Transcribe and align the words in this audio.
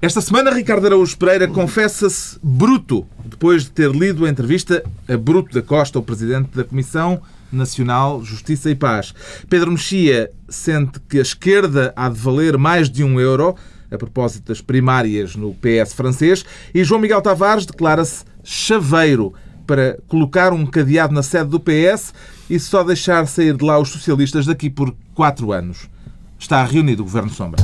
Esta 0.00 0.20
semana, 0.20 0.52
Ricardo 0.52 0.86
Araújo 0.86 1.18
Pereira 1.18 1.48
confessa-se 1.48 2.38
bruto, 2.40 3.04
depois 3.24 3.64
de 3.64 3.72
ter 3.72 3.90
lido 3.90 4.24
a 4.24 4.28
entrevista 4.28 4.80
a 5.08 5.16
Bruto 5.16 5.52
da 5.52 5.60
Costa, 5.60 5.98
o 5.98 6.02
Presidente 6.04 6.56
da 6.56 6.62
Comissão 6.62 7.20
Nacional 7.50 8.22
Justiça 8.22 8.70
e 8.70 8.76
Paz. 8.76 9.12
Pedro 9.50 9.72
Mexia 9.72 10.30
sente 10.48 11.00
que 11.08 11.18
a 11.18 11.22
esquerda 11.22 11.92
há 11.96 12.08
de 12.08 12.16
valer 12.16 12.56
mais 12.56 12.88
de 12.88 13.02
um 13.02 13.18
euro, 13.18 13.56
a 13.90 13.98
propósito 13.98 14.46
das 14.46 14.60
primárias 14.60 15.34
no 15.34 15.52
PS 15.54 15.94
francês, 15.94 16.44
e 16.72 16.84
João 16.84 17.00
Miguel 17.00 17.20
Tavares 17.20 17.66
declara-se 17.66 18.24
chaveiro 18.44 19.34
para 19.66 19.98
colocar 20.06 20.52
um 20.52 20.64
cadeado 20.64 21.12
na 21.12 21.24
sede 21.24 21.50
do 21.50 21.58
PS 21.58 22.14
e 22.48 22.60
só 22.60 22.84
deixar 22.84 23.26
sair 23.26 23.56
de 23.56 23.64
lá 23.64 23.76
os 23.80 23.88
socialistas 23.88 24.46
daqui 24.46 24.70
por 24.70 24.94
quatro 25.12 25.50
anos. 25.50 25.90
Está 26.38 26.62
reunido 26.62 27.02
o 27.02 27.04
Governo 27.04 27.30
Sombra. 27.30 27.60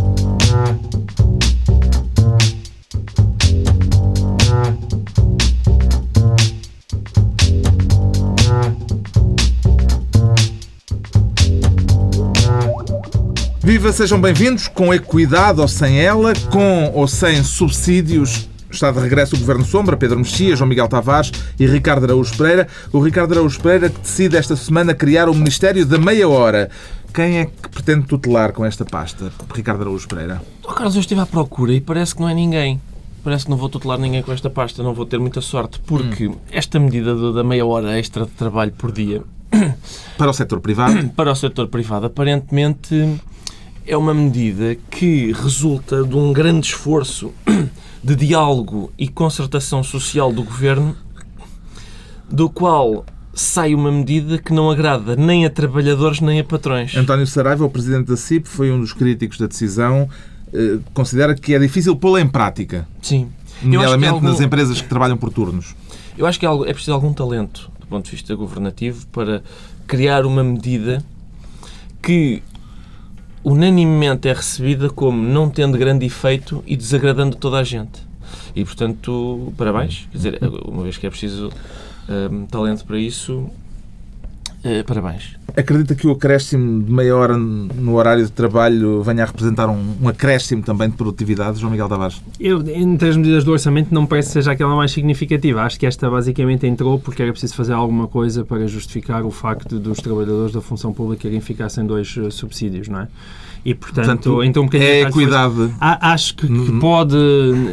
Viva, 13.64 13.90
sejam 13.94 14.20
bem-vindos, 14.20 14.68
com 14.68 14.92
equidade 14.92 15.58
ou 15.58 15.66
sem 15.66 15.98
ela, 15.98 16.34
com 16.52 16.92
ou 16.92 17.08
sem 17.08 17.42
subsídios. 17.42 18.46
Está 18.70 18.90
de 18.90 19.00
regresso 19.00 19.36
o 19.36 19.38
Governo 19.38 19.64
Sombra, 19.64 19.96
Pedro 19.96 20.18
Mexia, 20.18 20.54
João 20.54 20.68
Miguel 20.68 20.86
Tavares 20.86 21.32
e 21.58 21.66
Ricardo 21.66 22.04
Araújo 22.04 22.36
Pereira. 22.36 22.68
O 22.92 23.00
Ricardo 23.00 23.32
Araújo 23.32 23.58
Pereira 23.58 23.88
que 23.88 23.98
decide 23.98 24.36
esta 24.36 24.54
semana 24.54 24.92
criar 24.92 25.30
o 25.30 25.34
Ministério 25.34 25.86
da 25.86 25.96
Meia 25.96 26.28
Hora. 26.28 26.68
Quem 27.14 27.38
é 27.38 27.46
que 27.46 27.70
pretende 27.70 28.06
tutelar 28.06 28.52
com 28.52 28.66
esta 28.66 28.84
pasta? 28.84 29.32
Ricardo 29.54 29.80
Araújo 29.80 30.06
Pereira. 30.08 30.42
Oh, 30.62 30.68
Carlos, 30.74 30.94
eu 30.94 31.00
estive 31.00 31.22
à 31.22 31.26
procura 31.26 31.72
e 31.72 31.80
parece 31.80 32.14
que 32.14 32.20
não 32.20 32.28
é 32.28 32.34
ninguém. 32.34 32.78
Parece 33.24 33.46
que 33.46 33.50
não 33.50 33.56
vou 33.56 33.70
tutelar 33.70 33.98
ninguém 33.98 34.22
com 34.22 34.30
esta 34.30 34.50
pasta, 34.50 34.82
não 34.82 34.92
vou 34.92 35.06
ter 35.06 35.18
muita 35.18 35.40
sorte, 35.40 35.80
porque 35.86 36.28
hum. 36.28 36.36
esta 36.52 36.78
medida 36.78 37.32
da 37.32 37.42
meia 37.42 37.64
hora 37.64 37.98
extra 37.98 38.26
de 38.26 38.32
trabalho 38.32 38.72
por 38.72 38.92
dia 38.92 39.22
para 40.18 40.30
o 40.30 40.34
setor 40.34 40.60
privado, 40.60 41.08
para 41.16 41.32
o 41.32 41.34
setor 41.34 41.68
privado, 41.68 42.06
aparentemente 42.06 43.18
é 43.86 43.96
uma 43.96 44.14
medida 44.14 44.76
que 44.90 45.32
resulta 45.32 46.02
de 46.04 46.16
um 46.16 46.32
grande 46.32 46.66
esforço 46.66 47.32
de 48.02 48.16
diálogo 48.16 48.92
e 48.98 49.08
concertação 49.08 49.82
social 49.82 50.32
do 50.32 50.42
governo, 50.42 50.96
do 52.30 52.48
qual 52.48 53.04
sai 53.32 53.74
uma 53.74 53.90
medida 53.90 54.38
que 54.38 54.52
não 54.52 54.70
agrada 54.70 55.16
nem 55.16 55.44
a 55.44 55.50
trabalhadores 55.50 56.20
nem 56.20 56.40
a 56.40 56.44
patrões. 56.44 56.96
António 56.96 57.26
Saraiva, 57.26 57.64
o 57.64 57.70
presidente 57.70 58.06
da 58.06 58.16
CIP, 58.16 58.48
foi 58.48 58.70
um 58.70 58.80
dos 58.80 58.92
críticos 58.92 59.38
da 59.38 59.46
decisão. 59.46 60.08
Eh, 60.52 60.78
considera 60.92 61.34
que 61.34 61.54
é 61.54 61.58
difícil 61.58 61.96
pô-la 61.96 62.20
em 62.20 62.28
prática. 62.28 62.86
Sim. 63.02 63.28
Nomeadamente 63.62 64.06
é 64.06 64.08
algo... 64.10 64.26
nas 64.26 64.40
empresas 64.40 64.80
que 64.80 64.88
trabalham 64.88 65.16
por 65.16 65.30
turnos. 65.30 65.74
Eu 66.16 66.26
acho 66.26 66.38
que 66.38 66.46
é, 66.46 66.48
é 66.48 66.72
preciso 66.72 66.92
algum 66.92 67.12
talento, 67.12 67.70
do 67.80 67.86
ponto 67.86 68.04
de 68.04 68.10
vista 68.12 68.34
governativo, 68.34 69.06
para 69.08 69.42
criar 69.86 70.24
uma 70.24 70.44
medida 70.44 71.04
que 72.00 72.42
unanimemente 73.44 74.26
é 74.26 74.32
recebida 74.32 74.88
como 74.88 75.22
não 75.22 75.50
tendo 75.50 75.76
grande 75.76 76.06
efeito 76.06 76.64
e 76.66 76.76
desagradando 76.76 77.36
toda 77.36 77.58
a 77.58 77.62
gente. 77.62 78.02
E, 78.56 78.64
portanto, 78.64 79.52
parabéns. 79.56 80.08
Quer 80.10 80.16
dizer, 80.16 80.38
uma 80.66 80.82
vez 80.82 80.96
que 80.96 81.06
é 81.06 81.10
preciso 81.10 81.52
um, 82.08 82.46
talento 82.46 82.84
para 82.84 82.98
isso, 82.98 83.48
parabéns. 84.86 85.36
Acredita 85.56 85.94
que 85.94 86.06
o 86.06 86.12
acréscimo 86.12 86.82
de 86.82 86.90
meia 86.90 87.14
hora 87.14 87.36
no 87.36 87.94
horário 87.94 88.24
de 88.24 88.32
trabalho 88.32 89.02
venha 89.02 89.22
a 89.22 89.26
representar 89.26 89.68
um, 89.68 89.94
um 90.02 90.08
acréscimo 90.08 90.62
também 90.62 90.88
de 90.88 90.96
produtividade, 90.96 91.60
João 91.60 91.70
Miguel 91.70 91.88
Tavares? 91.88 92.20
Eu, 92.40 92.60
entre 92.68 93.10
as 93.10 93.16
medidas 93.16 93.44
do 93.44 93.52
orçamento, 93.52 93.94
não 93.94 94.06
parece 94.06 94.28
que 94.28 94.32
seja 94.32 94.52
aquela 94.52 94.74
mais 94.74 94.90
significativa. 94.90 95.62
Acho 95.62 95.78
que 95.78 95.86
esta 95.86 96.10
basicamente 96.10 96.66
entrou 96.66 96.98
porque 96.98 97.22
era 97.22 97.30
preciso 97.30 97.54
fazer 97.54 97.74
alguma 97.74 98.08
coisa 98.08 98.44
para 98.44 98.66
justificar 98.66 99.24
o 99.24 99.30
facto 99.30 99.78
dos 99.78 99.98
trabalhadores 99.98 100.52
da 100.52 100.60
função 100.60 100.92
pública 100.92 101.28
irem 101.28 101.40
ficar 101.40 101.68
sem 101.68 101.86
dois 101.86 102.16
uh, 102.16 102.30
subsídios, 102.30 102.88
não 102.88 103.00
é? 103.00 103.08
E, 103.64 103.74
portanto, 103.74 104.06
portanto 104.06 104.44
então 104.44 104.62
um 104.62 104.66
bocadinho 104.66 104.90
é 104.90 105.00
equidade. 105.02 105.74
Acho 105.80 106.36
que, 106.36 106.46
que 106.46 106.52
uhum. 106.52 106.78
pode, 106.78 107.16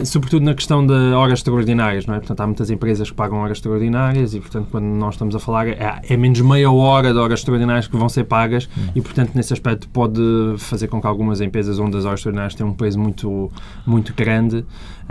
sobretudo 0.06 0.44
na 0.44 0.54
questão 0.54 0.86
de 0.86 0.94
horas 0.94 1.40
extraordinárias, 1.40 2.06
não 2.06 2.16
é? 2.16 2.20
Portanto, 2.20 2.40
há 2.40 2.48
muitas 2.48 2.70
empresas 2.70 3.10
que 3.10 3.16
pagam 3.16 3.40
horas 3.40 3.58
extraordinárias 3.58 4.34
e, 4.34 4.40
portanto, 4.40 4.68
quando 4.72 4.86
nós 4.86 5.16
estamos 5.16 5.36
a 5.36 5.40
falar, 5.40 5.68
é, 5.68 6.02
é 6.08 6.18
menos 6.18 6.40
meia 6.40 6.72
hora 6.72 7.12
de 7.12 7.20
horas 7.20 7.40
extraordinárias 7.40 7.88
que 7.88 7.98
vão 7.98 8.08
ser 8.08 8.24
pagas 8.24 8.70
uhum. 8.78 8.92
e, 8.96 9.02
portanto, 9.02 9.32
nesse 9.36 9.52
aspecto 9.52 9.90
pode 9.90 10.22
fazer 10.58 10.88
com 10.88 11.02
que 11.02 11.08
algumas 11.08 11.42
empresas 11.42 11.78
onde 11.78 11.98
as 11.98 12.06
horas 12.06 12.20
extraordinárias 12.20 12.56
têm 12.56 12.66
um 12.66 12.74
peso 12.74 12.98
muito, 12.98 13.52
muito 13.86 14.14
grande, 14.14 14.58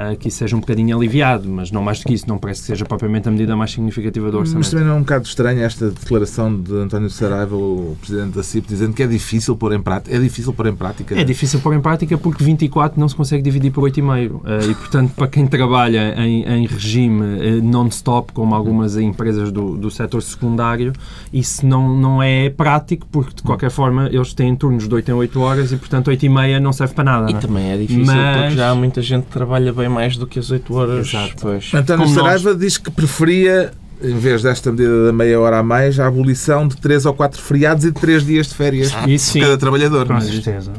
uh, 0.00 0.16
que 0.18 0.28
isso 0.28 0.38
seja 0.38 0.56
um 0.56 0.60
bocadinho 0.60 0.96
aliviado, 0.96 1.48
mas 1.48 1.70
não 1.70 1.82
mais 1.82 1.98
do 1.98 2.06
que 2.06 2.14
isso, 2.14 2.26
não 2.26 2.38
parece 2.38 2.62
que 2.62 2.66
seja 2.68 2.84
propriamente 2.84 3.28
a 3.28 3.30
medida 3.30 3.54
mais 3.54 3.70
significativa 3.70 4.30
do 4.30 4.38
orçamento. 4.38 4.58
Mas 4.58 4.70
também 4.70 4.86
não 4.86 4.94
é 4.94 4.96
um 4.96 5.00
bocado 5.00 5.26
estranha 5.26 5.64
esta 5.64 5.90
declaração 5.90 6.54
de 6.60 6.74
António 6.74 7.10
Saraiva, 7.10 7.56
o 7.56 7.96
Presidente 8.00 8.34
da 8.34 8.42
CIP, 8.42 8.66
dizendo 8.66 8.94
que 8.94 9.02
é 9.02 9.06
difícil 9.06 9.56
pôr 9.56 9.72
em 9.72 9.82
prática, 9.82 10.14
é 10.14 10.18
difícil 10.18 10.52
pôr 10.52 10.66
em 10.66 10.69
prática. 10.72 11.18
É 11.18 11.24
difícil 11.24 11.60
pôr 11.60 11.74
em 11.74 11.80
prática 11.80 12.16
porque 12.18 12.42
24 12.42 12.98
não 12.98 13.08
se 13.08 13.14
consegue 13.14 13.42
dividir 13.42 13.70
por 13.70 13.84
8,5. 13.84 14.30
Uh, 14.30 14.70
e, 14.70 14.74
portanto, 14.74 15.12
para 15.14 15.28
quem 15.28 15.46
trabalha 15.46 16.14
em, 16.16 16.42
em 16.42 16.66
regime 16.66 17.22
uh, 17.22 17.62
non-stop, 17.62 18.32
como 18.32 18.54
algumas 18.54 18.96
empresas 18.96 19.50
do, 19.50 19.76
do 19.76 19.90
setor 19.90 20.22
secundário, 20.22 20.92
isso 21.32 21.66
não, 21.66 21.94
não 21.94 22.22
é 22.22 22.50
prático 22.50 23.06
porque, 23.10 23.34
de 23.36 23.42
qualquer 23.42 23.70
forma, 23.70 24.08
eles 24.12 24.34
têm 24.34 24.54
turnos 24.54 24.88
de 24.88 24.94
8 24.94 25.10
em 25.10 25.14
8 25.14 25.40
horas 25.40 25.72
e, 25.72 25.76
portanto, 25.76 26.10
8,5 26.10 26.58
não 26.58 26.72
serve 26.72 26.94
para 26.94 27.04
nada. 27.04 27.30
E 27.30 27.32
não? 27.32 27.38
É? 27.38 27.42
também 27.42 27.70
é 27.70 27.76
difícil 27.76 28.04
Mas... 28.04 28.40
porque 28.40 28.56
já 28.56 28.70
há 28.70 28.74
muita 28.74 29.02
gente 29.02 29.24
que 29.24 29.32
trabalha 29.32 29.72
bem 29.72 29.88
mais 29.88 30.16
do 30.16 30.26
que 30.26 30.38
as 30.38 30.50
8 30.50 30.74
horas. 30.74 31.08
Exato. 31.08 31.34
Pois. 31.40 31.72
António 31.74 32.08
Saraiva 32.08 32.50
nós... 32.50 32.58
diz 32.58 32.78
que 32.78 32.90
preferia 32.90 33.72
em 34.02 34.16
vez 34.18 34.42
desta 34.42 34.70
medida 34.70 35.06
da 35.06 35.12
meia 35.12 35.38
hora 35.38 35.58
a 35.58 35.62
mais, 35.62 36.00
a 36.00 36.06
abolição 36.06 36.66
de 36.66 36.76
três 36.76 37.04
ou 37.04 37.12
quatro 37.12 37.40
feriados 37.40 37.84
e 37.84 37.92
de 37.92 38.00
três 38.00 38.24
dias 38.24 38.48
de 38.48 38.54
férias 38.54 38.92
Isso 39.06 39.38
cada 39.38 39.58
trabalhador. 39.58 40.06
Com 40.06 40.20
certeza. 40.20 40.72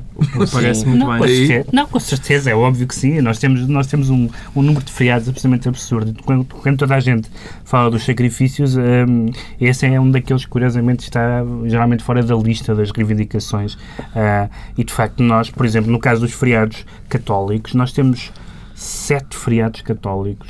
Parece 0.51 0.85
muito 0.85 1.05
não, 1.05 1.19
bem. 1.19 1.65
Não, 1.71 1.87
com 1.87 1.99
certeza, 1.99 2.49
é 2.49 2.55
óbvio 2.55 2.87
que 2.87 2.95
sim. 2.95 3.21
Nós 3.21 3.37
temos, 3.37 3.67
nós 3.67 3.87
temos 3.87 4.09
um, 4.09 4.27
um 4.55 4.61
número 4.61 4.83
de 4.83 4.91
feriados 4.91 5.27
absolutamente 5.27 5.69
absurdo. 5.69 6.15
Quando, 6.23 6.45
quando 6.45 6.77
toda 6.77 6.95
a 6.95 6.99
gente 6.99 7.29
fala 7.63 7.91
dos 7.91 8.03
sacrifícios, 8.05 8.75
um, 8.75 9.29
esse 9.59 9.85
é 9.85 9.99
um 9.99 10.09
daqueles 10.09 10.45
que, 10.45 10.49
curiosamente, 10.49 11.03
está 11.03 11.43
geralmente 11.65 12.03
fora 12.03 12.23
da 12.23 12.35
lista 12.35 12.73
das 12.73 12.91
reivindicações. 12.91 13.73
Uh, 13.75 14.49
e, 14.77 14.83
de 14.83 14.93
facto, 14.93 15.21
nós, 15.21 15.49
por 15.49 15.65
exemplo, 15.65 15.91
no 15.91 15.99
caso 15.99 16.21
dos 16.21 16.33
feriados 16.33 16.85
católicos, 17.07 17.73
nós 17.73 17.91
temos 17.91 18.31
sete 18.81 19.37
feriados 19.37 19.81
católicos 19.81 20.49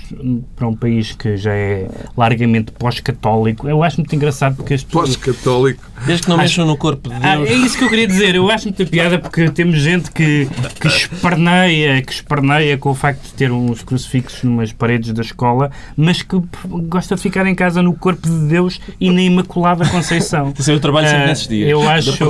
para 0.55 0.65
um 0.65 0.73
país 0.73 1.11
que 1.11 1.35
já 1.35 1.53
é 1.53 1.89
largamente 2.15 2.71
pós-católico. 2.71 3.67
Eu 3.67 3.83
acho 3.83 3.97
muito 3.97 4.15
engraçado 4.15 4.55
porque 4.55 4.73
as 4.73 4.83
pessoas... 4.83 5.17
Pós-católico. 5.17 5.83
Desde 6.05 6.23
que 6.23 6.29
não 6.29 6.37
mexam 6.37 6.65
no 6.65 6.77
corpo 6.77 7.09
de 7.09 7.15
ah, 7.15 7.35
Deus. 7.35 7.49
Ah, 7.49 7.51
é 7.51 7.55
isso 7.55 7.77
que 7.77 7.83
eu 7.83 7.89
queria 7.89 8.07
dizer. 8.07 8.35
Eu 8.35 8.49
acho 8.49 8.65
muita 8.65 8.85
piada 8.85 9.19
porque 9.19 9.49
temos 9.49 9.79
gente 9.79 10.09
que, 10.11 10.47
que 10.79 10.87
esperneia, 10.87 12.01
que 12.01 12.13
esperneia 12.13 12.77
com 12.77 12.91
o 12.91 12.95
facto 12.95 13.21
de 13.21 13.33
ter 13.33 13.51
uns 13.51 13.83
crucifixos 13.83 14.43
numas 14.43 14.71
paredes 14.71 15.11
da 15.11 15.21
escola, 15.21 15.69
mas 15.97 16.21
que 16.21 16.41
gosta 16.87 17.15
de 17.15 17.21
ficar 17.21 17.45
em 17.45 17.53
casa 17.53 17.81
no 17.81 17.93
corpo 17.93 18.29
de 18.29 18.47
Deus 18.47 18.79
e 18.99 19.11
na 19.11 19.21
Imaculada 19.21 19.85
Conceição. 19.89 20.53
Isso 20.57 20.71
é 20.71 20.73
o 20.73 20.79
trabalho 20.79 21.07
sempre 21.07 21.23
ah, 21.23 21.27
nesses 21.27 21.47
dias. 21.49 21.69
Eu 21.69 21.87
acho, 21.87 22.23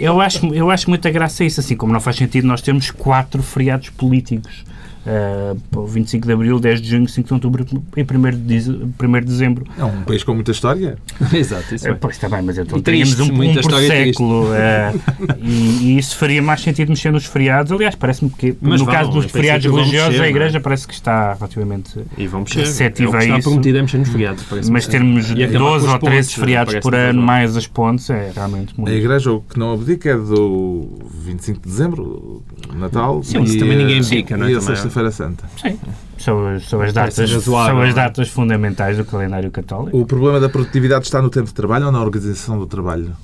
eu 0.00 0.20
acho, 0.20 0.54
eu 0.54 0.70
acho 0.70 0.88
muita 0.88 1.10
graça 1.10 1.44
isso, 1.44 1.60
assim 1.60 1.76
como 1.76 1.92
não 1.92 2.00
faz 2.00 2.16
sentido 2.16 2.46
nós 2.46 2.62
termos 2.62 2.90
quatro 2.90 3.42
feriados 3.42 3.90
políticos 3.90 4.64
uh, 5.06 5.86
25 5.86 6.26
de 6.26 6.32
Abril, 6.32 6.58
10 6.58 6.80
de 6.80 6.90
Junho, 6.90 7.08
5 7.08 7.26
de 7.26 7.34
Outubro 7.34 7.66
e 7.96 8.02
1 8.02 8.04
de, 8.46 8.70
1 9.06 9.12
de 9.12 9.20
Dezembro. 9.20 9.66
É 9.78 9.84
um 9.84 10.02
país 10.02 10.24
com 10.24 10.34
muita 10.34 10.50
história. 10.50 10.96
Exato, 11.32 11.74
isso 11.74 11.88
é. 11.88 11.94
Pois 11.94 12.16
está 12.16 12.28
bem, 12.28 12.42
mas 12.42 12.58
então 12.58 12.80
teríamos 12.80 13.18
um, 13.20 13.24
um 13.24 13.54
por 13.54 13.72
século 13.80 14.46
uh, 14.50 15.00
e, 15.40 15.94
e, 15.94 15.98
isso 15.98 16.16
faria 16.16 16.42
mais 16.42 16.60
sentido 16.60 16.88
mexer 16.88 17.12
nos 17.12 17.26
feriados. 17.26 17.72
Aliás, 17.72 17.94
parece-me 17.94 18.30
que 18.30 18.56
mas 18.60 18.80
no 18.80 18.86
vão, 18.86 18.94
caso 18.94 19.10
dos 19.10 19.26
feriados 19.26 19.64
religiosos 19.64 20.10
mexer, 20.10 20.22
a 20.22 20.28
Igreja 20.28 20.58
é? 20.58 20.60
parece 20.60 20.86
que 20.86 20.94
está 20.94 21.34
relativamente 21.34 22.00
e 22.16 22.26
receptiva 22.26 23.22
é 23.22 23.32
a 23.32 23.38
isso. 23.38 23.48
prometido 23.48 23.78
é 23.78 23.82
mexer 23.82 23.98
nos 23.98 24.08
feriados. 24.08 24.44
Mas 24.70 24.86
termos 24.86 25.26
12 25.32 25.86
ou 25.86 25.98
13 25.98 26.34
feriados 26.34 26.74
por 26.76 26.94
ano 26.94 27.22
mais 27.22 27.56
as 27.56 27.66
pontes 27.66 28.08
é 28.10 28.32
realmente 28.34 28.78
muito. 28.78 28.92
A 28.92 28.94
Igreja 28.94 29.32
o 29.32 29.40
que 29.40 29.58
não 29.58 29.72
abdica 29.72 30.10
é 30.10 30.16
do 30.16 30.88
25 31.22 31.60
de 31.60 31.68
Dezembro, 31.68 32.42
Natal. 32.74 33.22
Sim, 33.22 33.42
e, 33.42 33.58
também 33.58 33.76
ninguém 33.76 33.98
abdica, 33.98 34.36
não 34.36 34.46
é? 34.46 34.52
Sexta-feira 34.94 35.10
Santa. 35.10 35.44
Sim. 35.60 35.78
São, 36.16 36.60
são, 36.60 36.80
as 36.80 36.92
datas, 36.92 37.30
são 37.42 37.80
as 37.80 37.90
é? 37.90 37.92
datas 37.92 38.28
fundamentais 38.28 38.96
do 38.96 39.04
calendário 39.04 39.50
católico. 39.50 39.98
O 39.98 40.06
problema 40.06 40.38
da 40.38 40.48
produtividade 40.48 41.04
está 41.04 41.20
no 41.20 41.28
tempo 41.28 41.46
de 41.46 41.54
trabalho 41.54 41.86
ou 41.86 41.92
na 41.92 42.00
organização 42.00 42.58
do 42.58 42.66
trabalho? 42.66 43.16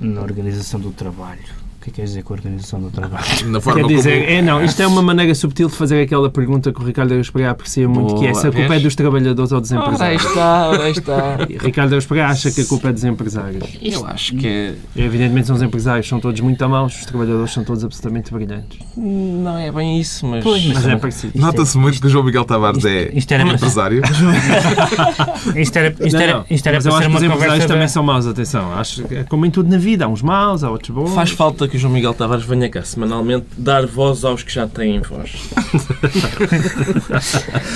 Na 0.00 0.20
organização 0.20 0.78
do 0.78 0.90
trabalho 0.90 1.57
que 1.90 2.00
é 2.02 2.04
que 2.04 2.08
queres 2.08 2.10
dizer 2.10 2.22
com 2.22 2.34
a 2.34 2.36
organização 2.36 2.80
do 2.80 2.90
trabalho? 2.90 3.24
Na 3.46 3.60
forma 3.60 3.80
Quer 3.80 3.86
dizer, 3.94 4.20
como... 4.20 4.30
é, 4.32 4.42
não, 4.42 4.64
isto 4.64 4.80
é 4.82 4.86
uma 4.86 5.02
maneira 5.02 5.34
subtil 5.34 5.68
de 5.68 5.74
fazer 5.74 6.02
aquela 6.02 6.30
pergunta 6.30 6.72
que 6.72 6.80
o 6.80 6.84
Ricardo 6.84 7.08
Pereira 7.32 7.50
aprecia 7.50 7.88
muito, 7.88 8.16
que 8.20 8.26
é 8.26 8.34
se 8.34 8.46
a 8.46 8.52
culpa 8.52 8.74
é 8.74 8.80
dos 8.80 8.94
trabalhadores 8.94 9.52
ou 9.52 9.60
dos 9.60 9.72
Ora, 9.72 9.80
aí 9.80 9.86
empresários. 9.86 10.24
está, 10.24 10.68
ora, 10.68 10.82
aí 10.84 10.92
está. 10.92 11.38
E 11.48 11.56
Ricardo 11.58 12.06
Pereira 12.06 12.28
acha 12.30 12.50
que 12.50 12.60
a 12.60 12.64
culpa 12.64 12.88
é 12.88 12.92
dos 12.92 13.04
empresários. 13.04 13.64
Eu 13.82 14.06
acho 14.06 14.34
que 14.36 14.46
é- 14.46 14.74
E, 14.94 15.02
evidentemente 15.02 15.46
são 15.46 15.56
os 15.56 15.62
empresários, 15.62 16.06
são 16.08 16.20
todos 16.20 16.40
muito 16.40 16.62
a 16.62 16.68
maus, 16.68 16.98
os 16.98 17.06
trabalhadores 17.06 17.52
são 17.52 17.64
todos 17.64 17.84
absolutamente 17.84 18.32
brilhantes. 18.32 18.78
não 18.96 19.56
é 19.58 19.70
bem 19.72 19.98
isso, 20.00 20.26
mas... 20.26 20.44
Pois, 20.44 20.64
Mas 20.66 20.84
é 20.84 20.88
Isto 20.90 21.00
parecido. 21.00 21.32
Nota-se 21.38 21.78
muito 21.78 22.00
que 22.00 22.06
o 22.06 22.10
João 22.10 22.24
Miguel 22.24 22.44
Tavares 22.44 22.84
é 22.84 23.10
isto 23.14 23.32
era- 23.32 23.44
um 23.44 23.52
empresário. 23.52 24.02
Isto 25.56 25.76
era, 25.78 25.88
isto 25.88 26.12
Não, 26.16 26.20
era, 26.20 26.44
isto 26.50 26.66
era 26.66 26.76
Mas 26.76 26.86
eu 26.86 26.94
acho 26.94 27.08
que 27.10 27.16
os 27.16 27.22
empresários 27.22 27.66
também 27.66 27.88
são 27.88 28.02
maus, 28.02 28.26
atenção. 28.26 28.72
Acho 28.74 29.04
é 29.14 29.24
como 29.24 29.46
em 29.46 29.50
tudo 29.50 29.68
na 29.70 29.78
vida, 29.78 30.04
há 30.04 30.08
uns 30.08 30.22
maus, 30.22 30.62
há 30.64 30.70
outros 30.70 30.90
bons. 30.94 31.14
Faz 31.14 31.30
falta 31.30 31.66
que 31.68 31.77
o 31.78 31.80
João 31.80 31.92
Miguel 31.92 32.12
Tavares 32.12 32.44
venha 32.44 32.68
cá 32.68 32.82
semanalmente 32.82 33.46
dar 33.56 33.86
voz 33.86 34.24
aos 34.24 34.42
que 34.42 34.52
já 34.52 34.66
têm 34.66 35.00
voz. 35.00 35.32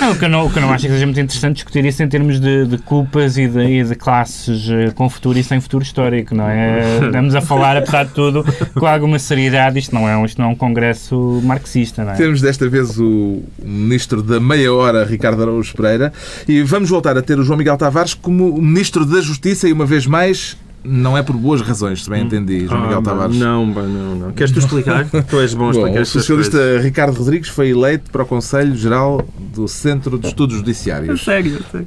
Não, 0.01 0.11
o, 0.11 0.19
que 0.19 0.25
eu 0.25 0.29
não, 0.29 0.47
o 0.47 0.51
que 0.51 0.59
eu 0.59 0.63
não 0.63 0.73
acho 0.73 0.87
é 0.87 0.89
que 0.89 0.95
seja 0.95 1.07
muito 1.07 1.21
interessante 1.21 1.55
discutir 1.55 1.85
isso 1.85 2.03
em 2.03 2.09
termos 2.09 2.41
de, 2.41 2.67
de 2.67 2.79
culpas 2.79 3.39
e 3.39 3.47
de, 3.47 3.61
e 3.61 3.85
de 3.85 3.95
classes 3.95 4.69
eh, 4.69 4.91
com 4.91 5.09
futuro 5.09 5.39
e 5.39 5.45
sem 5.45 5.61
futuro 5.61 5.85
histórico, 5.85 6.35
não 6.35 6.49
é? 6.49 6.99
Estamos 7.07 7.35
a 7.37 7.41
falar, 7.41 7.77
apesar 7.77 8.05
de 8.05 8.13
tudo, 8.13 8.45
com 8.75 8.87
alguma 8.87 9.19
seriedade. 9.19 9.79
Isto 9.79 9.95
não 9.95 10.09
é 10.09 10.17
um, 10.17 10.25
isto 10.25 10.41
não 10.41 10.49
é 10.49 10.53
um 10.53 10.57
congresso 10.57 11.41
marxista, 11.45 12.03
não 12.05 12.13
é? 12.13 12.17
Temos 12.17 12.41
desta 12.41 12.69
vez 12.69 12.99
o 12.99 13.43
Ministro 13.63 14.21
da 14.21 14.41
Meia 14.41 14.73
Hora, 14.73 15.05
Ricardo 15.05 15.43
Araújo 15.43 15.75
Pereira, 15.77 16.13
e 16.49 16.63
vamos 16.63 16.91
voltar 16.91 17.17
a 17.17 17.23
ter 17.23 17.39
o 17.39 17.45
João 17.45 17.57
Miguel 17.57 17.77
Tavares 17.77 18.15
como 18.15 18.61
Ministro 18.61 19.07
da 19.07 19.21
Justiça 19.21 19.69
e, 19.69 19.73
uma 19.73 19.87
vez 19.87 20.07
mais, 20.07 20.57
não 20.85 21.17
é 21.17 21.23
por 21.23 21.37
boas 21.37 21.61
razões, 21.61 22.05
se 22.05 22.11
bem 22.11 22.25
entendi, 22.25 22.67
João 22.67 22.83
Miguel 22.83 22.99
Ah, 22.99 23.03
Tavares. 23.03 23.37
Não, 23.37 23.65
não, 23.67 24.15
não. 24.17 24.33
Queres 24.33 24.53
tu 24.53 24.59
explicar? 24.61 25.07
tu 25.09 25.41
és 25.41 25.55
bom 25.55 25.69
a 25.69 25.73
Bom, 25.73 25.79
explicar 25.79 26.03
o 26.03 26.07
socialista 26.07 26.57
coisas. 26.59 26.85
Ricardo 26.85 27.17
Rodrigues 27.17 27.49
foi 27.49 27.71
eleito 27.71 28.11
para 28.11 28.23
o 28.23 28.27
Conselho 28.27 28.75
Geral 28.77 29.27
do 29.39 29.69
Centro 29.69 30.19
de 30.19 30.27
Estudos 30.29 30.57
Judiciários. 30.57 31.23
Sério, 31.23 31.61
sério. 31.71 31.87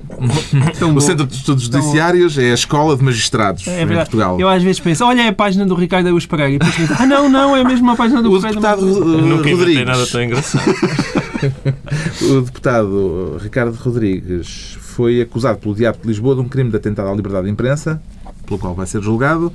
Tão 0.80 0.92
O 0.92 0.94
bom. 0.94 1.00
Centro 1.01 1.25
de 1.25 1.36
Estudos 1.36 1.63
Judiciários 1.65 2.38
é 2.38 2.51
a 2.51 2.53
escola 2.53 2.95
de 2.95 3.03
magistrados 3.03 3.68
É 3.68 3.81
em 3.81 3.86
verdade. 3.86 4.09
Portugal. 4.09 4.39
Eu 4.39 4.47
às 4.47 4.63
vezes 4.63 4.80
penso, 4.80 5.03
olha 5.06 5.21
é 5.24 5.27
a 5.27 5.33
página 5.33 5.65
do 5.65 5.75
Ricardo 5.75 6.06
Araújo 6.07 6.27
Pereira. 6.30 6.53
E 6.53 6.57
depois 6.59 6.75
penso, 6.75 6.94
ah 6.97 7.06
não, 7.06 7.30
não, 7.30 7.56
é 7.56 7.63
mesmo 7.63 7.89
a 7.92 7.95
página 7.95 8.21
do 8.21 8.31
O 8.31 8.36
Ricardo 8.36 8.53
deputado 8.56 8.80
Araújo 8.83 9.01
uh, 9.03 9.21
Nunca 9.21 9.50
Rodrigues, 9.50 9.86
nada 9.86 10.07
tão 10.07 10.24
engraçado. 10.24 10.63
o 12.21 12.42
deputado 12.42 13.38
Ricardo 13.42 13.75
Rodrigues 13.75 14.77
foi 14.81 15.21
acusado 15.21 15.57
pelo 15.59 15.75
Diabo 15.75 16.00
de 16.01 16.07
Lisboa 16.07 16.36
de 16.36 16.42
um 16.42 16.47
crime 16.47 16.69
de 16.69 16.77
atentado 16.77 17.09
à 17.09 17.13
liberdade 17.13 17.45
de 17.45 17.51
imprensa, 17.51 18.01
pelo 18.45 18.59
qual 18.59 18.74
vai 18.74 18.86
ser 18.86 19.01
julgado 19.01 19.51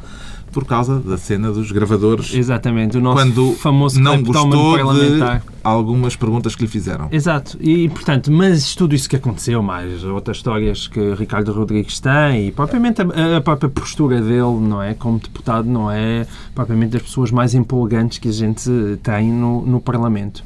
por 0.53 0.65
causa 0.65 0.99
da 0.99 1.17
cena 1.17 1.53
dos 1.53 1.71
gravadores, 1.71 2.35
Exatamente, 2.35 2.99
o 2.99 3.01
nosso 3.01 3.23
quando 3.23 3.53
famoso 3.55 4.01
não 4.01 4.23
gostou 4.23 4.51
de 4.51 4.83
parlamentar. 4.83 5.43
algumas 5.63 6.17
perguntas 6.17 6.55
que 6.57 6.63
lhe 6.63 6.69
fizeram. 6.69 7.09
Exato, 7.13 7.57
e 7.61 7.89
portanto, 7.89 8.33
mas 8.33 8.75
tudo 8.75 8.95
isso 8.95 9.09
que 9.09 9.17
aconteceu, 9.17 9.63
mais 9.63 10.03
outras 10.05 10.39
histórias 10.39 10.89
que 10.89 11.15
Ricardo 11.15 11.53
Rodrigues 11.53 12.01
tem 12.01 12.49
e 12.49 12.53
propriamente 12.53 13.01
a, 13.01 13.37
a 13.37 13.41
própria 13.41 13.71
postura 13.71 14.21
dele, 14.21 14.59
não 14.61 14.83
é? 14.83 14.95
Como 14.95 15.19
deputado, 15.19 15.69
não 15.69 15.91
é 15.91 16.27
propriamente 16.55 16.93
das 16.93 17.03
pessoas 17.03 17.31
mais 17.31 17.55
empolgantes 17.55 18.19
que 18.19 18.29
a 18.29 18.33
gente 18.33 18.69
tem 19.03 19.31
no, 19.33 19.65
no 19.65 19.81
Parlamento. 19.81 20.43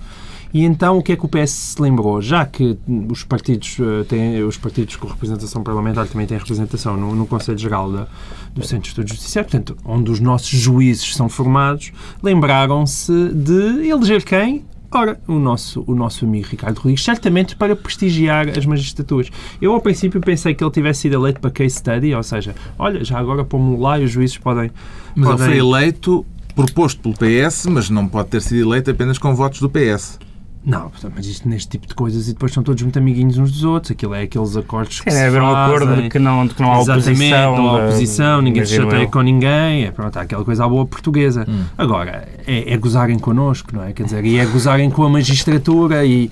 E 0.55 0.63
então 0.63 0.99
o 0.99 1.03
que 1.03 1.11
é 1.11 1.17
que 1.17 1.27
o 1.27 1.29
PS 1.29 1.51
se 1.51 1.83
lembrou? 1.83 2.23
Já 2.23 2.47
que 2.47 2.79
os 3.11 3.25
partidos, 3.25 3.77
eh, 3.81 4.05
têm, 4.05 4.41
os 4.45 4.57
partidos 4.57 4.95
com 4.95 5.09
representação 5.09 5.65
parlamentar 5.65 6.07
também 6.07 6.29
têm 6.29 6.39
representação 6.39 6.97
no, 6.97 7.13
no 7.13 7.27
Conselho 7.27 7.59
Geral 7.59 7.91
da, 7.91 8.07
do 8.55 8.65
Centro 8.65 8.83
de 8.83 8.89
Estudos 8.91 9.11
Judiciários, 9.11 9.51
portanto, 9.51 9.77
onde 9.85 10.13
os 10.13 10.21
nossos 10.21 10.49
juízes 10.51 11.17
são 11.17 11.29
formados, 11.29 11.91
lembraram-se 12.23 13.31
de 13.35 13.89
eleger 13.89 14.25
quem? 14.25 14.65
Ora, 14.93 15.19
o 15.27 15.41
nosso, 15.41 15.83
o 15.89 15.95
nosso 15.97 16.25
amigo 16.25 16.47
Ricardo 16.49 16.77
Rodrigues, 16.77 17.03
certamente 17.03 17.57
para 17.57 17.75
prestigiar 17.75 18.57
as 18.57 18.65
magistraturas. 18.65 19.29
Eu, 19.61 19.73
ao 19.73 19.81
princípio, 19.81 20.21
pensei 20.21 20.55
que 20.55 20.63
ele 20.63 20.71
tivesse 20.71 21.01
sido 21.01 21.17
eleito 21.17 21.41
para 21.41 21.51
case 21.51 21.75
study, 21.75 22.15
ou 22.15 22.23
seja, 22.23 22.55
olha, 22.79 23.03
já 23.03 23.19
agora 23.19 23.45
pomos 23.45 23.81
lá 23.81 23.99
e 23.99 24.05
os 24.05 24.13
juízes 24.13 24.39
podem... 24.39 24.71
Mas 25.17 25.27
ele 25.27 25.37
podem... 25.37 25.47
foi 25.49 25.59
eleito, 25.59 26.25
proposto 26.55 27.01
pelo 27.01 27.15
PS, 27.17 27.67
mas 27.67 27.91
não 27.91 28.07
pode 28.07 28.29
ter 28.29 28.41
sido 28.41 28.71
eleito 28.71 28.89
apenas 28.89 29.19
com 29.19 29.35
votos 29.35 29.59
do 29.59 29.69
PS. 29.69 30.21
Não, 30.65 30.91
mas 31.15 31.27
isto 31.27 31.47
neste 31.47 31.69
tipo 31.69 31.87
de 31.87 31.95
coisas 31.95 32.27
e 32.27 32.33
depois 32.33 32.51
são 32.51 32.63
todos 32.63 32.83
muito 32.83 32.99
amiguinhos 32.99 33.37
uns 33.37 33.53
dos 33.53 33.65
outros. 33.65 33.91
Aquilo 33.91 34.15
é 34.15 34.23
aqueles 34.23 34.57
acordos 34.57 35.01
que 35.01 35.11
Sim, 35.11 35.17
se 35.17 35.23
é 35.23 35.27
haver 35.27 35.43
um 35.43 35.55
acordo 35.55 36.03
de 36.03 36.09
que 36.09 36.19
não, 36.19 36.47
de 36.47 36.55
que 36.55 36.63
não 36.63 36.73
há 36.73 36.81
Exatamente, 36.81 37.11
oposição. 37.11 37.57
não 37.57 37.71
há 37.71 37.81
eh, 37.81 37.85
oposição, 37.85 38.43
ninguém 38.43 38.65
se 38.65 38.77
chateia 38.77 39.03
eu. 39.03 39.11
com 39.11 39.21
ninguém, 39.21 39.85
é, 39.85 39.91
pronto, 39.91 40.17
há 40.17 40.23
aquela 40.23 40.43
coisa 40.43 40.65
à 40.65 40.69
boa 40.69 40.87
portuguesa. 40.87 41.47
Agora, 41.77 42.27
é, 42.47 42.73
é 42.73 42.77
gozarem 42.79 43.19
connosco, 43.19 43.71
não 43.75 43.85
é? 43.85 43.93
Quer 43.93 44.05
dizer, 44.05 44.25
e 44.25 44.39
é 44.39 44.47
gozarem 44.47 44.89
com 44.89 45.05
a 45.05 45.09
magistratura 45.11 46.05
e... 46.05 46.31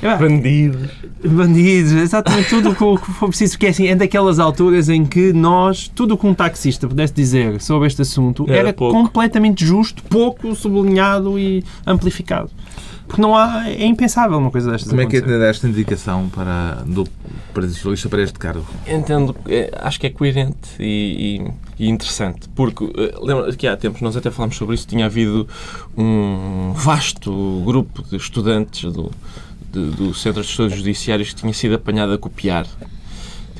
É, 0.00 0.16
Bandidos. 0.16 0.88
Bandidos, 1.24 1.92
exatamente 1.92 2.48
tudo 2.50 2.70
o 2.70 2.98
que 2.98 3.10
for 3.12 3.28
preciso, 3.28 3.54
porque 3.54 3.66
é 3.66 3.70
assim, 3.70 3.86
é 3.88 3.96
daquelas 3.96 4.38
alturas 4.38 4.88
em 4.88 5.04
que 5.04 5.32
nós, 5.32 5.88
tudo 5.88 6.14
o 6.14 6.18
que 6.18 6.26
um 6.26 6.34
taxista 6.34 6.86
pudesse 6.86 7.12
dizer 7.12 7.60
sobre 7.60 7.88
este 7.88 8.02
assunto 8.02 8.44
Era 8.48 8.68
era, 8.68 8.72
completamente 8.72 9.64
justo, 9.64 10.02
pouco 10.04 10.54
sublinhado 10.54 11.38
e 11.38 11.64
amplificado. 11.84 12.50
Porque 13.06 13.20
não 13.20 13.36
há, 13.36 13.68
é 13.68 13.84
impensável 13.84 14.38
uma 14.38 14.50
coisa 14.50 14.70
destas 14.70 14.88
Como 14.90 15.00
é 15.02 15.06
que 15.06 15.18
entende 15.18 15.44
esta 15.44 15.68
indicação 15.68 16.28
para, 16.30 16.82
do 16.86 17.04
Partido 17.52 17.74
Socialista 17.74 18.08
para 18.08 18.22
este 18.22 18.38
cargo? 18.38 18.64
Entendo, 18.86 19.36
é, 19.46 19.70
acho 19.82 20.00
que 20.00 20.06
é 20.06 20.10
coerente 20.10 20.70
e, 20.80 21.42
e- 21.78 21.84
e 21.84 21.88
interessante, 21.88 22.48
porque 22.54 22.84
eh, 22.96 23.14
lembra 23.20 23.52
que 23.54 23.66
há 23.66 23.76
tempos 23.76 24.00
nós 24.00 24.16
até 24.16 24.30
falámos 24.30 24.56
sobre 24.56 24.74
isso, 24.76 24.86
tinha 24.86 25.06
havido 25.06 25.46
um 25.96 26.72
vasto 26.74 27.62
grupo 27.66 28.02
de 28.08 28.16
estudantes 28.16 28.90
do, 28.92 29.10
de- 29.72 29.90
do 29.90 30.14
Centro 30.14 30.42
de 30.42 30.48
Estudos 30.48 30.76
Judiciários 30.76 31.30
que 31.30 31.34
tinha 31.40 31.52
sido 31.52 31.74
apanhado 31.74 32.12
a 32.12 32.18
copiar. 32.18 32.66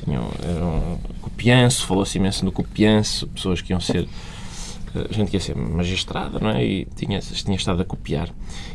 Tinham, 0.03 0.27
era 0.43 0.65
um 0.65 0.97
copianço, 1.21 1.85
falou-se 1.85 2.17
imenso 2.17 2.43
no 2.43 2.51
copianço, 2.51 3.27
pessoas 3.27 3.61
que 3.61 3.71
iam 3.71 3.79
ser 3.79 4.07
eh, 4.95 5.07
gente 5.11 5.29
que 5.31 5.37
ia 5.37 5.41
ser 5.41 5.55
magistrada, 5.55 6.39
não 6.39 6.49
é? 6.49 6.63
E 6.63 6.87
tinha, 6.95 7.19
tinha 7.19 7.55
estado 7.55 7.81
a 7.81 7.85
copiar. 7.85 8.29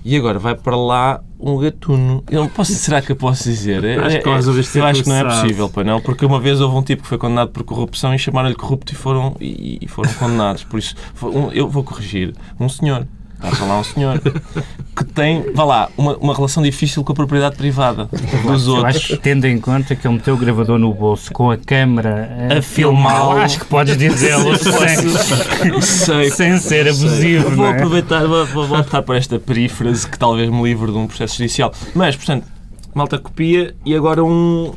E 0.05 0.17
agora 0.17 0.39
vai 0.39 0.55
para 0.55 0.77
lá 0.77 1.21
um 1.39 1.57
gatuno. 1.59 2.23
Eu 2.31 2.41
não 2.41 2.49
posso, 2.49 2.73
será 2.75 3.01
que 3.03 3.13
eu 3.13 3.17
posso 3.17 3.45
dizer? 3.45 3.85
É- 3.85 3.97
Acho 3.97 4.21
que 4.21 4.29
é- 4.29 4.35
resolveste 4.35 4.73
ser 4.73 4.79
eu 4.81 4.85
acho 4.87 5.03
que 5.03 5.09
não 5.09 5.17
é 5.17 5.25
possível, 5.25 5.69
pois 5.69 5.87
não, 5.87 6.01
porque 6.01 6.25
uma 6.27 6.41
vez 6.41 6.61
houve 6.61 6.77
um 6.77 6.83
tipo 6.83 7.03
que 7.03 7.09
foi 7.09 7.19
condenado 7.19 7.51
por 7.51 7.63
corrupção 7.65 8.15
e 8.15 8.19
chamaram-lhe 8.19 8.55
corrupto 8.55 8.93
e 8.93 8.97
foram, 8.97 9.37
e, 9.41 9.79
e 9.83 9.89
foram 9.89 10.13
condenados. 10.15 10.65
Por 10.65 10.79
isso, 10.79 10.95
um- 11.23 11.51
eu 11.53 11.69
vou 11.69 11.85
corrigir. 11.85 12.35
Um 12.59 12.69
senhor. 12.69 13.07
Está 13.39 13.49
a 13.49 13.53
falar 13.55 13.79
um 13.79 13.85
senhor 13.85 14.21
que 14.97 15.05
tem, 15.05 15.53
vá 15.55 15.65
lá, 15.65 15.89
uma, 15.97 16.17
uma 16.17 16.35
relação 16.35 16.61
difícil 16.61 17.05
com 17.05 17.13
a 17.13 17.15
propriedade 17.15 17.55
privada 17.57 18.09
dos 18.45 18.67
Eu 18.67 18.75
outros. 18.75 18.97
acho 18.97 19.07
que, 19.09 19.17
tendo 19.17 19.47
em 19.47 19.61
conta 19.61 19.95
que 19.95 20.05
ele 20.07 20.15
meteu 20.15 20.35
o 20.35 20.37
gravador 20.37 20.77
no 20.77 20.93
bolso 20.93 21.33
com 21.33 21.49
a 21.49 21.57
câmara 21.57 22.29
a, 22.51 22.59
A 22.59 22.63
filmá-lo, 22.63 23.17
filmá-lo. 23.19 23.41
acho 23.41 23.61
que 23.61 23.65
podes 23.67 23.97
dizê-lo 23.97 24.57
sem, 24.59 25.81
Sei. 25.81 26.31
sem 26.31 26.59
ser 26.59 26.89
abusivo. 26.89 27.51
Vou 27.55 27.67
é? 27.67 27.71
aproveitar, 27.71 28.27
vou, 28.27 28.45
vou 28.45 28.79
optar 28.79 29.03
por 29.03 29.15
esta 29.15 29.39
perífrase 29.39 30.09
que 30.09 30.19
talvez 30.19 30.51
me 30.51 30.61
livre 30.65 30.91
de 30.91 30.99
um 30.99 31.07
processo 31.07 31.37
judicial. 31.37 31.73
Mas, 31.95 32.17
portanto, 32.17 32.45
malta 32.93 33.19
copia 33.19 33.75
e 33.87 33.95
agora 33.95 34.25
um. 34.25 34.73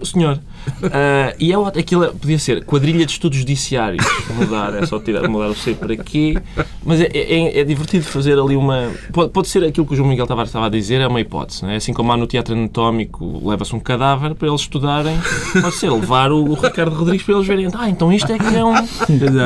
O 0.00 0.06
senhor. 0.06 0.38
Ah, 0.82 1.34
e 1.38 1.52
é, 1.52 1.56
aquilo 1.56 2.04
é- 2.04 2.08
podia 2.08 2.38
ser 2.38 2.64
quadrilha 2.64 3.04
de 3.04 3.12
estudos 3.12 3.38
judiciários. 3.38 4.04
Mudar, 4.34 4.74
é 4.74 4.86
só 4.86 4.98
tirar, 4.98 5.28
mudar 5.28 5.48
o 5.48 5.54
C 5.54 5.74
para 5.74 5.92
aqui. 5.92 6.36
Mas 6.84 7.00
é, 7.00 7.08
é, 7.12 7.60
é 7.60 7.64
divertido 7.64 8.04
fazer 8.04 8.38
ali 8.38 8.56
uma. 8.56 8.90
Pode, 9.12 9.30
pode 9.30 9.48
ser 9.48 9.64
aquilo 9.64 9.86
que 9.86 9.92
o 9.92 9.96
João 9.96 10.08
Miguel 10.08 10.26
Tavares 10.26 10.48
estava 10.48 10.66
a 10.66 10.68
dizer, 10.70 11.00
é 11.00 11.06
uma 11.06 11.20
hipótese. 11.20 11.62
Não 11.62 11.70
é? 11.70 11.76
Assim 11.76 11.92
como 11.92 12.12
há 12.12 12.16
no 12.16 12.26
teatro 12.26 12.54
anatómico, 12.54 13.46
leva-se 13.48 13.74
um 13.74 13.80
cadáver 13.80 14.34
para 14.34 14.48
eles 14.48 14.60
estudarem. 14.62 15.18
Pode 15.60 15.74
ser 15.74 15.90
levar 15.90 16.32
o, 16.32 16.44
o 16.50 16.54
Ricardo 16.54 16.94
Rodrigues 16.94 17.24
para 17.24 17.34
eles 17.34 17.46
verem. 17.46 17.68
Ah, 17.74 17.88
então 17.88 18.12
isto 18.12 18.30
é 18.32 18.38
que 18.38 18.56
é 18.56 18.64
um, 18.64 18.74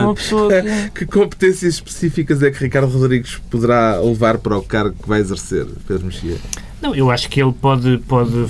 uma 0.05 0.15
pessoa 0.15 0.51
que. 0.63 0.95
Que 1.05 1.07
competências 1.07 1.75
específicas 1.75 2.43
é 2.43 2.51
que 2.51 2.63
Ricardo 2.63 2.89
Rodrigues 2.89 3.41
poderá 3.51 3.99
levar 4.01 4.39
para 4.39 4.57
o 4.57 4.63
cargo 4.63 4.95
que 5.01 5.09
vai 5.09 5.21
exercer, 5.21 5.67
Pedro 5.87 6.07
Mexia? 6.07 6.37
Não, 6.85 6.95
eu 6.95 7.11
acho 7.11 7.31
que 7.31 7.41
ele 7.41 7.51
pode, 7.51 7.97
pode 8.07 8.47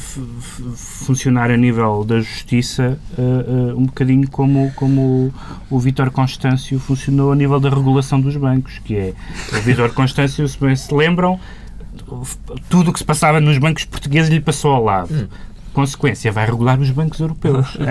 funcionar 0.77 1.53
a 1.53 1.57
nível 1.57 2.05
da 2.05 2.19
justiça 2.19 2.99
eh, 3.17 3.23
eh, 3.23 3.75
um 3.77 3.87
bocadinho 3.87 4.29
como, 4.29 4.73
como 4.75 5.33
o 5.71 5.79
Vítor 5.79 6.11
Constâncio 6.11 6.81
funcionou 6.81 7.31
a 7.31 7.37
nível 7.37 7.61
da 7.61 7.71
regulação 7.71 8.21
dos 8.21 8.37
bancos, 8.37 8.81
que 8.85 8.97
é 8.97 9.15
o 9.53 9.61
Vítor 9.63 9.95
Constâncio, 9.95 10.49
se 10.49 10.59
bem 10.59 10.75
se 10.75 10.93
lembram, 10.93 11.39
tudo 12.69 12.91
o 12.91 12.93
que 12.93 12.99
se 12.99 13.05
passava 13.05 13.41
nos 13.41 13.57
bancos 13.57 13.85
portugueses 13.85 14.29
lhe 14.29 14.41
passou 14.41 14.73
ao 14.73 14.83
lado. 14.83 15.29
Consequência, 15.75 16.33
vai 16.33 16.47
regular 16.47 16.81
os 16.81 16.91
bancos 16.91 17.21
europeus. 17.21 17.75
Uh, 17.75 17.83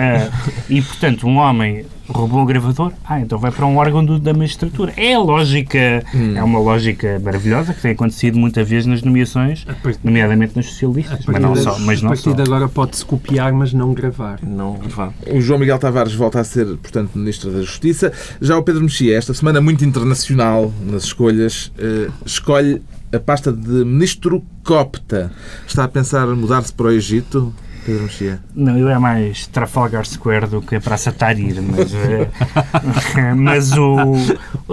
e, 0.68 0.82
portanto, 0.82 1.26
um 1.26 1.36
homem 1.36 1.84
roubou 2.08 2.42
o 2.42 2.44
gravador, 2.44 2.92
ah, 3.04 3.20
então 3.20 3.38
vai 3.38 3.50
para 3.50 3.64
um 3.64 3.76
órgão 3.78 4.04
do, 4.04 4.18
da 4.18 4.34
magistratura. 4.34 4.92
É 4.96 5.14
a 5.14 5.18
lógica, 5.18 6.04
hum. 6.14 6.36
é 6.36 6.42
uma 6.42 6.58
lógica 6.58 7.18
maravilhosa 7.18 7.72
que 7.72 7.80
tem 7.80 7.92
acontecido 7.92 8.38
muitas 8.38 8.68
vezes 8.68 8.86
nas 8.86 9.02
nomeações, 9.02 9.66
nomeadamente 10.02 10.54
nas 10.56 10.66
socialistas, 10.66 11.24
mas 11.26 11.40
não 11.40 11.56
só. 11.56 11.78
Mas 11.78 12.02
não 12.02 12.10
a 12.10 12.12
partir 12.12 12.30
só. 12.30 12.32
de 12.32 12.42
agora 12.42 12.68
pode-se 12.68 13.04
copiar, 13.04 13.52
mas 13.52 13.72
não 13.72 13.94
gravar. 13.94 14.38
Não 14.42 14.74
gravar. 14.74 15.12
O 15.30 15.40
João 15.40 15.58
Miguel 15.58 15.78
Tavares 15.78 16.14
volta 16.14 16.40
a 16.40 16.44
ser, 16.44 16.66
portanto, 16.76 17.12
Ministro 17.14 17.50
da 17.50 17.62
Justiça. 17.62 18.12
Já 18.40 18.58
o 18.58 18.62
Pedro 18.62 18.82
Mexia, 18.82 19.16
esta 19.16 19.32
semana 19.32 19.60
muito 19.60 19.84
internacional 19.84 20.72
nas 20.86 21.04
escolhas, 21.04 21.72
uh, 21.78 22.12
escolhe 22.24 22.82
a 23.14 23.20
pasta 23.20 23.52
de 23.52 23.84
Ministro 23.84 24.42
Copta. 24.62 25.32
Está 25.66 25.84
a 25.84 25.88
pensar 25.88 26.26
mudar-se 26.26 26.72
para 26.72 26.86
o 26.86 26.90
Egito? 26.90 27.54
Pedro 27.84 28.04
Mexia? 28.04 28.40
Não, 28.54 28.78
eu 28.78 28.88
é 28.88 28.98
mais 28.98 29.46
Trafalgar 29.46 30.06
Square 30.06 30.46
do 30.46 30.62
que 30.62 30.76
a 30.76 30.80
Praça 30.80 31.12
Tahrir, 31.12 31.60
mas, 31.62 31.92
uh, 31.92 33.36
mas 33.36 33.72
o... 33.76 34.14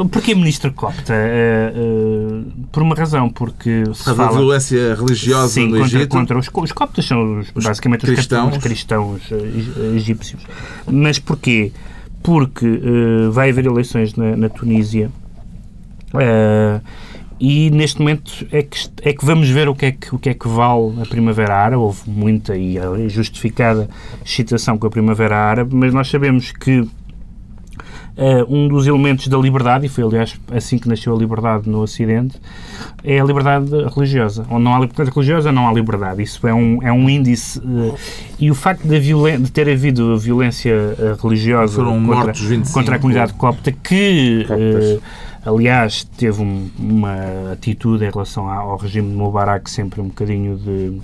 Porquê 0.10 0.34
Ministro 0.34 0.72
Copta? 0.74 1.14
Uh, 1.14 2.40
uh, 2.40 2.68
por 2.72 2.84
uma 2.84 2.96
razão, 2.96 3.30
porque 3.30 3.84
Por 3.86 3.96
fala... 3.96 4.16
da 4.16 4.30
violência 4.32 4.96
religiosa 4.96 5.54
Sim, 5.54 5.68
no 5.68 5.80
contra, 5.80 5.86
Egito. 5.86 6.10
contra 6.10 6.40
os, 6.40 6.50
os 6.54 6.72
coptas 6.72 7.06
são 7.06 7.40
os, 7.40 7.52
Os 7.54 7.64
basicamente 7.64 8.06
cristãos. 8.06 8.56
os 8.56 8.64
cristãos, 8.64 9.22
os 9.22 9.28
cristãos 9.28 9.94
egípcios. 9.96 10.42
Mas 10.88 11.20
porquê? 11.20 11.72
Porque 12.24 12.82
vai 13.32 13.50
haver 13.50 13.66
eleições 13.66 14.16
na, 14.16 14.36
na 14.36 14.50
Tunísia 14.50 15.12
e 17.42 17.72
neste 17.72 18.00
momento 18.00 18.46
é 18.52 18.62
que, 18.62 18.88
é 19.02 19.14
que 19.14 19.26
vamos 19.26 19.50
ver 19.50 19.68
o 19.68 19.74
que 19.74 19.88
é 19.88 19.92
que, 19.92 20.14
o 20.14 20.20
que 20.20 20.30
é 20.30 20.34
que 20.36 20.48
vale 20.48 21.02
a 21.02 21.06
Primavera 21.08 21.56
Árabe. 21.56 21.82
Houve 21.82 22.08
muita 22.08 22.56
e 22.56 22.78
justificada 23.10 23.90
excitação 24.24 24.78
com 24.78 24.86
a 24.86 24.92
Primavera 24.92 25.36
Árabe, 25.36 25.76
mas 25.76 25.92
nós 25.92 26.08
sabemos 26.08 26.52
que 26.52 26.88
Uh, 28.12 28.44
um 28.54 28.68
dos 28.68 28.86
elementos 28.88 29.30
da 29.30 29.38
liberdade, 29.38 29.86
e 29.86 29.90
foi 29.90 30.04
aliás 30.04 30.38
assim 30.52 30.78
que 30.78 30.88
nasceu 30.88 31.16
a 31.16 31.18
liberdade 31.18 31.68
no 31.68 31.80
Ocidente, 31.80 32.40
é 33.06 33.20
a 33.20 33.24
liberdade 33.24 33.72
religiosa. 33.96 34.46
Onde 34.50 34.66
não 34.66 34.76
há 34.76 34.80
liberdade 34.80 35.10
religiosa, 35.10 35.52
não 35.52 35.68
há 35.68 35.74
liberdade. 35.74 36.22
Isso 36.22 36.46
é 36.46 36.54
um, 36.54 36.84
é 36.84 36.92
um 36.92 37.10
índice. 37.10 37.58
Uh, 37.60 37.96
e 38.38 38.52
o 38.52 38.54
facto 38.54 38.86
de, 38.86 39.00
de, 39.00 39.52
ter 39.52 39.68
havido 39.70 40.20
violência 40.20 40.76
uh, 40.76 41.26
religiosa 41.26 41.76
Foram 41.76 42.06
contra, 42.06 42.16
mortos 42.16 42.42
25, 42.42 42.74
contra 42.74 42.96
a 42.98 43.00
comunidade 43.00 43.34
copta, 43.34 43.72
que. 43.72 44.46
Aliás, 45.44 46.04
teve 46.04 46.42
um, 46.42 46.70
uma 46.78 47.52
atitude 47.52 48.06
em 48.06 48.12
relação 48.12 48.48
ao 48.50 48.78
regime 48.78 49.10
de 49.10 49.16
Mubarak 49.16 49.70
sempre 49.70 50.00
um 50.00 50.08
bocadinho 50.08 50.56
de 50.58 51.02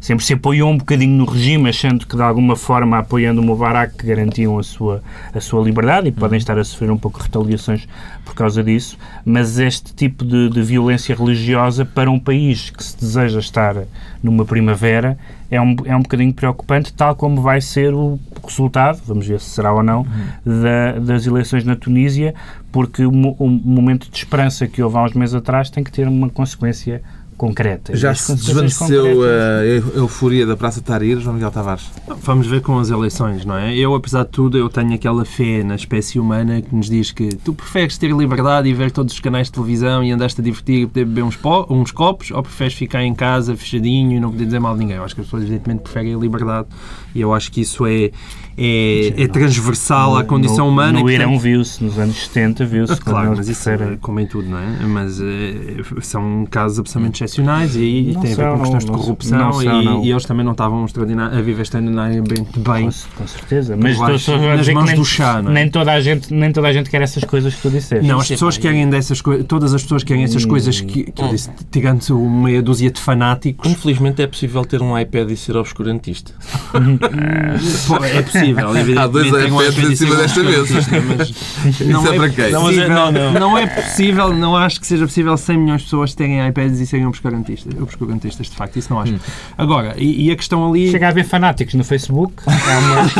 sempre 0.00 0.24
se 0.24 0.32
apoiou 0.32 0.70
um 0.70 0.78
bocadinho 0.78 1.16
no 1.16 1.24
regime, 1.24 1.68
achando 1.68 2.06
que 2.06 2.16
de 2.16 2.22
alguma 2.22 2.56
forma, 2.56 2.98
apoiando 2.98 3.40
o 3.40 3.44
Mubarak, 3.44 4.04
garantiam 4.04 4.58
a 4.58 4.62
sua, 4.62 5.02
a 5.34 5.40
sua 5.40 5.62
liberdade 5.62 6.08
e 6.08 6.12
podem 6.12 6.38
estar 6.38 6.58
a 6.58 6.64
sofrer 6.64 6.90
um 6.90 6.96
pouco 6.96 7.18
de 7.18 7.24
retaliações 7.24 7.86
por 8.24 8.34
causa 8.34 8.64
disso. 8.64 8.96
Mas 9.24 9.58
este 9.58 9.94
tipo 9.94 10.24
de, 10.24 10.48
de 10.48 10.62
violência 10.62 11.14
religiosa 11.14 11.84
para 11.84 12.10
um 12.10 12.18
país 12.18 12.70
que 12.70 12.82
se 12.82 12.98
deseja 12.98 13.38
estar 13.38 13.76
numa 14.22 14.44
primavera 14.44 15.18
é 15.50 15.60
um, 15.60 15.76
é 15.84 15.94
um 15.96 16.02
bocadinho 16.02 16.32
preocupante, 16.32 16.92
tal 16.92 17.14
como 17.16 17.42
vai 17.42 17.60
ser 17.60 17.92
o 17.92 18.18
resultado, 18.46 19.00
vamos 19.04 19.26
ver 19.26 19.40
se 19.40 19.50
será 19.50 19.72
ou 19.72 19.82
não, 19.82 20.06
da, 20.44 20.98
das 21.00 21.26
eleições 21.26 21.64
na 21.64 21.74
Tunísia, 21.74 22.34
porque 22.70 23.04
o, 23.04 23.10
o 23.10 23.48
momento 23.48 24.08
de 24.08 24.16
esperança 24.16 24.66
que 24.66 24.82
houve 24.82 24.96
há 24.96 25.02
uns 25.02 25.12
meses 25.12 25.34
atrás 25.34 25.68
tem 25.68 25.82
que 25.82 25.90
ter 25.90 26.06
uma 26.06 26.30
consequência 26.30 27.02
concreta. 27.40 27.96
Já 27.96 28.14
se 28.14 28.34
desvaneceu 28.34 29.22
a 29.22 29.64
euforia 29.96 30.44
da 30.44 30.58
Praça 30.58 30.82
Tahrir, 30.82 31.18
João 31.20 31.36
Miguel 31.36 31.50
Tavares? 31.50 31.90
Vamos 32.20 32.46
ver 32.46 32.60
com 32.60 32.78
as 32.78 32.90
eleições, 32.90 33.46
não 33.46 33.56
é? 33.56 33.74
Eu, 33.74 33.94
apesar 33.94 34.24
de 34.24 34.28
tudo, 34.28 34.58
eu 34.58 34.68
tenho 34.68 34.92
aquela 34.92 35.24
fé 35.24 35.64
na 35.64 35.74
espécie 35.74 36.20
humana 36.20 36.60
que 36.60 36.74
nos 36.74 36.90
diz 36.90 37.12
que 37.12 37.34
tu 37.36 37.54
preferes 37.54 37.96
ter 37.96 38.12
liberdade 38.12 38.68
e 38.68 38.74
ver 38.74 38.90
todos 38.90 39.14
os 39.14 39.20
canais 39.20 39.46
de 39.46 39.54
televisão 39.54 40.04
e 40.04 40.12
andaste 40.12 40.38
a 40.38 40.44
divertir 40.44 40.82
e 40.82 40.86
poder 40.86 41.06
beber 41.06 41.22
uns, 41.22 41.38
uns 41.70 41.90
copos 41.90 42.30
ou 42.30 42.42
preferes 42.42 42.74
ficar 42.74 43.02
em 43.02 43.14
casa 43.14 43.56
fechadinho 43.56 44.18
e 44.18 44.20
não 44.20 44.30
poder 44.30 44.44
dizer 44.44 44.58
mal 44.58 44.74
de 44.74 44.80
ninguém? 44.80 44.96
Eu 44.96 45.04
acho 45.04 45.14
que 45.14 45.22
as 45.22 45.26
pessoas, 45.26 45.44
evidentemente, 45.44 45.80
preferem 45.80 46.14
a 46.14 46.18
liberdade 46.18 46.68
e 47.14 47.22
eu 47.22 47.32
acho 47.32 47.50
que 47.50 47.62
isso 47.62 47.86
é, 47.86 48.10
é, 48.56 49.22
é 49.22 49.28
transversal 49.28 50.16
à 50.16 50.24
condição 50.24 50.66
no, 50.66 50.72
humana. 50.72 51.00
No 51.00 51.10
Irão 51.10 51.38
viu-se, 51.38 51.82
nos 51.82 51.98
anos 51.98 52.16
70 52.26 52.64
viu-se. 52.64 52.96
Claro, 53.00 53.34
mas 53.36 53.48
isso 53.48 53.68
era 53.68 53.96
como 53.98 54.20
em 54.20 54.26
tudo, 54.26 54.48
não 54.48 54.58
é? 54.58 54.86
Mas 54.86 55.20
é, 55.20 55.82
são 56.00 56.46
casos 56.50 56.78
absolutamente 56.78 57.22
excepcionais 57.22 57.76
e 57.76 58.12
Não 58.14 58.20
tem 58.20 58.32
a 58.32 58.36
ver 58.36 58.50
com 58.52 58.60
questões 58.60 58.84
de 58.84 58.90
não- 58.90 58.98
corrupção 58.98 59.38
não 59.38 59.52
são, 59.52 59.62
e, 59.82 59.84
não. 59.84 60.04
e 60.04 60.10
eles 60.10 60.24
também 60.24 60.44
não 60.44 60.52
estavam 60.52 60.84
a 60.84 61.40
viver 61.40 61.62
extraordinariamente 61.62 62.58
bem. 62.58 62.84
Com, 62.90 62.92
com 63.16 63.26
certeza. 63.26 63.76
Mas 63.76 63.92
estou 63.92 64.18
só 64.18 64.34
a 64.36 64.58
que 64.58 64.72
mãos 64.72 64.86
nem, 64.86 64.96
do 64.96 65.04
chá, 65.04 65.42
não 65.42 65.50
é? 65.50 65.54
nem, 65.54 65.70
toda 65.70 65.92
a 65.92 66.00
gente, 66.00 66.32
nem 66.32 66.52
toda 66.52 66.68
a 66.68 66.72
gente 66.72 66.90
quer 66.90 67.02
essas 67.02 67.24
coisas 67.24 67.54
que 67.54 67.62
tu 67.62 67.70
disseste. 67.70 68.06
Não, 68.06 68.18
as 68.18 68.26
Sim, 68.26 68.34
pessoas 68.34 68.58
querem 68.58 68.88
dessas 68.88 69.20
coisas, 69.20 69.46
todas 69.46 69.74
as 69.74 69.82
pessoas 69.82 70.04
querem 70.04 70.24
essas 70.24 70.44
coisas 70.44 70.80
que, 70.80 71.04
que 71.10 71.22
eu 71.22 71.28
disse, 71.28 71.50
tirando 71.70 72.00
uma 72.10 72.44
meia 72.44 72.62
dúzia 72.62 72.90
de 72.90 73.00
fanáticos, 73.00 73.70
Infelizmente 73.70 74.22
é 74.22 74.26
possível 74.26 74.64
ter 74.64 74.82
um 74.82 74.98
iPad 74.98 75.30
e 75.30 75.36
ser 75.36 75.56
obscurantista. 75.56 76.32
É 78.12 78.22
possível. 78.22 78.39
Há 78.98 79.06
dois 79.06 79.26
iPads 79.28 79.76
iPad 79.78 79.90
em 79.92 79.96
cima 79.96 80.16
desta 80.16 80.42
mesa. 80.42 80.74
mas 81.16 81.28
Isso 81.80 82.08
é 82.12 82.16
para 82.16 82.28
quem? 82.30 82.50
Não, 82.52 82.60
é- 82.62 82.72
possível- 82.72 82.88
não, 82.88 83.12
não. 83.12 83.32
não 83.32 83.58
é 83.58 83.66
possível, 83.66 84.34
não 84.34 84.56
acho 84.56 84.80
que 84.80 84.86
seja 84.86 85.06
possível 85.06 85.36
100 85.36 85.58
milhões 85.58 85.80
de 85.80 85.86
pessoas 85.86 86.14
terem 86.14 86.46
iPads 86.48 86.80
e 86.80 86.86
serem 86.86 87.06
obscurantistas, 87.06 87.72
obscurantistas 87.80 88.48
de 88.48 88.56
facto, 88.56 88.76
isso 88.78 88.92
não 88.92 89.00
acho. 89.00 89.14
Agora, 89.56 89.94
e, 89.96 90.26
e 90.26 90.30
a 90.30 90.36
questão 90.36 90.68
ali... 90.68 90.90
Chega 90.90 91.06
a 91.06 91.10
haver 91.10 91.24
fanáticos 91.24 91.74
no 91.74 91.84
Facebook. 91.84 92.34
É 92.46 92.78
uma, 92.78 93.10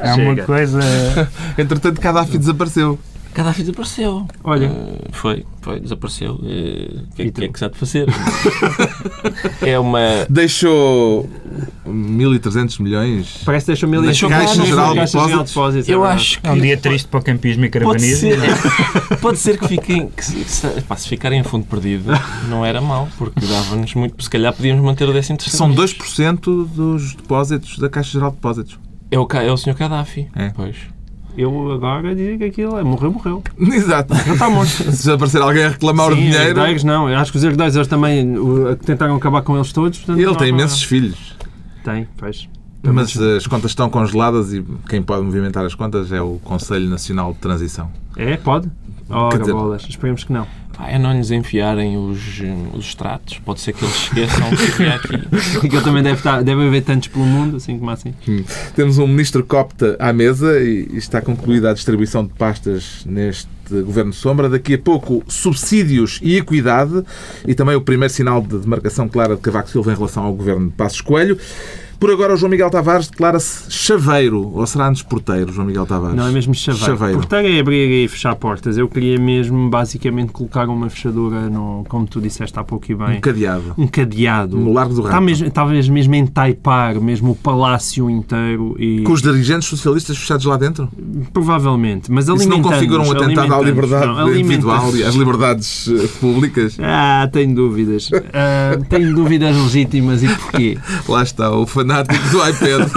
é 0.00 0.14
uma 0.14 0.36
coisa. 0.44 0.80
Entretanto, 1.56 2.00
Gaddafi 2.00 2.38
desapareceu. 2.38 2.98
Gaddafi 3.34 3.62
desapareceu. 3.62 4.26
Olha, 4.44 4.66
Eh, 4.66 5.08
foi, 5.12 5.44
foi, 5.60 5.80
desapareceu. 5.80 6.38
Eh, 6.44 7.02
O 7.10 7.14
que, 7.16 7.22
é- 7.22 7.30
que 7.30 7.44
é 7.44 7.48
que 7.48 7.58
se 7.58 7.64
há 7.64 7.68
de 7.68 7.78
fazer? 7.78 8.06
é 9.62 9.78
uma. 9.78 10.00
Deixou 10.28 11.28
1.300 11.86 12.80
milhões. 12.80 13.42
parece 13.44 13.66
que 13.66 13.72
deixou 13.72 13.88
mil 13.88 14.02
Deixou 14.02 14.28
Caixa 14.28 14.64
Geral 14.64 14.94
de 14.94 15.00
Depósitos. 15.00 15.88
É 15.88 15.94
Eu 15.94 16.04
acho 16.04 16.40
que. 16.40 16.46
É 16.46 16.52
um 16.52 16.60
dia 16.60 16.76
triste 16.76 17.08
para 17.08 17.20
o 17.20 17.22
campismo 17.22 17.64
e 17.64 17.70
Pode 17.70 17.84
caravanismo. 17.84 18.30
ser, 18.30 18.38
não 18.38 18.44
é? 19.12 19.16
pode 19.20 19.38
ser 19.38 19.58
que 19.58 19.68
fiquem. 19.68 20.08
Que, 20.08 20.24
se- 20.24 20.44
se, 20.44 20.66
pá, 20.82 20.96
se 20.96 21.08
ficarem 21.08 21.40
a 21.40 21.44
fundo 21.44 21.64
perdido, 21.66 22.12
não 22.48 22.64
era 22.64 22.80
mau, 22.80 23.08
porque 23.18 23.40
dava-nos 23.46 23.94
muito. 23.94 24.22
Se 24.22 24.30
calhar 24.30 24.52
podíamos 24.52 24.84
manter 24.84 25.08
o 25.08 25.12
décimo 25.12 25.38
terceiro. 25.38 25.56
São 25.58 25.72
2% 25.74 26.66
dos 26.68 27.14
depósitos 27.14 27.78
da 27.78 27.88
Caixa 27.88 28.12
Geral 28.12 28.30
de 28.30 28.36
Depósitos. 28.36 28.78
É 29.10 29.18
o, 29.18 29.26
é 29.30 29.52
o 29.52 29.56
Sr. 29.56 29.74
Gaddafi. 29.74 30.28
É. 30.34 30.50
Pois. 30.50 30.76
Eu 31.36 31.72
agora 31.72 32.14
digo 32.14 32.38
que 32.38 32.44
aquilo 32.44 32.78
é 32.78 32.82
morreu, 32.84 33.12
morreu. 33.12 33.42
Exato. 33.58 34.12
Não 34.26 34.34
está 34.34 34.50
morto. 34.50 34.70
Se 34.92 35.10
aparecer 35.10 35.40
alguém 35.40 35.64
a 35.64 35.68
reclamar 35.70 36.08
o 36.08 36.14
Sim, 36.14 36.22
dinheiro, 36.22 36.48
herdeiros 36.60 36.84
não. 36.84 37.08
Eu 37.08 37.18
acho 37.18 37.32
que 37.32 37.38
os 37.38 37.44
herdeiros 37.44 37.74
eles 37.74 37.88
também 37.88 38.36
uh, 38.38 38.76
tentaram 38.76 39.16
acabar 39.16 39.42
com 39.42 39.56
eles 39.56 39.72
todos. 39.72 39.98
portanto, 39.98 40.18
ele 40.18 40.26
não 40.26 40.34
tem 40.34 40.48
imensos 40.48 40.82
filhos. 40.82 41.36
Tem, 41.82 42.06
pois. 42.18 42.48
Mas 42.82 43.16
as 43.16 43.46
contas 43.46 43.70
estão 43.70 43.88
congeladas 43.88 44.52
e 44.52 44.64
quem 44.88 45.00
pode 45.00 45.22
movimentar 45.24 45.64
as 45.64 45.74
contas 45.74 46.10
é 46.10 46.20
o 46.20 46.40
Conselho 46.42 46.88
Nacional 46.88 47.32
de 47.32 47.38
Transição. 47.38 47.88
É, 48.16 48.36
pode? 48.36 48.68
Ora, 49.08 49.38
dizer- 49.38 49.52
bolas. 49.52 49.86
Esperemos 49.88 50.24
que 50.24 50.32
não. 50.32 50.46
Pá, 50.76 50.88
é 50.88 50.98
não 50.98 51.12
lhes 51.12 51.30
enfiarem 51.30 51.96
os, 51.96 52.40
eh, 52.40 52.54
os 52.74 52.86
extratos. 52.86 53.38
Pode 53.44 53.60
ser 53.60 53.72
que 53.72 53.84
eles 53.84 53.94
esqueçam 53.94 54.50
que 54.50 54.72
havia 54.72 54.94
aqui. 54.94 55.14
Ele 55.66 55.80
também 55.82 56.02
deve, 56.02 56.16
estar, 56.16 56.42
deve 56.42 56.66
haver 56.66 56.82
tantos 56.82 57.08
pelo 57.08 57.24
mundo, 57.24 57.56
assim 57.56 57.78
como 57.78 57.90
assim. 57.90 58.14
Temos 58.74 58.98
um 58.98 59.06
ministro 59.06 59.44
copta 59.44 59.96
à 59.98 60.12
mesa 60.12 60.60
e 60.60 60.88
está 60.96 61.20
concluída 61.20 61.70
a 61.70 61.74
distribuição 61.74 62.24
de 62.24 62.32
pastas 62.32 63.04
neste 63.04 63.48
Governo 63.70 64.12
Sombra. 64.12 64.48
Daqui 64.48 64.74
a 64.74 64.78
pouco, 64.78 65.22
subsídios 65.28 66.18
e 66.22 66.36
equidade 66.36 67.02
e 67.46 67.54
também 67.54 67.74
o 67.74 67.80
primeiro 67.80 68.12
sinal 68.12 68.40
de 68.42 68.58
demarcação 68.58 69.08
clara 69.08 69.36
de 69.36 69.40
Cavaco 69.40 69.70
Silva 69.70 69.92
em 69.92 69.96
relação 69.96 70.24
ao 70.24 70.32
Governo 70.32 70.68
de 70.68 70.74
Passos 70.74 71.00
Coelho. 71.00 71.38
Por 72.02 72.10
agora, 72.10 72.34
o 72.34 72.36
João 72.36 72.50
Miguel 72.50 72.68
Tavares 72.68 73.06
declara-se 73.06 73.70
chaveiro, 73.70 74.50
ou 74.52 74.66
será 74.66 74.88
antes 74.88 75.02
porteiro, 75.02 75.52
João 75.52 75.68
Miguel 75.68 75.86
Tavares? 75.86 76.16
Não 76.16 76.26
é 76.26 76.32
mesmo 76.32 76.52
chaveiro. 76.52 76.84
Chaveiro. 76.84 77.18
Porteiro 77.18 77.46
é 77.46 77.60
abrir 77.60 78.04
e 78.04 78.08
fechar 78.08 78.34
portas. 78.34 78.76
Eu 78.76 78.88
queria 78.88 79.20
mesmo, 79.20 79.70
basicamente, 79.70 80.32
colocar 80.32 80.68
uma 80.68 80.90
fechadura, 80.90 81.48
no, 81.48 81.84
como 81.88 82.04
tu 82.04 82.20
disseste 82.20 82.58
há 82.58 82.64
pouco 82.64 82.90
e 82.90 82.94
bem, 82.96 83.18
Um 83.18 83.20
cadeado. 83.20 83.74
um 83.78 83.86
cadeado. 83.86 84.56
No 84.56 84.72
Largo 84.72 84.94
do 84.94 85.00
Está 85.02 85.12
Rato. 85.12 85.22
mesmo, 85.24 85.48
talvez 85.52 85.88
mesmo 85.88 86.12
em 86.16 86.26
taipar 86.26 87.00
mesmo 87.00 87.30
o 87.30 87.36
palácio 87.36 88.10
inteiro 88.10 88.74
e 88.80 89.04
Com 89.04 89.12
os 89.12 89.22
dirigentes 89.22 89.68
socialistas 89.68 90.18
fechados 90.18 90.44
lá 90.44 90.56
dentro? 90.56 90.88
provavelmente, 91.32 92.10
mas 92.10 92.26
Isso 92.26 92.48
não 92.48 92.60
configura 92.62 93.00
um 93.02 93.12
atentado 93.12 93.54
à 93.54 93.60
liberdade 93.62 94.40
individual 94.40 94.96
e 94.96 95.04
às 95.04 95.14
liberdades 95.14 95.86
eh, 95.86 96.08
públicas? 96.20 96.76
Ah, 96.82 97.28
tenho 97.32 97.54
dúvidas. 97.54 98.10
Ah, 98.34 98.76
tenho 98.88 99.14
dúvidas 99.14 99.56
legítimas 99.56 100.24
e 100.24 100.26
porquê? 100.26 100.76
Lá 101.08 101.22
está, 101.22 101.54
o 101.56 101.64
fanático 101.64 101.91
do 102.02 102.48
iPad. 102.48 102.90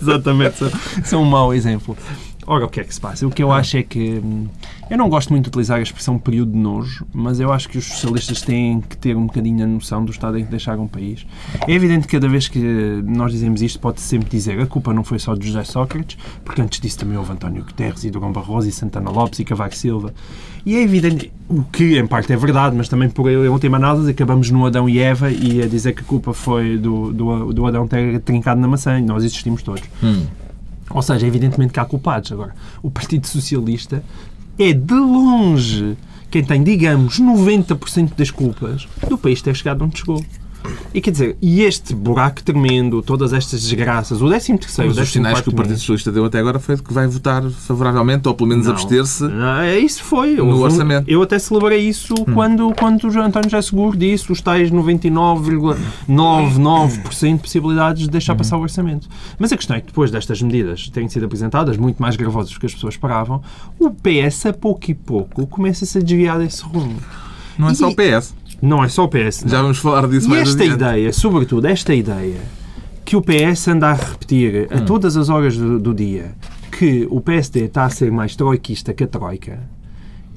Exatamente, 0.02 0.56
são, 0.58 0.70
são 1.04 1.22
um 1.22 1.26
mau 1.26 1.54
exemplo. 1.54 1.96
Ora, 2.44 2.64
o 2.64 2.68
que 2.68 2.80
é 2.80 2.84
que 2.84 2.92
se 2.92 3.00
passa? 3.00 3.24
O 3.24 3.30
que 3.30 3.40
eu 3.40 3.52
acho 3.52 3.76
é 3.76 3.84
que. 3.84 4.20
hum, 4.22 4.48
Eu 4.90 4.98
não 4.98 5.08
gosto 5.08 5.30
muito 5.30 5.44
de 5.44 5.50
utilizar 5.50 5.78
a 5.78 5.82
expressão 5.82 6.18
período 6.18 6.50
de 6.50 6.58
nojo, 6.58 7.06
mas 7.14 7.38
eu 7.38 7.52
acho 7.52 7.68
que 7.68 7.78
os 7.78 7.84
socialistas 7.84 8.42
têm 8.42 8.80
que 8.80 8.96
ter 8.96 9.16
um 9.16 9.26
bocadinho 9.26 9.62
a 9.62 9.66
noção 9.66 10.04
do 10.04 10.10
estado 10.10 10.36
em 10.36 10.44
que 10.44 10.50
deixaram 10.50 10.82
o 10.84 10.88
país. 10.88 11.24
É 11.68 11.72
evidente 11.72 12.08
que 12.08 12.16
cada 12.16 12.28
vez 12.28 12.48
que 12.48 12.58
nós 13.06 13.30
dizemos 13.30 13.62
isto, 13.62 13.78
pode 13.78 14.00
sempre 14.00 14.28
dizer 14.28 14.58
a 14.60 14.66
culpa 14.66 14.92
não 14.92 15.04
foi 15.04 15.20
só 15.20 15.36
de 15.36 15.46
José 15.46 15.62
Sócrates, 15.62 16.18
porque 16.44 16.60
antes 16.60 16.80
disso 16.80 16.98
também 16.98 17.16
houve 17.16 17.30
António 17.30 17.62
Guterres 17.62 18.02
e 18.02 18.10
Durão 18.10 18.32
Barroso 18.32 18.68
e 18.68 18.72
Santana 18.72 19.10
Lopes 19.10 19.38
e 19.38 19.44
Cavaco 19.44 19.76
Silva. 19.76 20.12
E 20.64 20.76
é 20.76 20.82
evidente, 20.82 21.32
o 21.48 21.62
que 21.64 21.98
em 21.98 22.06
parte 22.06 22.32
é 22.32 22.36
verdade, 22.36 22.76
mas 22.76 22.88
também 22.88 23.10
por 23.10 23.28
em 23.28 23.48
última 23.48 23.76
análise 23.76 24.10
acabamos 24.10 24.50
no 24.50 24.64
Adão 24.64 24.88
e 24.88 24.98
Eva 24.98 25.30
e 25.30 25.60
a 25.62 25.66
dizer 25.66 25.92
que 25.92 26.02
a 26.02 26.04
culpa 26.04 26.32
foi 26.32 26.78
do, 26.78 27.12
do, 27.12 27.52
do 27.52 27.66
Adão 27.66 27.86
ter 27.88 28.20
trincado 28.20 28.60
na 28.60 28.68
maçã 28.68 28.98
e 28.98 29.02
nós 29.02 29.24
existimos 29.24 29.62
todos. 29.62 29.82
Ou 30.88 31.02
seja, 31.02 31.26
evidentemente 31.26 31.72
que 31.72 31.80
há 31.80 31.84
culpados. 31.84 32.30
Agora, 32.30 32.54
o 32.82 32.90
Partido 32.90 33.26
Socialista 33.26 34.04
é 34.58 34.72
de 34.72 34.94
longe 34.94 35.96
quem 36.30 36.42
tem, 36.42 36.62
digamos, 36.62 37.20
90% 37.20 38.14
das 38.16 38.30
culpas 38.30 38.88
do 39.06 39.18
país 39.18 39.42
ter 39.42 39.54
chegado 39.54 39.84
onde 39.84 39.98
chegou. 39.98 40.24
E 40.94 41.00
quer 41.00 41.10
dizer, 41.10 41.36
e 41.40 41.62
este 41.62 41.94
buraco 41.94 42.42
tremendo, 42.42 43.02
todas 43.02 43.32
estas 43.32 43.62
desgraças, 43.62 44.20
o 44.20 44.28
13 44.28 44.58
terceiro, 44.58 44.90
Mas 44.94 44.98
os 44.98 45.10
sinais 45.10 45.40
que 45.40 45.48
o 45.48 45.52
Partido 45.52 45.78
Socialista 45.78 46.12
deu 46.12 46.24
até 46.24 46.38
agora 46.38 46.58
foi 46.58 46.76
de 46.76 46.82
que 46.82 46.92
vai 46.92 47.06
votar 47.06 47.42
favoravelmente, 47.50 48.28
ou 48.28 48.34
pelo 48.34 48.50
menos 48.50 48.68
abster-se. 48.68 49.24
É, 49.62 49.78
isso 49.78 50.04
foi. 50.04 50.34
No 50.36 50.60
orçamento. 50.62 51.08
Eu 51.08 51.22
até 51.22 51.38
celebrei 51.38 51.88
isso 51.88 52.14
quando, 52.34 52.72
quando 52.78 53.04
o 53.04 53.20
António 53.20 53.48
José 53.50 53.62
Seguro 53.62 53.96
disse 53.96 54.30
os 54.30 54.40
tais 54.42 54.70
99,99% 54.70 57.36
de 57.36 57.40
possibilidades 57.40 58.02
de 58.04 58.10
deixar 58.10 58.34
passar 58.34 58.56
o 58.56 58.62
orçamento. 58.62 59.08
Mas 59.38 59.52
a 59.52 59.56
questão 59.56 59.76
é 59.76 59.80
que 59.80 59.86
depois 59.86 60.10
destas 60.10 60.40
medidas 60.42 60.88
terem 60.88 61.08
sido 61.08 61.26
apresentadas, 61.26 61.76
muito 61.76 62.00
mais 62.00 62.16
gravosas 62.16 62.52
do 62.52 62.60
que 62.60 62.66
as 62.66 62.74
pessoas 62.74 62.94
esperavam, 62.94 63.42
o 63.78 63.90
PS, 63.90 64.46
a 64.46 64.52
pouco 64.52 64.90
e 64.90 64.94
pouco, 64.94 65.46
começa-se 65.46 65.98
a 65.98 66.02
desviar 66.02 66.38
desse 66.38 66.62
rumo. 66.62 66.96
Não 67.58 67.68
é 67.68 67.74
só 67.74 67.88
E- 67.88 67.92
o 67.92 67.96
PS. 67.96 68.34
Não 68.62 68.82
é 68.84 68.88
só 68.88 69.04
o 69.04 69.08
PS. 69.08 69.44
Já 69.46 69.60
vamos 69.60 69.78
falar 69.78 70.06
disso 70.06 70.28
E 70.28 70.30
mais 70.30 70.48
esta 70.48 70.62
adiante. 70.62 70.76
ideia, 70.80 71.12
sobretudo 71.12 71.66
esta 71.66 71.92
ideia, 71.92 72.40
que 73.04 73.16
o 73.16 73.20
PS 73.20 73.66
anda 73.68 73.88
a 73.90 73.94
repetir 73.94 74.68
a 74.72 74.80
todas 74.82 75.16
as 75.16 75.28
horas 75.28 75.56
do, 75.56 75.78
do 75.80 75.92
dia 75.92 76.32
que 76.70 77.06
o 77.10 77.20
PSD 77.20 77.64
está 77.64 77.84
a 77.84 77.90
ser 77.90 78.10
mais 78.10 78.34
troiquista 78.34 78.94
que 78.94 79.04
a 79.04 79.06
Troika, 79.06 79.58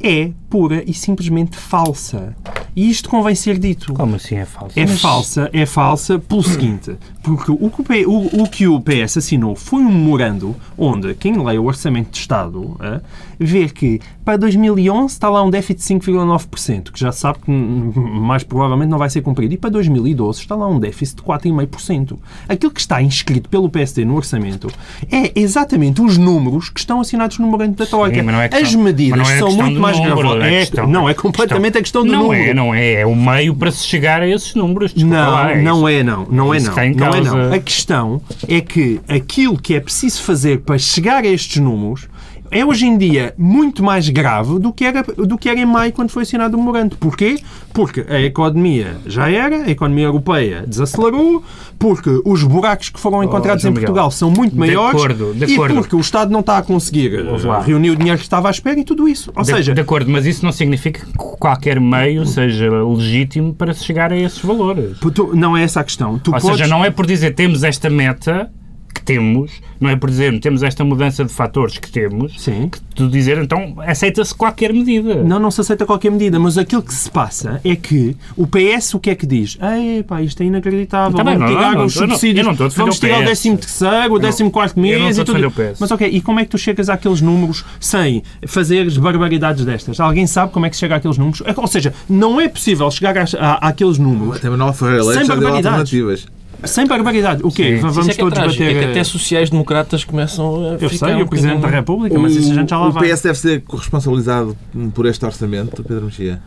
é 0.02 0.32
pura 0.50 0.84
e 0.86 0.94
simplesmente 0.94 1.58
falsa. 1.58 2.36
E 2.76 2.90
isto 2.90 3.08
convém 3.10 3.34
ser 3.36 3.58
dito. 3.58 3.94
Como 3.94 4.18
assim 4.18 4.36
é 4.36 4.44
falso? 4.46 4.78
É 4.78 4.86
falsa, 4.86 5.50
é 5.54 5.66
falsa 5.66 6.20
pelo 6.20 6.44
seguinte, 6.44 6.98
porque 7.24 7.50
o 7.50 7.70
que 7.70 7.82
o, 7.82 7.84
P- 7.86 8.06
o- 8.06 8.44
o 8.44 8.50
que 8.50 8.68
o 8.68 8.82
PS 8.82 9.18
assinou 9.18 9.56
foi 9.56 9.80
um 9.82 9.90
memorando 9.90 10.54
onde 10.78 11.14
quem 11.14 11.42
lê 11.42 11.58
o 11.58 11.64
Orçamento 11.64 12.12
de 12.12 12.18
Estado 12.18 12.76
eh, 12.82 13.00
vê 13.40 13.70
que 13.70 14.02
para 14.26 14.38
2011 14.38 15.14
está 15.14 15.30
lá 15.30 15.42
um 15.42 15.50
déficit 15.50 16.00
de 16.00 16.06
5,9%, 16.12 16.92
que 16.92 17.00
já 17.00 17.14
sabe 17.14 17.40
que 17.46 17.50
mais 17.52 18.44
provavelmente 18.44 18.90
não 18.90 18.98
vai 18.98 19.10
ser 19.10 19.22
cumprido, 19.22 19.54
e 19.54 19.58
para 19.58 19.70
2012 19.70 20.40
está 20.42 20.56
lá 20.56 20.68
um 20.68 20.78
déficit 20.80 21.18
de 21.18 21.24
4,5%. 21.24 22.18
Aquilo 22.50 22.74
que 22.74 22.82
está 22.82 23.02
inscrito 23.02 23.48
pelo 23.48 23.70
PSD 23.70 24.04
no 24.04 24.16
Orçamento 24.18 24.68
é 25.10 25.32
exatamente 25.40 26.02
os 26.02 26.18
números 26.18 26.70
que 26.70 26.80
estão 26.82 27.00
assinados 27.00 27.40
no 27.40 27.46
memorando 27.46 27.76
da 27.78 27.86
Troika. 27.86 28.22
mas 28.22 28.54
é 28.54 28.58
As 28.62 28.76
medidas 28.76 29.18
mas 29.20 29.30
é 29.30 29.40
são 29.40 29.52
muito 29.54 29.80
mais 29.86 30.00
número, 30.00 30.44
é 30.44 30.60
questão- 30.60 30.88
não, 30.88 31.10
é 31.10 31.14
completamente 31.14 31.78
a 31.78 31.82
questão 31.82 32.06
do 32.06 32.12
não 32.12 32.24
número. 32.24 32.42
É, 32.50 32.54
não 32.54 32.74
é, 32.74 32.94
é 33.02 33.06
o 33.06 33.16
meio 33.16 33.56
para 33.56 33.72
se 33.72 33.86
chegar 33.86 34.22
a 34.22 34.28
esses 34.28 34.54
números. 34.56 34.94
desculpa 34.94 35.16
Não, 35.18 35.32
lá, 35.32 35.52
é 35.52 35.62
não 35.62 35.88
é 35.88 36.04
não, 36.04 36.28
não 36.30 36.54
é 36.54 36.60
não. 36.60 36.76
Não 36.76 37.14
é 37.14 37.22
não. 37.22 37.54
A 37.54 37.60
questão 37.60 38.22
é 38.48 38.62
que 38.62 39.00
aquilo 39.08 39.58
que 39.58 39.76
é 39.76 39.80
preciso 39.80 40.22
fazer 40.24 40.60
para 40.60 40.78
chegar 40.78 41.24
a 41.24 41.28
estes 41.28 41.62
números 41.62 42.08
é 42.52 42.66
hoje 42.66 42.86
em 42.86 42.98
dia 42.98 43.34
muito 43.38 43.84
mais 43.84 44.08
grave 44.10 44.60
do 44.60 44.72
que 44.72 44.86
era, 44.86 45.04
do 45.04 45.38
que 45.38 45.50
era 45.50 45.60
em 45.60 45.66
maio 45.66 45.92
quando 45.92 46.10
foi 46.10 46.24
assinado 46.24 46.56
o 46.56 46.60
memorando. 46.60 46.96
Porquê? 46.98 47.38
Porque 47.74 48.06
a 48.08 48.20
economia 48.22 48.98
já 49.06 49.30
era, 49.30 49.64
a 49.64 49.70
economia 49.70 50.06
europeia 50.06 50.64
desacelerou, 50.68 51.44
porque 51.78 52.22
os 52.26 52.44
buracos 52.44 52.90
que 52.90 53.00
foram 53.00 53.24
encontrados 53.24 53.62
João 53.62 53.72
em 53.72 53.76
Portugal 53.76 54.10
são 54.12 54.30
muito 54.32 54.54
de 54.54 54.60
maiores 54.60 54.96
acordo, 55.02 55.34
de 55.34 55.46
e 55.46 55.54
acordo. 55.56 55.76
porque 55.76 55.96
o 55.96 56.00
Estado 56.00 56.32
não 56.32 56.40
está 56.40 56.58
a 56.58 56.62
conseguir 56.62 57.10
lá. 57.44 57.62
reunir 57.62 57.90
o 57.92 57.96
dinheiro 57.96 58.18
que 58.18 58.24
estava 58.24 58.48
à 58.48 58.52
espera 58.52 58.80
e 58.80 58.84
tudo 58.84 59.08
isso. 59.08 59.32
Ou 59.36 59.42
De, 59.44 59.50
seja, 59.50 59.74
de 59.74 59.82
acordo, 59.82 60.10
mas 60.10 60.26
isso 60.26 60.46
não 60.46 60.52
significa 60.52 61.06
que 61.06 61.12
qualquer 61.40 61.80
meio 61.80 62.26
seja 62.26 62.70
legítimo 62.84 63.54
para 63.54 63.74
se 63.74 63.84
chegar 63.84 64.12
a 64.12 64.18
esses 64.18 64.40
valores. 64.40 64.98
tu- 65.14 65.32
não 65.36 65.56
é 65.58 65.64
essa 65.64 65.82
a 65.82 65.84
questão. 65.84 66.18
Tu 66.20 66.34
Ou 66.34 66.40
podes... 66.40 66.58
seja, 66.58 66.68
não 66.70 66.84
é 66.86 66.90
por 66.90 67.06
dizer 67.06 67.34
temos 67.36 67.64
esta 67.64 67.90
meta 67.90 68.50
que 68.96 69.02
temos, 69.04 69.52
não 69.80 69.90
é 69.90 69.96
por 69.96 70.10
dizer 70.10 70.40
temos 70.40 70.64
esta 70.64 70.84
mudança 70.86 71.24
de 71.26 71.32
fatores 71.32 71.78
que 71.78 71.92
temos, 71.92 72.34
Sim. 72.42 72.70
que 72.70 72.80
tu 72.96 73.10
dizer 73.10 73.38
então 73.38 73.76
aceita-se 73.86 74.34
qualquer 74.34 74.72
medida. 74.74 75.22
Não, 75.24 75.38
não 75.38 75.52
se 75.52 75.60
aceita 75.62 75.86
qualquer 75.86 76.10
medida, 76.12 76.40
mas 76.40 76.58
aquilo 76.58 76.82
que 76.82 76.94
se 76.94 77.12
passa 77.12 77.60
é 77.64 77.76
que 77.76 78.16
o 78.38 78.48
PS 78.48 78.94
o 78.94 79.00
que 79.00 79.10
é 79.10 79.16
que 79.16 79.26
diz? 79.28 79.58
Ei, 79.62 80.02
pá, 80.04 80.22
isto 80.22 80.42
é 80.42 80.46
inacreditável, 80.46 81.16
Tá 81.18 81.24
bem, 81.24 81.38
vamos 81.38 81.52
não, 81.52 81.58
tirar 81.60 81.74
não, 81.76 81.86
os 81.86 81.96
não- 81.96 82.08
subsídios, 82.08 82.38
eu 82.40 82.44
não 82.46 82.52
estou 82.54 82.66
a 82.66 82.70
defender 82.70 82.84
vamos 82.86 83.00
tirar 83.00 83.18
o 83.20 83.24
PS. 83.24 83.42
13 83.42 83.58
terceiro, 83.58 84.16
o 84.16 84.20
14 84.20 84.50
quarto 84.50 84.78
eu 84.78 84.82
não 84.82 84.90
mês 85.06 85.18
estou 85.18 85.20
e 85.20 85.22
a 85.22 85.26
tudo. 85.26 85.50
defender 85.52 85.70
o 85.70 85.74
PS. 85.74 85.80
Mas 85.82 85.92
ok, 85.92 86.08
e 86.10 86.22
como 86.22 86.40
é 86.40 86.44
que 86.46 86.50
tu 86.52 86.58
chegas 86.58 86.90
àqueles 86.90 87.22
números 87.22 87.66
sem 87.80 88.24
fazeres 88.48 88.98
barbaridades 88.98 89.66
destas? 89.66 90.00
Alguém 90.00 90.26
sabe 90.26 90.52
como 90.54 90.66
é 90.66 90.70
que 90.70 90.76
se 90.76 90.80
chega 90.80 90.96
àqueles 90.96 91.18
números? 91.18 91.44
Ou 91.56 91.68
seja, 91.68 91.94
não 92.10 92.40
é 92.40 92.48
possível 92.48 92.90
chegar 92.90 93.16
àqueles 93.62 93.98
números 93.98 94.38
Até 94.38 94.50
Manuel 94.50 94.74
Ferreira 94.74 95.04
Sem 95.04 95.28
barbaridades. 95.28 95.66
alternativas. 95.68 96.28
Sem 96.68 96.88
barbaridade. 96.88 97.42
O 97.44 97.52
quê? 97.52 97.76
Sim. 97.76 97.82
Vamos 97.82 97.98
é 97.98 98.14
que 98.14 98.22
é 98.22 98.24
todos 98.24 98.38
trágico, 98.38 98.64
bater... 98.64 98.76
é 98.78 98.80
que 98.86 98.92
até 98.92 99.04
sociais-democratas 99.04 100.04
começam 100.04 100.56
a 100.56 100.74
Eu 100.82 100.90
ficar 100.90 101.08
sei, 101.08 101.16
um 101.16 101.22
o 101.22 101.28
Presidente 101.28 101.52
da 101.52 101.56
bocadinho- 101.58 101.80
República, 101.80 102.20
mas 102.20 102.36
isso 102.36 102.52
a 102.52 102.56
gente 102.56 102.70
já 102.70 102.78
lá 102.78 102.88
o 102.88 102.92
vai. 102.92 103.10
PS 103.12 103.22
deve 103.22 103.38
ser 103.40 103.62
corresponsabilizado 103.62 104.58
por 104.94 105.06
este 105.06 105.26
orçamento, 105.26 105.84
Pedro 105.84 106.06
Mexia. 106.06 106.42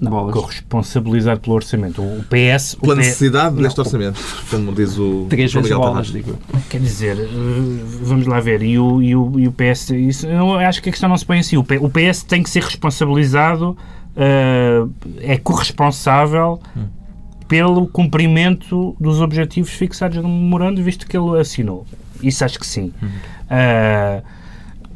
Bolas. 0.00 0.34
Corresponsabilizado 0.34 1.40
pelo 1.40 1.54
orçamento. 1.54 2.02
O 2.02 2.24
PS. 2.28 2.74
o 2.74 2.80
Pela 2.80 2.94
PS 2.96 2.98
necessidade 3.06 3.54
não, 3.54 3.62
deste 3.62 3.80
orçamento, 3.80 4.20
como 4.50 4.72
diz 4.72 4.98
o 4.98 5.26
Três 5.30 5.52
vezes 5.52 5.70
bolas, 5.70 6.08
digo. 6.08 6.36
Quer 6.68 6.80
dizer, 6.80 7.16
eh, 7.16 7.28
vamos 8.02 8.26
lá 8.26 8.40
ver, 8.40 8.60
e 8.62 8.76
o, 8.78 9.00
e 9.00 9.14
o, 9.14 9.38
e 9.38 9.46
o 9.48 9.52
PS, 9.52 9.90
isso, 9.90 10.26
eu 10.26 10.54
acho 10.58 10.82
que 10.82 10.88
a 10.88 10.92
questão 10.92 11.08
não 11.08 11.16
se 11.16 11.24
põe 11.24 11.38
assim, 11.38 11.56
o 11.56 11.60
o 11.80 11.88
PS 11.88 12.24
tem 12.24 12.42
que 12.42 12.50
ser 12.50 12.64
responsabilizado, 12.64 13.76
eh, 14.16 14.84
é 15.20 15.36
corresponsável 15.38 16.60
pelo 17.54 17.86
cumprimento 17.86 18.96
dos 18.98 19.20
objetivos 19.20 19.70
fixados 19.70 20.16
no 20.16 20.28
memorando, 20.28 20.82
visto 20.82 21.06
que 21.06 21.16
ele 21.16 21.38
assinou. 21.38 21.86
Isso 22.20 22.44
acho 22.44 22.58
que 22.58 22.66
sim. 22.66 22.92
Eh, 23.48 24.22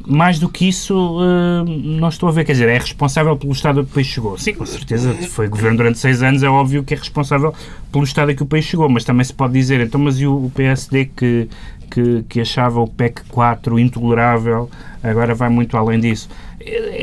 mais 0.05 0.39
do 0.39 0.49
que 0.49 0.67
isso, 0.67 1.19
eh, 1.21 1.63
não 1.65 2.09
estou 2.09 2.27
a 2.27 2.33
ver. 2.33 2.43
Quer 2.43 2.51
dizer, 2.51 2.67
é 2.67 2.77
responsável 2.77 3.37
pelo 3.37 3.53
estado 3.53 3.79
a 3.79 3.83
que 3.85 3.91
o 3.91 3.93
país 3.93 4.07
chegou. 4.07 4.37
Sim, 4.37 4.55
com 4.55 4.65
certeza. 4.65 5.13
Foi 5.29 5.47
governo 5.47 5.77
durante 5.77 5.99
seis 5.99 6.21
anos, 6.21 6.43
é 6.43 6.49
óbvio 6.49 6.83
que 6.83 6.93
é 6.93 6.97
responsável 6.97 7.53
pelo 7.93 8.03
estado 8.03 8.31
a 8.31 8.33
que 8.33 8.43
o 8.43 8.45
país 8.45 8.65
chegou. 8.65 8.89
Mas 8.89 9.05
também 9.05 9.23
se 9.23 9.33
pode 9.33 9.53
dizer, 9.53 9.79
então, 9.79 10.01
mas 10.01 10.19
e 10.19 10.27
o, 10.27 10.47
o 10.47 10.51
PSD 10.53 11.05
que, 11.15 11.47
que, 11.89 12.23
que 12.29 12.41
achava 12.41 12.79
o 12.79 12.87
PEC 12.87 13.21
4 13.29 13.79
intolerável, 13.79 14.69
agora 15.03 15.33
vai 15.33 15.49
muito 15.49 15.75
além 15.77 15.99
disso. 15.99 16.29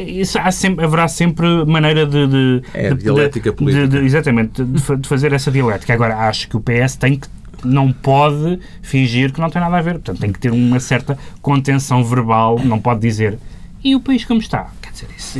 Isso 0.07 0.39
há 0.39 0.51
sempre, 0.51 0.85
haverá 0.85 1.09
sempre 1.09 1.65
maneira 1.67 2.07
de. 2.07 2.27
de 2.27 2.63
É, 2.75 2.91
de- 2.95 3.03
dialética 3.03 3.51
de- 3.51 3.57
política. 3.57 3.89
de- 3.89 3.99
exatamente, 4.05 4.65
de 4.65 5.09
fazer 5.09 5.33
essa 5.33 5.51
dialética. 5.51 5.93
Agora, 5.95 6.17
acho 6.29 6.49
que 6.49 6.57
o 6.57 6.61
PS 6.61 6.97
tem 6.97 7.19
que 7.19 7.27
não 7.65 7.91
pode 7.91 8.61
fingir 8.83 9.33
que 9.33 9.41
não 9.41 9.49
tem 9.51 9.61
nada 9.61 9.79
a 9.79 9.83
ver. 9.83 9.95
Portanto, 9.95 10.21
tem 10.21 10.31
que 10.33 10.39
ter 10.39 10.53
uma 10.53 10.79
certa 10.79 11.19
contenção 11.43 12.05
verbal, 12.05 12.61
não 12.63 12.79
pode 12.79 13.01
dizer 13.01 13.39
e 13.83 13.95
o 13.95 14.01
país 14.01 14.25
como 14.25 14.41
está? 14.41 14.69
Dizer, 14.97 15.09
isso, 15.17 15.39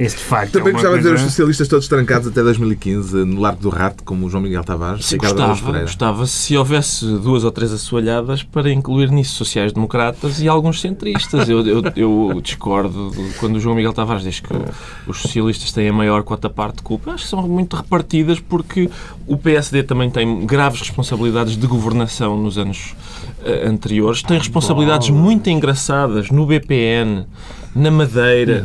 isso 0.00 0.16
de 0.16 0.22
facto 0.24 0.52
Também 0.52 0.70
é 0.70 0.72
gostava 0.72 0.96
de 0.96 1.02
ver 1.02 1.14
os 1.14 1.20
socialistas 1.20 1.68
todos 1.68 1.86
trancados 1.88 2.26
até 2.28 2.42
2015 2.42 3.24
no 3.24 3.40
Largo 3.40 3.60
do 3.60 3.68
Rato, 3.68 4.02
como 4.02 4.26
o 4.26 4.30
João 4.30 4.42
Miguel 4.42 4.64
Tavares 4.64 5.10
e 5.12 5.16
Araújo 5.16 5.46
gostava, 5.62 5.80
gostava 5.80 6.26
se 6.26 6.56
houvesse 6.56 7.04
duas 7.04 7.44
ou 7.44 7.50
três 7.50 7.72
assoalhadas 7.72 8.42
para 8.42 8.72
incluir 8.72 9.10
nisso 9.10 9.34
sociais-democratas 9.36 10.40
e 10.40 10.48
alguns 10.48 10.80
centristas. 10.80 11.48
Eu, 11.48 11.66
eu, 11.66 11.82
eu 11.94 12.40
discordo 12.42 13.10
de- 13.10 13.34
quando 13.34 13.56
o 13.56 13.60
João 13.60 13.74
Miguel 13.76 13.92
Tavares 13.92 14.22
diz 14.22 14.40
que 14.40 14.48
os 15.06 15.18
socialistas 15.20 15.70
têm 15.72 15.88
a 15.88 15.92
maior 15.92 16.22
quota-parte 16.22 16.76
de 16.76 16.82
culpa. 16.82 17.12
Acho 17.12 17.24
que 17.24 17.30
são 17.30 17.42
muito 17.46 17.76
repartidas 17.76 18.40
porque 18.40 18.88
o 19.26 19.36
PSD 19.36 19.82
também 19.82 20.08
tem 20.10 20.46
graves 20.46 20.80
responsabilidades 20.80 21.56
de 21.56 21.66
governação 21.66 22.36
nos 22.40 22.56
anos 22.56 22.94
anteriores. 23.66 24.22
Tem 24.22 24.38
responsabilidades 24.38 25.10
muito 25.10 25.48
engraçadas 25.48 26.30
no 26.30 26.46
BPN, 26.46 27.26
na 27.74 27.90
Madeira. 27.90 28.64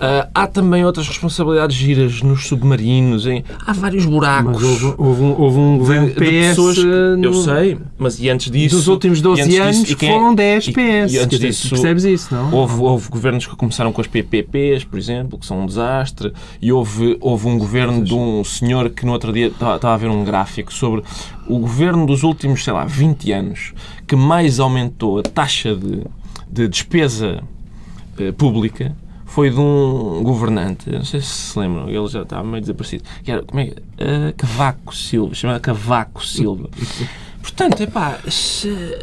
Ah, 0.00 0.28
há 0.32 0.46
também 0.46 0.84
outras 0.84 1.08
responsabilidades 1.08 1.76
giras 1.76 2.22
nos 2.22 2.46
submarinos. 2.46 3.26
Em... 3.26 3.44
Há 3.66 3.72
vários 3.72 4.04
buracos. 4.06 4.62
Houve, 4.62 4.94
houve 4.96 5.22
um, 5.22 5.40
houve 5.40 5.58
um 5.58 5.78
governo 5.78 6.06
de, 6.08 6.14
de 6.14 6.20
PS. 6.20 6.48
pessoas, 6.50 6.78
eh, 6.78 6.82
eu 6.82 7.16
no- 7.16 7.42
sei, 7.42 7.78
mas 7.98 8.20
e 8.20 8.28
antes 8.30 8.50
disso... 8.50 8.76
Dos 8.76 8.86
últimos 8.86 9.18
e 9.18 9.22
12 9.22 9.42
antes 9.42 9.58
anos 9.58 9.76
disso- 9.80 9.92
e 9.92 9.96
quem 9.96 10.08
é- 10.08 10.12
foram 10.12 10.34
10 10.34 10.68
e- 10.68 10.72
PS. 10.72 10.78
E, 10.80 10.92
antes 10.92 11.12
Quer 11.18 11.26
dizer, 11.26 11.46
disso, 11.48 11.68
percebes 11.70 12.04
isso, 12.04 12.34
não? 12.34 12.52
Houve, 12.54 12.80
houve 12.80 13.08
governos 13.08 13.46
que 13.46 13.56
começaram 13.56 13.92
com 13.92 14.00
as 14.00 14.06
PPPs, 14.06 14.84
por 14.84 14.98
exemplo, 14.98 15.36
que 15.38 15.44
são 15.44 15.62
um 15.62 15.66
desastre, 15.66 16.32
e 16.62 16.70
houve, 16.72 17.16
houve 17.20 17.48
um 17.48 17.58
governo 17.58 18.04
de 18.04 18.14
um 18.14 18.44
senhor 18.44 18.90
que 18.90 19.04
no 19.04 19.12
outro 19.12 19.32
dia 19.32 19.48
estava 19.48 19.76
estava 19.76 19.94
a 19.94 19.96
ver 19.98 20.08
um 20.10 20.22
gráfico 20.24 20.72
sobre 20.72 21.02
o 21.48 21.58
governo 21.58 22.06
dos 22.06 22.22
últimos, 22.22 22.62
sei 22.62 22.72
lá, 22.72 22.84
20 22.84 23.32
anos 23.32 23.72
que 24.06 24.14
mais 24.14 24.60
aumentou 24.60 25.18
a 25.18 25.22
taxa 25.22 25.74
de, 25.74 26.02
de 26.50 26.68
despesa 26.68 27.42
eh, 28.18 28.30
pública 28.32 28.94
foi 29.38 29.50
de 29.50 29.60
um 29.60 30.20
governante, 30.24 30.90
não 30.90 31.04
sei 31.04 31.20
se 31.20 31.28
se 31.28 31.56
lembram, 31.60 31.88
ele 31.88 32.08
já 32.08 32.22
estava 32.22 32.42
meio 32.42 32.60
desaparecido, 32.60 33.04
que 33.22 33.30
era, 33.30 33.40
como 33.44 33.60
é 33.60 33.66
uh, 33.66 34.34
Cavaco 34.36 34.92
Silva, 34.92 35.32
chamado 35.32 35.60
Cavaco 35.60 36.26
Silva. 36.26 36.68
Portanto, 37.40 37.80
epá, 37.80 38.18
se, 38.28 38.98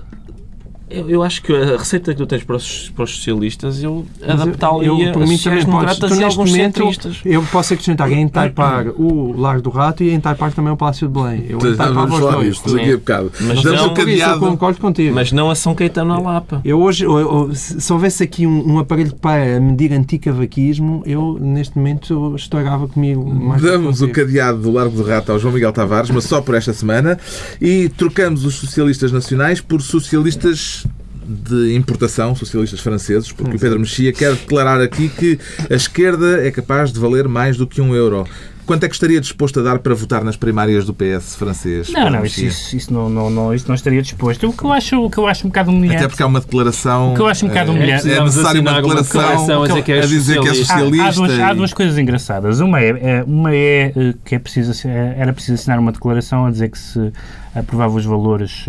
eu, 0.89 1.10
eu 1.10 1.24
acho 1.24 1.41
que 1.41 1.52
a 1.54 1.78
receita 1.78 2.12
que 2.13 2.17
tu 2.17 2.26
tens 2.28 2.43
para 2.43 2.56
os, 2.58 2.89
para 2.95 3.04
os 3.04 3.15
socialistas, 3.15 3.82
eu 3.82 4.06
adaptá-la 4.21 4.84
eu, 4.84 4.95
a 5.10 5.12
por 5.13 5.26
mim 5.28 5.38
também 5.38 5.39
podes. 5.39 5.65
democratas 5.65 5.98
Tu, 6.00 6.06
e 6.06 6.10
neste 6.19 6.24
alguns 6.24 6.52
momento, 6.52 6.78
centristas. 6.78 7.17
Eu 7.26 7.43
posso 7.52 7.74
acrescentar 7.74 8.12
em 8.12 8.28
Taipar 8.28 8.88
o 8.89 9.34
Largo 9.39 9.62
do 9.63 9.69
Rato 9.69 10.04
e 10.04 10.12
em 10.12 10.19
Taipar 10.19 10.52
também 10.54 10.71
o 10.71 10.78
Palácio 10.78 11.08
de 11.08 11.13
Belém. 11.13 11.45
Eu 11.50 11.58
em 11.58 11.76
Taipar 11.76 11.93
Vamos 11.93 12.13
os 12.13 12.19
falar 12.19 12.32
dois. 12.34 12.48
disto 12.50 12.74
daqui 12.76 12.91
a 12.91 12.98
bocado. 12.98 13.32
Mas 13.41 13.63
não- 13.63 13.76
eu 13.76 13.93
cadeado. 13.93 14.39
concordo 14.39 14.80
contigo. 14.80 15.15
Mas 15.15 15.32
não 15.32 15.50
a 15.50 15.56
São 15.56 15.74
Caetano 15.74 16.13
à 16.13 16.19
Lapa. 16.19 16.62
Eu 16.63 16.80
hoje, 16.82 17.04
eu- 17.06 17.17
eu- 17.17 17.56
se 17.56 17.82
se 17.82 17.93
houvesse 17.93 18.24
aqui 18.24 18.45
um, 18.45 18.74
um 18.74 18.80
aparelho 18.80 19.13
para 19.15 19.60
medir 19.60 19.91
anticavaquismo, 19.93 21.02
eu 21.06 21.38
neste 21.39 21.78
momento 21.78 22.34
estragava 22.36 22.88
comigo 22.88 23.26
mais 23.28 23.62
Damos 23.62 24.02
o 24.02 24.10
cadeado 24.10 24.60
do 24.60 24.71
Largo 24.71 24.95
do 24.95 25.04
Rato 25.04 25.32
ao 25.32 25.39
João 25.39 25.54
Miguel 25.54 25.71
Tavares, 25.74 26.10
mas 26.10 26.26
só 26.26 26.41
por 26.41 26.56
esta 26.56 26.74
semana, 26.74 27.17
e 27.62 27.89
trocamos 27.89 28.45
os 28.45 28.56
socialistas 28.56 29.12
nacionais 29.12 29.62
por 29.62 29.82
socialistas 29.82 30.85
de 31.28 31.76
importação, 31.76 32.36
socialistas 32.36 32.80
franceses, 32.80 33.32
porque 33.32 33.56
o 33.56 33.60
Pedro 33.60 33.80
Mexia 33.80 34.14
quer 34.14 34.34
declarar 34.34 34.82
aqui 34.82 35.10
que 35.10 35.40
a 35.70 35.76
esquerda 35.76 36.46
é 36.46 36.52
capaz 36.52 36.92
de 36.92 37.00
valer 37.00 37.28
mais 37.28 37.58
do 37.58 37.66
que 37.66 37.82
um 37.82 37.96
euro. 37.96 38.28
Quanto 38.65 38.84
é 38.84 38.88
que 38.88 38.95
estaria 38.95 39.21
disposto 39.21 39.60
a 39.60 39.63
dar 39.63 39.80
para 39.80 39.93
votar 39.93 40.23
nas 40.23 40.36
primárias 40.36 40.86
do 40.86 40.93
PS 40.93 41.36
francês? 41.36 41.91
Não, 41.91 42.10
não, 42.10 42.25
isso, 42.25 42.43
isso, 42.43 42.75
isso 42.75 42.93
não, 42.93 43.08
não, 43.10 43.30
não, 43.30 43.54
isso 43.54 43.65
não 43.67 43.75
estaria 43.75 44.01
disposto. 44.01 44.47
O 44.49 44.54
que 44.54 44.63
eu 44.63 44.71
acho, 44.73 44.99
o 45.06 45.10
que 45.10 45.17
eu 45.17 45.28
acho 45.28 45.45
um 45.45 45.49
bocado 45.49 45.69
humilhante. 45.71 45.97
Até 45.97 46.08
porque 46.08 46.23
há 46.23 46.25
uma 46.25 46.39
declaração. 46.41 47.12
O 47.12 47.15
que 47.15 47.21
eu 47.21 47.28
acho 47.28 47.45
um 47.45 47.49
bocado 47.49 47.71
eh, 47.71 47.75
humilhante- 47.75 47.91
É, 47.91 47.99
Precisamos 48.01 48.36
necessária 48.36 48.62
uma 48.62 48.71
assinar 48.71 48.84
uma 48.86 49.01
declaração, 49.04 49.21
declaração 49.21 49.63
a 49.63 49.67
dizer 49.67 49.84
que 49.84 49.91
é 49.91 50.01
dizer 50.01 50.41
que 50.41 50.47
é 50.49 50.54
socialista. 50.54 51.04
Há-. 51.04 51.08
Há, 51.08 51.12
duas, 51.12 51.39
há 51.39 51.51
e- 51.51 51.56
duas 51.56 51.73
coisas 51.73 51.97
engraçadas. 51.97 52.60
Uma 52.60 52.80
é, 52.82 52.89
é- 52.89 53.23
uma 53.25 53.54
é 53.54 53.93
eh, 53.95 54.13
que 54.25 54.36
é 54.36 54.39
preciso, 54.39 54.88
eh, 54.88 55.15
era 55.17 55.32
preciso 55.32 55.54
assinar 55.56 55.78
uma 55.80 55.91
declaração 55.91 56.45
a 56.45 56.51
dizer 56.51 56.69
que 56.69 56.80
se 56.80 57.12
aprovava 57.54 57.95
os 57.95 58.04
valores 58.06 58.65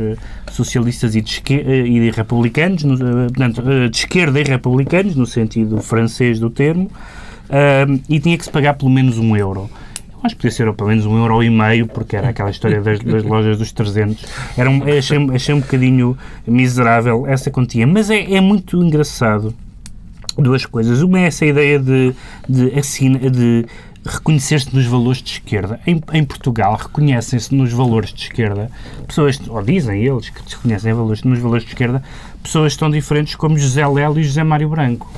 socialistas 0.52 1.14
e, 1.16 1.20
de 1.20 1.42
e 1.52 2.11
republicanos, 2.11 2.85
no- 2.85 2.98
portanto, 2.98 3.62
de 3.90 3.96
esquerda 3.96 4.40
e 4.40 4.44
republicanos, 4.44 5.16
no 5.16 5.26
sentido 5.26 5.78
francês 5.80 6.38
do 6.38 6.50
termo, 6.50 6.90
e 8.09 8.20
tinha 8.20 8.37
que 8.37 8.44
se 8.44 8.50
pagar 8.50 8.74
pelo 8.74 8.90
menos 8.90 9.18
um 9.18 9.37
euro. 9.37 9.70
Eu 10.12 10.20
acho 10.22 10.35
que 10.35 10.42
podia 10.42 10.50
ser 10.50 10.72
pelo 10.72 10.88
menos 10.88 11.06
um 11.06 11.16
euro 11.16 11.42
e 11.42 11.50
meio, 11.50 11.87
porque 11.87 12.16
era 12.16 12.30
aquela 12.30 12.50
história 12.50 12.80
das, 12.80 12.98
das 13.00 13.22
lojas 13.22 13.59
dos 13.59 13.70
300. 13.72 14.24
Era 14.56 14.70
um, 14.70 14.82
achei, 14.82 15.18
achei 15.35 15.54
um 15.54 15.61
bocadinho 15.61 16.16
miserável 16.46 17.26
essa 17.26 17.50
quantia, 17.50 17.87
mas 17.87 18.11
é, 18.11 18.35
é 18.35 18.40
muito 18.40 18.82
engraçado 18.82 19.54
duas 20.37 20.66
coisas. 20.66 21.02
Uma 21.02 21.20
é 21.20 21.26
essa 21.26 21.44
ideia 21.46 21.78
de, 21.78 22.14
de, 22.48 22.70
de 23.30 23.66
reconhecer-se 24.04 24.74
nos 24.74 24.87
valores 24.87 25.22
de 25.22 25.30
esquerda. 25.30 25.80
Em, 25.87 26.00
em 26.12 26.24
Portugal, 26.24 26.76
reconhecem-se 26.76 27.54
nos 27.54 27.72
valores 27.72 28.12
de 28.12 28.22
esquerda 28.22 28.70
pessoas, 29.06 29.40
ou 29.48 29.62
dizem 29.62 30.02
eles 30.04 30.28
que 30.30 30.40
se 30.48 30.56
reconhecem 30.56 30.92
valores, 30.92 31.22
nos 31.22 31.38
valores 31.38 31.64
de 31.64 31.70
esquerda, 31.70 32.02
pessoas 32.46 32.76
tão 32.76 32.88
diferentes 32.88 33.35
como 33.35 33.59
José 33.59 33.87
Lelo 33.87 34.20
e 34.20 34.24
José 34.24 34.44
Mário 34.44 34.68
Branco. 34.68 35.11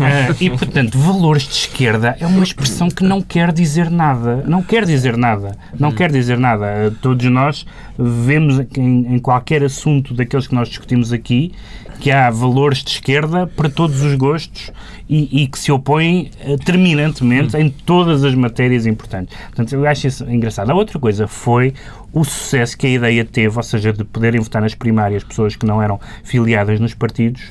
Ah, 0.00 0.34
e, 0.40 0.50
portanto, 0.50 0.98
valores 0.98 1.44
de 1.44 1.54
esquerda 1.54 2.16
é 2.18 2.26
uma 2.26 2.42
expressão 2.42 2.88
que 2.88 3.04
não 3.04 3.22
quer 3.22 3.52
dizer 3.52 3.90
nada. 3.90 4.44
Não 4.46 4.62
quer 4.62 4.84
dizer 4.84 5.16
nada. 5.16 5.56
Não 5.78 5.92
quer 5.92 6.10
dizer 6.10 6.36
nada. 6.36 6.66
Ah, 6.66 6.92
Todos 7.00 7.24
nós 7.30 7.64
vemos 7.96 8.58
em, 8.76 9.14
em 9.14 9.18
qualquer 9.20 9.62
assunto 9.62 10.12
daqueles 10.12 10.48
que 10.48 10.54
nós 10.54 10.68
discutimos 10.68 11.12
aqui 11.12 11.52
que 12.00 12.10
há 12.10 12.28
valores 12.28 12.82
de 12.82 12.90
esquerda 12.90 13.46
para 13.46 13.68
todos 13.68 14.02
os 14.02 14.14
gostos 14.16 14.70
e, 15.08 15.42
e 15.42 15.46
que 15.46 15.58
se 15.58 15.70
opõem 15.70 16.30
eh, 16.40 16.56
terminantemente 16.56 17.56
em 17.56 17.70
todas 17.70 18.24
as 18.24 18.34
matérias 18.34 18.84
importantes. 18.84 19.36
Portanto, 19.46 19.72
eu 19.72 19.86
acho 19.86 20.06
isso 20.06 20.28
engraçado. 20.28 20.70
A 20.70 20.74
outra 20.74 20.98
coisa 20.98 21.26
foi 21.26 21.72
o 22.14 22.24
sucesso 22.24 22.78
que 22.78 22.86
a 22.86 22.90
ideia 22.90 23.24
teve, 23.24 23.56
ou 23.56 23.62
seja, 23.62 23.92
de 23.92 24.04
poderem 24.04 24.40
votar 24.40 24.62
nas 24.62 24.74
primárias 24.74 25.24
pessoas 25.24 25.56
que 25.56 25.66
não 25.66 25.82
eram 25.82 26.00
filiadas 26.22 26.78
nos 26.78 26.94
partidos, 26.94 27.50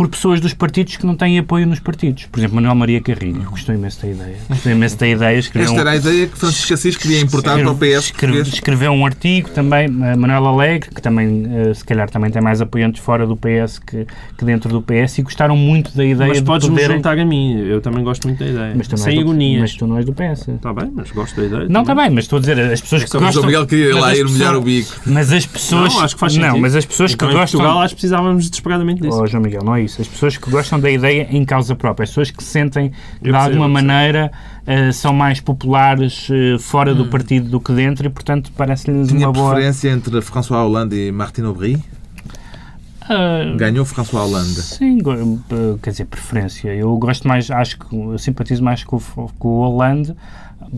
por 0.00 0.08
pessoas 0.08 0.40
dos 0.40 0.54
partidos 0.54 0.96
que 0.96 1.04
não 1.04 1.14
têm 1.14 1.38
apoio 1.38 1.66
nos 1.66 1.78
partidos. 1.78 2.24
Por 2.32 2.40
exemplo, 2.40 2.54
Manuel 2.54 2.74
Maria 2.74 3.02
Carrilho, 3.02 3.42
gostou 3.50 3.74
imenso 3.74 4.00
da 4.00 4.08
ideia. 4.08 4.36
Gostou 4.48 4.72
imenso 4.72 4.96
da 4.96 5.06
ideia. 5.06 5.38
Escreveu 5.38 5.68
Esta 5.72 5.76
um- 5.76 5.80
era 5.82 5.90
a 5.90 5.96
ideia 5.96 6.26
que 6.26 6.38
Francisco 6.38 6.72
Assis 6.72 6.96
queria 6.96 7.20
importar 7.20 7.58
para 7.58 7.70
o 7.70 7.76
PS 7.76 8.06
Escreve- 8.06 8.32
português. 8.32 8.54
escreveu 8.54 8.92
um 8.92 9.04
artigo 9.04 9.50
também, 9.50 9.84
eh, 9.84 10.16
Manuel 10.16 10.46
Alegre, 10.46 10.88
que 10.88 11.02
também, 11.02 11.44
eh, 11.54 11.74
se 11.74 11.84
calhar, 11.84 12.08
também 12.08 12.30
tem 12.30 12.40
mais 12.40 12.62
apoiantes 12.62 13.02
fora 13.02 13.26
do 13.26 13.36
PS 13.36 13.78
que, 13.78 14.06
que 14.38 14.42
dentro 14.42 14.70
do 14.70 14.80
PS 14.80 15.18
e 15.18 15.22
gostaram 15.22 15.54
muito 15.54 15.94
da 15.94 16.02
ideia 16.02 16.28
Mas 16.28 16.38
de 16.38 16.44
podes-me 16.44 16.74
poderem... 16.76 16.96
juntar 16.96 17.18
a 17.18 17.24
mim, 17.26 17.58
eu 17.58 17.82
também 17.82 18.02
gosto 18.02 18.26
muito 18.26 18.38
da 18.42 18.46
ideia. 18.50 18.72
Mas 18.74 18.88
não 18.88 18.96
Sem 18.96 19.16
do- 19.16 19.20
ironias. 19.20 19.60
Mas 19.60 19.74
tu 19.74 19.86
não 19.86 19.98
és 19.98 20.06
do 20.06 20.14
PS. 20.14 20.48
Está 20.50 20.72
bem, 20.72 20.90
mas 20.94 21.10
gosto 21.10 21.36
da 21.38 21.46
ideia. 21.46 21.68
Não, 21.68 21.82
está 21.82 21.92
também. 21.92 22.06
bem, 22.06 22.14
mas 22.14 22.24
estou 22.24 22.38
a 22.38 22.40
dizer, 22.40 22.58
as 22.58 22.80
pessoas 22.80 23.04
que 23.04 23.10
Só 23.10 23.18
que 23.18 23.24
o 23.24 23.26
gostam... 23.26 23.42
João 23.42 23.46
Miguel 23.52 23.66
queria 23.66 23.96
lá 24.00 24.16
ir 24.16 24.24
molhar 24.26 24.56
o 24.56 24.62
bico. 24.62 24.96
Mas 25.04 25.30
as 25.30 25.44
pessoas... 25.44 25.92
Não, 25.94 26.00
acho 26.00 26.14
que 26.14 26.20
faz 26.20 26.34
Não, 26.38 26.44
sentido. 26.44 26.62
mas 26.62 26.74
as 26.74 26.86
pessoas 26.86 27.12
Então, 27.12 27.28
que 27.28 27.34
em 27.34 27.38
gostam... 27.38 27.60
Portugal, 27.60 27.82
acho 27.82 27.94
que 27.94 28.00
precisávamos 28.00 28.48
desesperadamente 28.48 29.02
disso. 29.02 29.20
Oh, 29.20 29.26
João 29.26 29.42
Miguel, 29.42 29.62
não 29.62 29.76
é 29.76 29.82
isso. 29.82 29.89
As 29.98 30.06
pessoas 30.06 30.36
que 30.36 30.50
gostam 30.50 30.78
da 30.78 30.90
ideia 30.90 31.26
em 31.30 31.44
causa 31.44 31.74
própria, 31.74 32.04
as 32.04 32.10
pessoas 32.10 32.30
que 32.30 32.42
sentem 32.42 32.92
de 33.20 33.30
alguma 33.30 33.68
maneira 33.68 34.30
eh, 34.66 34.92
são 34.92 35.12
mais 35.12 35.40
populares 35.40 36.28
eh, 36.30 36.58
fora 36.58 36.94
do 36.94 37.06
partido 37.06 37.48
do 37.48 37.60
que 37.60 37.72
dentro 37.72 38.06
e, 38.06 38.10
portanto, 38.10 38.52
parece-lhes 38.56 39.08
Tinha 39.08 39.26
uma 39.26 39.32
boa. 39.32 39.52
preferência 39.52 39.88
entre 39.88 40.20
François 40.20 40.62
Hollande 40.62 41.08
e 41.08 41.10
Martine 41.10 41.46
Aubry? 41.46 41.82
Ah, 43.10 43.56
Ganhou 43.56 43.84
François 43.84 44.22
Hollande. 44.24 44.62
Sim, 44.62 44.98
eh, 45.00 45.76
quer 45.82 45.90
dizer, 45.90 46.04
preferência. 46.04 46.72
Eu 46.74 46.96
gosto 46.96 47.26
mais, 47.26 47.50
acho 47.50 47.78
que 47.78 47.92
eu 47.94 48.16
simpatizo 48.18 48.62
mais 48.62 48.84
com, 48.84 48.96
o- 48.96 49.30
com 49.38 49.48
o 49.48 49.60
Hollande. 49.62 50.14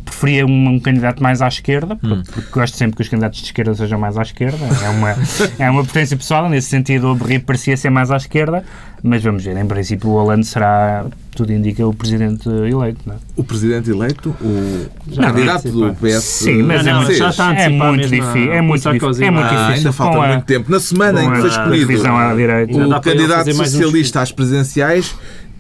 Preferia 0.07 0.47
um, 0.47 0.69
um 0.69 0.81
candidato 0.81 1.23
mais 1.23 1.43
à 1.43 1.49
esquerda, 1.49 1.97
porque, 1.97 2.33
porque 2.33 2.51
gosto 2.51 2.75
sempre 2.79 2.97
que 2.97 3.03
os 3.03 3.09
candidatos 3.11 3.41
de 3.41 3.45
esquerda 3.45 3.75
sejam 3.75 3.99
mais 3.99 4.17
à 4.17 4.23
esquerda. 4.23 4.57
É 4.83 4.89
uma, 4.89 5.17
é 5.59 5.71
uma 5.71 5.83
preferência 5.83 6.17
pessoal, 6.17 6.49
nesse 6.49 6.69
sentido, 6.71 7.09
o 7.09 7.15
Berri 7.15 7.39
parecia 7.39 7.77
ser 7.77 7.91
mais 7.91 8.11
à 8.11 8.17
esquerda, 8.17 8.65
mas 9.03 9.23
vamos 9.23 9.45
ver, 9.45 9.55
em 9.59 9.67
princípio, 9.67 10.09
o 10.09 10.15
Hollande 10.15 10.47
será, 10.47 11.05
tudo 11.35 11.53
indica, 11.53 11.87
o 11.87 11.95
presidente 11.95 12.49
eleito. 12.49 13.01
Não 13.07 13.15
é? 13.15 13.19
O 13.37 13.43
presidente 13.45 13.91
eleito, 13.91 14.31
o 14.41 14.87
Já 15.11 15.23
candidato 15.33 15.71
do 15.71 15.95
PS 15.95 16.23
Sim, 16.23 16.63
mas 16.63 16.85
Não, 16.85 17.03
não, 17.03 17.13
já 17.13 17.31
está 17.31 17.55
É 17.55 17.69
muito 17.69 18.09
difícil. 18.09 18.53
É 18.53 18.61
muito, 18.61 18.83
Sarkozy. 18.83 19.21
difícil, 19.21 19.27
é 19.27 19.31
muito 19.31 19.47
Ah, 19.47 19.51
difícil. 19.51 19.75
ainda 19.75 19.93
falta 19.93 20.19
a- 20.19 20.29
muito 20.29 20.45
tempo. 20.45 20.71
Na 20.71 20.81
semana 20.81 21.23
em 21.25 21.31
que 21.31 21.39
foi 21.41 21.49
escolhido 21.49 21.93
o 21.93 23.01
candidato 23.01 23.53
socialista 23.55 24.21
às 24.21 24.31
presidenciais, 24.33 25.15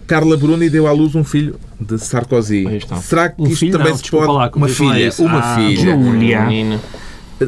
Carla 0.07 0.37
Bruni 0.37 0.69
deu 0.69 0.87
à 0.87 0.93
luz 0.93 1.15
um 1.15 1.25
filho 1.25 1.59
de 1.81 1.99
Sarkozy. 1.99 2.67
Será 3.03 3.29
que 3.31 3.41
Um 3.41 3.47
isto 3.47 3.59
filho? 3.61 3.73
também 3.73 3.91
Não, 3.93 3.97
se 3.97 4.11
pode... 4.11 4.33
lá, 4.33 4.51
uma 4.55 4.69
filha, 4.69 5.07
isso. 5.09 5.25
uma 5.25 5.39
Ah, 5.39 5.57
filha. 5.57 5.97
Menina. 5.97 6.81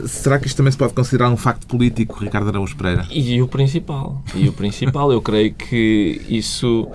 Será 0.06 0.38
que 0.40 0.46
isto 0.48 0.56
também 0.56 0.72
se 0.72 0.78
pode 0.78 0.92
considerar 0.92 1.30
um 1.30 1.37
facto 1.37 1.66
político, 1.68 2.18
Ricardo 2.20 2.48
Araújo 2.48 2.74
Pereira? 2.74 3.06
E 3.10 3.40
o 3.40 3.46
principal, 3.46 4.22
e 4.34 4.48
o 4.48 4.52
principal, 4.52 5.12
eu 5.12 5.20
creio 5.22 5.54
que 5.54 6.20
isso 6.28 6.88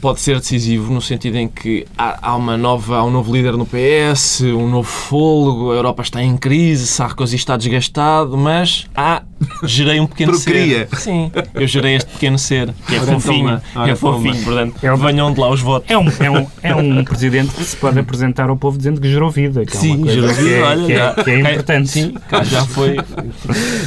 pode 0.00 0.20
ser 0.20 0.38
decisivo 0.38 0.92
no 0.92 1.00
sentido 1.02 1.36
em 1.36 1.48
que 1.48 1.86
há, 1.96 2.30
há 2.30 2.36
uma 2.36 2.56
nova, 2.56 2.96
há 2.98 3.04
um 3.04 3.10
novo 3.10 3.32
líder 3.34 3.52
no 3.56 3.66
PS, 3.66 4.42
um 4.42 4.68
novo 4.68 4.88
fôlego, 4.88 5.72
a 5.72 5.74
Europa 5.76 6.02
está 6.02 6.22
em 6.22 6.36
crise, 6.36 6.86
Sarkozy 6.86 7.36
está 7.36 7.56
desgastado, 7.56 8.36
mas 8.36 8.86
há, 8.96 9.22
gerei 9.64 9.98
um 10.00 10.06
pequeno 10.06 10.32
Procria. 10.32 10.88
ser. 10.90 10.96
Sim, 10.98 11.32
eu 11.54 11.66
gerei 11.66 11.96
este 11.96 12.10
pequeno 12.12 12.38
ser, 12.38 12.72
que 12.86 12.94
é 12.94 13.00
Ora, 13.00 13.20
fofinho, 13.20 13.60
ora, 13.74 13.90
é 13.90 13.96
fofinho, 13.96 14.32
toma. 14.34 14.44
portanto, 14.44 14.74
É 14.82 14.92
uma- 14.92 15.06
venham 15.06 15.32
de 15.32 15.40
lá 15.40 15.50
os 15.50 15.60
votos. 15.60 15.90
É 15.90 15.98
um, 15.98 16.06
é, 16.20 16.30
um, 16.30 16.46
é 16.62 16.74
um 16.74 17.04
presidente 17.04 17.54
que 17.54 17.64
se 17.64 17.76
pode 17.76 17.98
apresentar 17.98 18.48
ao 18.48 18.56
povo 18.56 18.78
dizendo 18.78 19.00
que 19.00 19.10
gerou 19.10 19.30
vida. 19.30 19.64
Que 19.64 19.76
é 19.76 19.80
Sim, 19.80 19.96
uma 19.96 20.06
coisa 20.06 20.14
gerou 20.14 20.34
que 20.34 20.42
vida, 20.42 20.54
é, 20.56 20.62
olha, 20.62 20.86
que 20.86 20.92
é- 20.92 21.24
que 21.24 21.30
é 21.30 21.40
importante. 21.52 21.88
Sim, 21.88 22.14
cá 22.28 22.44
já 22.44 22.64
foi. 22.64 22.96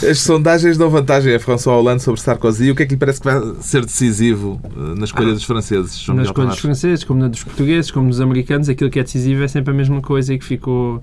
As 0.10 0.20
sondagens 0.20 0.78
dão 0.78 0.90
vantagem 0.90 1.34
a 1.36 1.40
François 1.40 1.76
Hollande 1.78 2.02
sobre 2.04 2.20
Sarkozy. 2.22 2.72
O 2.72 2.76
que 2.76 2.84
é 2.84 2.86
que 2.86 2.94
lhe 2.94 3.00
parece 3.00 3.20
que 3.22 3.26
vai 3.32 3.40
ser 3.62 3.86
decisivo 3.86 4.60
eh, 4.66 4.70
na 4.98 5.06
escolha 5.06 5.34
dos 5.34 5.44
franceses? 5.44 6.01
João 6.06 6.18
Nas 6.18 6.32
coisas 6.32 6.56
Tavares? 6.56 6.60
franceses, 6.62 7.04
como 7.04 7.20
na 7.20 7.28
dos 7.28 7.44
portugueses, 7.44 7.92
como 7.92 8.08
nos 8.08 8.20
americanos, 8.22 8.70
aquilo 8.70 8.90
que 8.90 9.00
é 9.00 9.04
decisivo 9.04 9.44
é 9.44 9.48
sempre 9.48 9.74
a 9.74 9.76
mesma 9.76 10.02
coisa 10.02 10.34
e 10.34 10.40
que 10.40 10.46
ficou 10.46 11.02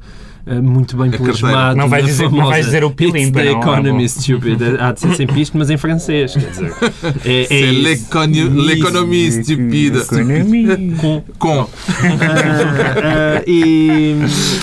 muito 0.55 0.97
bem 0.97 1.11
plasmado. 1.11 1.77
Não 1.77 1.89
vais 1.89 2.05
na 2.05 2.09
dizer- 2.11 2.31
não 2.31 2.47
vais 2.49 2.67
dizer 2.67 2.85
o 2.85 2.91
Pilimba, 2.91 3.41
It's 3.41 3.51
the 3.51 3.53
não, 3.53 3.61
economy, 3.61 4.09
stupid. 4.09 4.59
Há 4.81 4.93
de 4.93 5.01
ser 5.01 5.15
sempre 5.17 5.41
isto, 5.41 5.57
mas 5.59 5.71
em 5.71 5.77
francês, 5.77 6.33
quer 6.35 6.51
dizer. 6.51 6.75
É, 7.25 7.71
l'écono- 7.73 8.63
l'économie 8.63 9.31
stupide. 9.33 9.99
Com, 11.01 11.23
Com. 11.39 11.61
Ah, 11.61 13.39
ah, 13.39 13.43
e, 13.47 14.15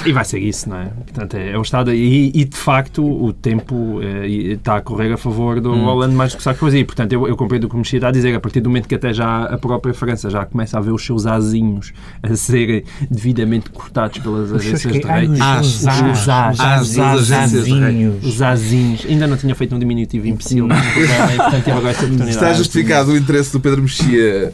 e 0.05 0.11
vai 0.11 0.25
ser 0.25 0.39
isso, 0.39 0.69
não 0.69 0.77
é? 0.77 0.85
Portanto, 0.85 1.35
é, 1.35 1.51
é 1.51 1.57
o 1.57 1.61
Estado. 1.61 1.93
E, 1.93 2.31
e, 2.33 2.45
de 2.45 2.57
facto, 2.57 3.03
o 3.03 3.31
tempo 3.33 3.99
eh, 4.01 4.27
e 4.27 4.51
está 4.53 4.77
a 4.77 4.81
correr 4.81 5.11
a 5.13 5.17
favor 5.17 5.59
do 5.61 5.71
Hollande 5.73 6.15
mais 6.15 6.31
do 6.31 6.35
que 6.37 6.41
o 6.41 6.43
Sarkozy. 6.43 6.83
Portanto, 6.83 7.13
eu, 7.13 7.27
eu 7.27 7.35
compreendo 7.35 7.65
o 7.65 7.69
que 7.69 7.75
o 7.75 7.77
Mexia 7.77 7.97
está 7.97 8.09
a 8.09 8.11
dizer. 8.11 8.35
A 8.35 8.39
partir 8.39 8.61
do 8.61 8.69
momento 8.69 8.87
que 8.87 8.95
até 8.95 9.13
já 9.13 9.43
a 9.45 9.57
própria 9.57 9.93
França 9.93 10.29
já 10.29 10.45
começa 10.45 10.77
a 10.77 10.81
ver 10.81 10.91
os 10.91 11.05
seus 11.05 11.25
azinhos 11.25 11.93
a 12.21 12.35
serem 12.35 12.83
devidamente 13.09 13.69
cortados 13.69 14.19
pelas 14.19 14.51
agências 14.53 14.93
de 14.93 15.01
rating. 15.01 15.37
Os 15.81 15.87
As. 15.87 16.01
Os 16.01 16.29
As. 16.29 16.59
As, 16.59 16.99
as 16.99 17.31
Azinhos. 17.31 18.23
Os 18.25 18.41
azinhos. 18.41 19.05
Ainda 19.07 19.27
não 19.27 19.37
tinha 19.37 19.55
feito 19.55 19.75
um 19.75 19.79
diminutivo 19.79 20.27
imbecil. 20.27 20.67
portanto, 20.67 21.63
tive 21.63 21.71
agora 21.71 21.89
esta 21.89 22.03
oportunidade. 22.05 22.29
Está 22.29 22.53
justificado 22.53 23.11
o 23.11 23.17
interesse 23.17 23.51
do 23.51 23.59
Pedro 23.59 23.81
Mexia 23.81 24.51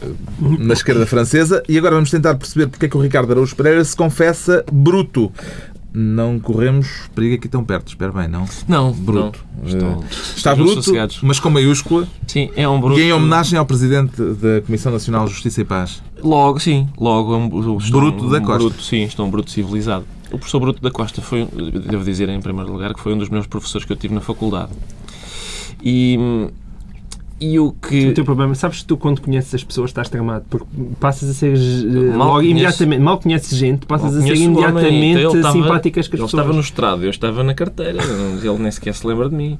na 0.58 0.72
esquerda 0.74 1.06
francesa 1.06 1.62
e 1.68 1.76
agora 1.78 1.94
vamos 1.94 2.10
tentar 2.10 2.34
perceber 2.34 2.66
porque 2.68 2.86
é 2.86 2.88
que 2.88 2.96
o 2.96 3.00
Ricardo 3.00 3.30
Araújo 3.32 3.54
Pereira 3.56 3.84
se 3.84 3.96
confessa 3.96 4.64
bruto. 4.72 5.30
Não 5.94 6.38
corremos 6.40 6.88
perigo 7.14 7.34
aqui 7.34 7.46
tão 7.48 7.62
perto, 7.62 7.88
espero 7.88 8.14
bem, 8.14 8.26
não? 8.26 8.46
Não, 8.66 8.92
Bruto. 8.92 9.40
não. 9.62 9.68
Estão, 9.68 10.04
Está 10.34 10.54
bruto, 10.54 10.76
sossegados. 10.76 11.18
mas 11.22 11.38
com 11.38 11.50
maiúscula 11.50 12.08
Sim, 12.26 12.48
é 12.56 12.66
um 12.66 12.80
bruto. 12.80 12.98
e 12.98 13.02
em 13.02 13.12
homenagem 13.12 13.58
ao 13.58 13.66
Presidente 13.66 14.16
da 14.22 14.62
Comissão 14.64 14.90
Nacional 14.90 15.26
de 15.26 15.32
Justiça 15.32 15.60
e 15.60 15.64
Paz. 15.66 16.02
Logo, 16.22 16.58
sim, 16.58 16.88
logo 16.98 17.34
é 17.34 17.36
um, 17.36 17.76
estou 17.78 18.00
Bruto 18.00 18.24
um, 18.24 18.30
da 18.30 18.40
Costa. 18.40 18.58
Bruto, 18.60 18.82
sim, 18.82 19.02
estou 19.02 19.26
um 19.26 19.30
bruto 19.30 19.50
civilizado. 19.50 20.06
O 20.32 20.38
professor 20.38 20.60
Bruto 20.60 20.80
da 20.82 20.90
Costa 20.90 21.20
foi, 21.20 21.46
devo 21.46 22.04
dizer 22.04 22.28
em 22.28 22.40
primeiro 22.40 22.72
lugar, 22.72 22.94
que 22.94 23.00
foi 23.00 23.12
um 23.14 23.18
dos 23.18 23.28
meus 23.28 23.46
professores 23.46 23.84
que 23.86 23.92
eu 23.92 23.96
tive 23.96 24.14
na 24.14 24.20
faculdade. 24.20 24.72
E, 25.84 26.18
e 27.40 27.58
o 27.58 27.72
que... 27.72 28.08
O 28.08 28.14
teu 28.14 28.24
problema, 28.24 28.54
sabes 28.54 28.80
que 28.80 28.86
tu 28.86 28.96
quando 28.96 29.20
conheces 29.20 29.54
as 29.54 29.64
pessoas 29.64 29.90
estás 29.90 30.08
tramado, 30.08 30.44
porque 30.48 30.66
passas 31.00 31.28
a 31.28 31.34
ser 31.34 31.54
eh, 31.56 32.16
Mal 32.16 32.18
logo 32.28 32.32
conheço- 32.34 32.50
imediatamente, 32.50 33.00
mal 33.00 33.18
conheces 33.18 33.58
gente, 33.58 33.84
passas 33.86 34.16
a 34.16 34.20
ser 34.20 34.28
conheço 34.28 34.42
o 34.42 34.46
homem, 34.46 34.58
imediatamente 34.60 35.18
então 35.18 35.30
ele 35.30 35.38
estava- 35.40 35.52
simpáticas 35.52 36.08
com 36.08 36.14
as 36.14 36.20
Ele 36.20 36.26
pessoas. 36.26 36.32
estava 36.42 36.52
no 36.54 36.60
estrado, 36.60 37.02
eu 37.04 37.10
estava 37.10 37.42
na 37.42 37.54
carteira, 37.54 37.98
ele 38.42 38.58
nem 38.58 38.70
sequer 38.70 38.94
se 38.94 39.06
lembra 39.06 39.28
de 39.28 39.34
mim. 39.34 39.58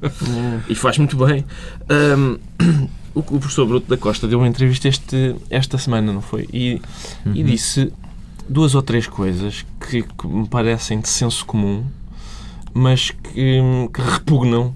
e 0.69 0.75
faz 0.75 0.97
muito 0.97 1.17
bem. 1.17 1.43
Ahm, 1.89 2.37
o, 3.13 3.19
o 3.19 3.23
professor 3.39 3.65
Bruto 3.65 3.89
da 3.89 3.97
Costa 3.97 4.27
deu 4.27 4.39
uma 4.39 4.47
entrevista 4.47 4.87
este, 4.87 5.35
esta 5.49 5.77
semana, 5.77 6.13
não 6.13 6.21
foi? 6.21 6.47
E, 6.53 6.81
e 7.35 7.43
disse 7.43 7.91
duas 8.47 8.75
ou 8.75 8.81
três 8.81 9.07
coisas 9.07 9.65
que, 9.79 10.03
que 10.03 10.27
me 10.27 10.47
parecem 10.47 10.99
de 10.99 11.09
senso 11.09 11.45
comum, 11.45 11.83
mas 12.73 13.11
que, 13.11 13.61
que 13.93 14.01
repugnam 14.01 14.73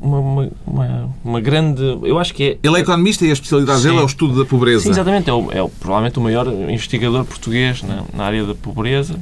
uma, 0.00 0.18
uma, 0.18 0.50
uma, 0.66 1.14
uma 1.24 1.40
grande. 1.40 1.82
Eu 2.02 2.18
acho 2.18 2.32
que 2.34 2.42
é. 2.42 2.58
Ele 2.62 2.76
é 2.78 2.80
economista 2.80 3.24
e 3.26 3.30
a 3.30 3.32
especialidade 3.32 3.80
Sim. 3.80 3.88
dele 3.88 4.00
é 4.00 4.02
o 4.02 4.06
estudo 4.06 4.38
da 4.38 4.44
pobreza. 4.44 4.84
Sim, 4.84 4.90
exatamente. 4.90 5.28
É, 5.28 5.32
o, 5.32 5.52
é 5.52 5.62
o- 5.62 5.68
provavelmente 5.68 6.18
o 6.18 6.22
maior 6.22 6.46
investigador 6.48 7.24
português 7.24 7.82
na, 7.82 8.04
na 8.14 8.24
área 8.24 8.44
da 8.44 8.54
pobreza. 8.54 9.18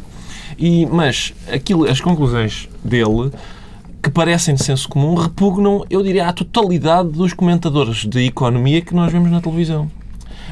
E, 0.58 0.87
mas 0.87 1.34
aquilo, 1.52 1.84
as 1.88 2.00
conclusões 2.00 2.68
dele, 2.84 3.30
que 4.02 4.11
parecem 4.11 4.54
de 4.54 4.62
senso 4.64 4.88
comum, 4.88 5.14
repugnam, 5.14 5.84
eu 5.90 6.02
diria, 6.02 6.28
à 6.28 6.32
totalidade 6.32 7.08
dos 7.11 7.32
comentadores 7.32 8.04
de 8.04 8.24
economia 8.26 8.80
que 8.80 8.94
nós 8.94 9.12
vemos 9.12 9.30
na 9.30 9.40
televisão. 9.40 9.90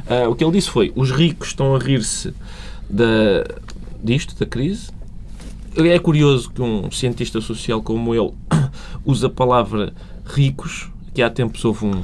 Ah, 0.09 0.29
o 0.29 0.35
que 0.35 0.45
ele 0.45 0.53
disse 0.53 0.71
foi: 0.71 0.93
os 0.95 1.11
ricos 1.11 1.49
estão 1.49 1.75
a 1.75 1.79
rir-se 1.79 2.33
da, 2.89 3.45
disto, 4.03 4.39
da 4.39 4.47
crise. 4.47 4.91
É 5.77 5.99
curioso 5.99 6.51
que 6.51 6.63
um 6.63 6.91
cientista 6.91 7.41
social 7.41 7.83
como 7.83 8.15
ele 8.15 8.33
use 9.05 9.27
a 9.27 9.29
palavra 9.29 9.93
ricos, 10.25 10.89
que 11.13 11.23
há 11.23 11.29
tempos 11.29 11.63
houve 11.65 11.85
um, 11.85 12.03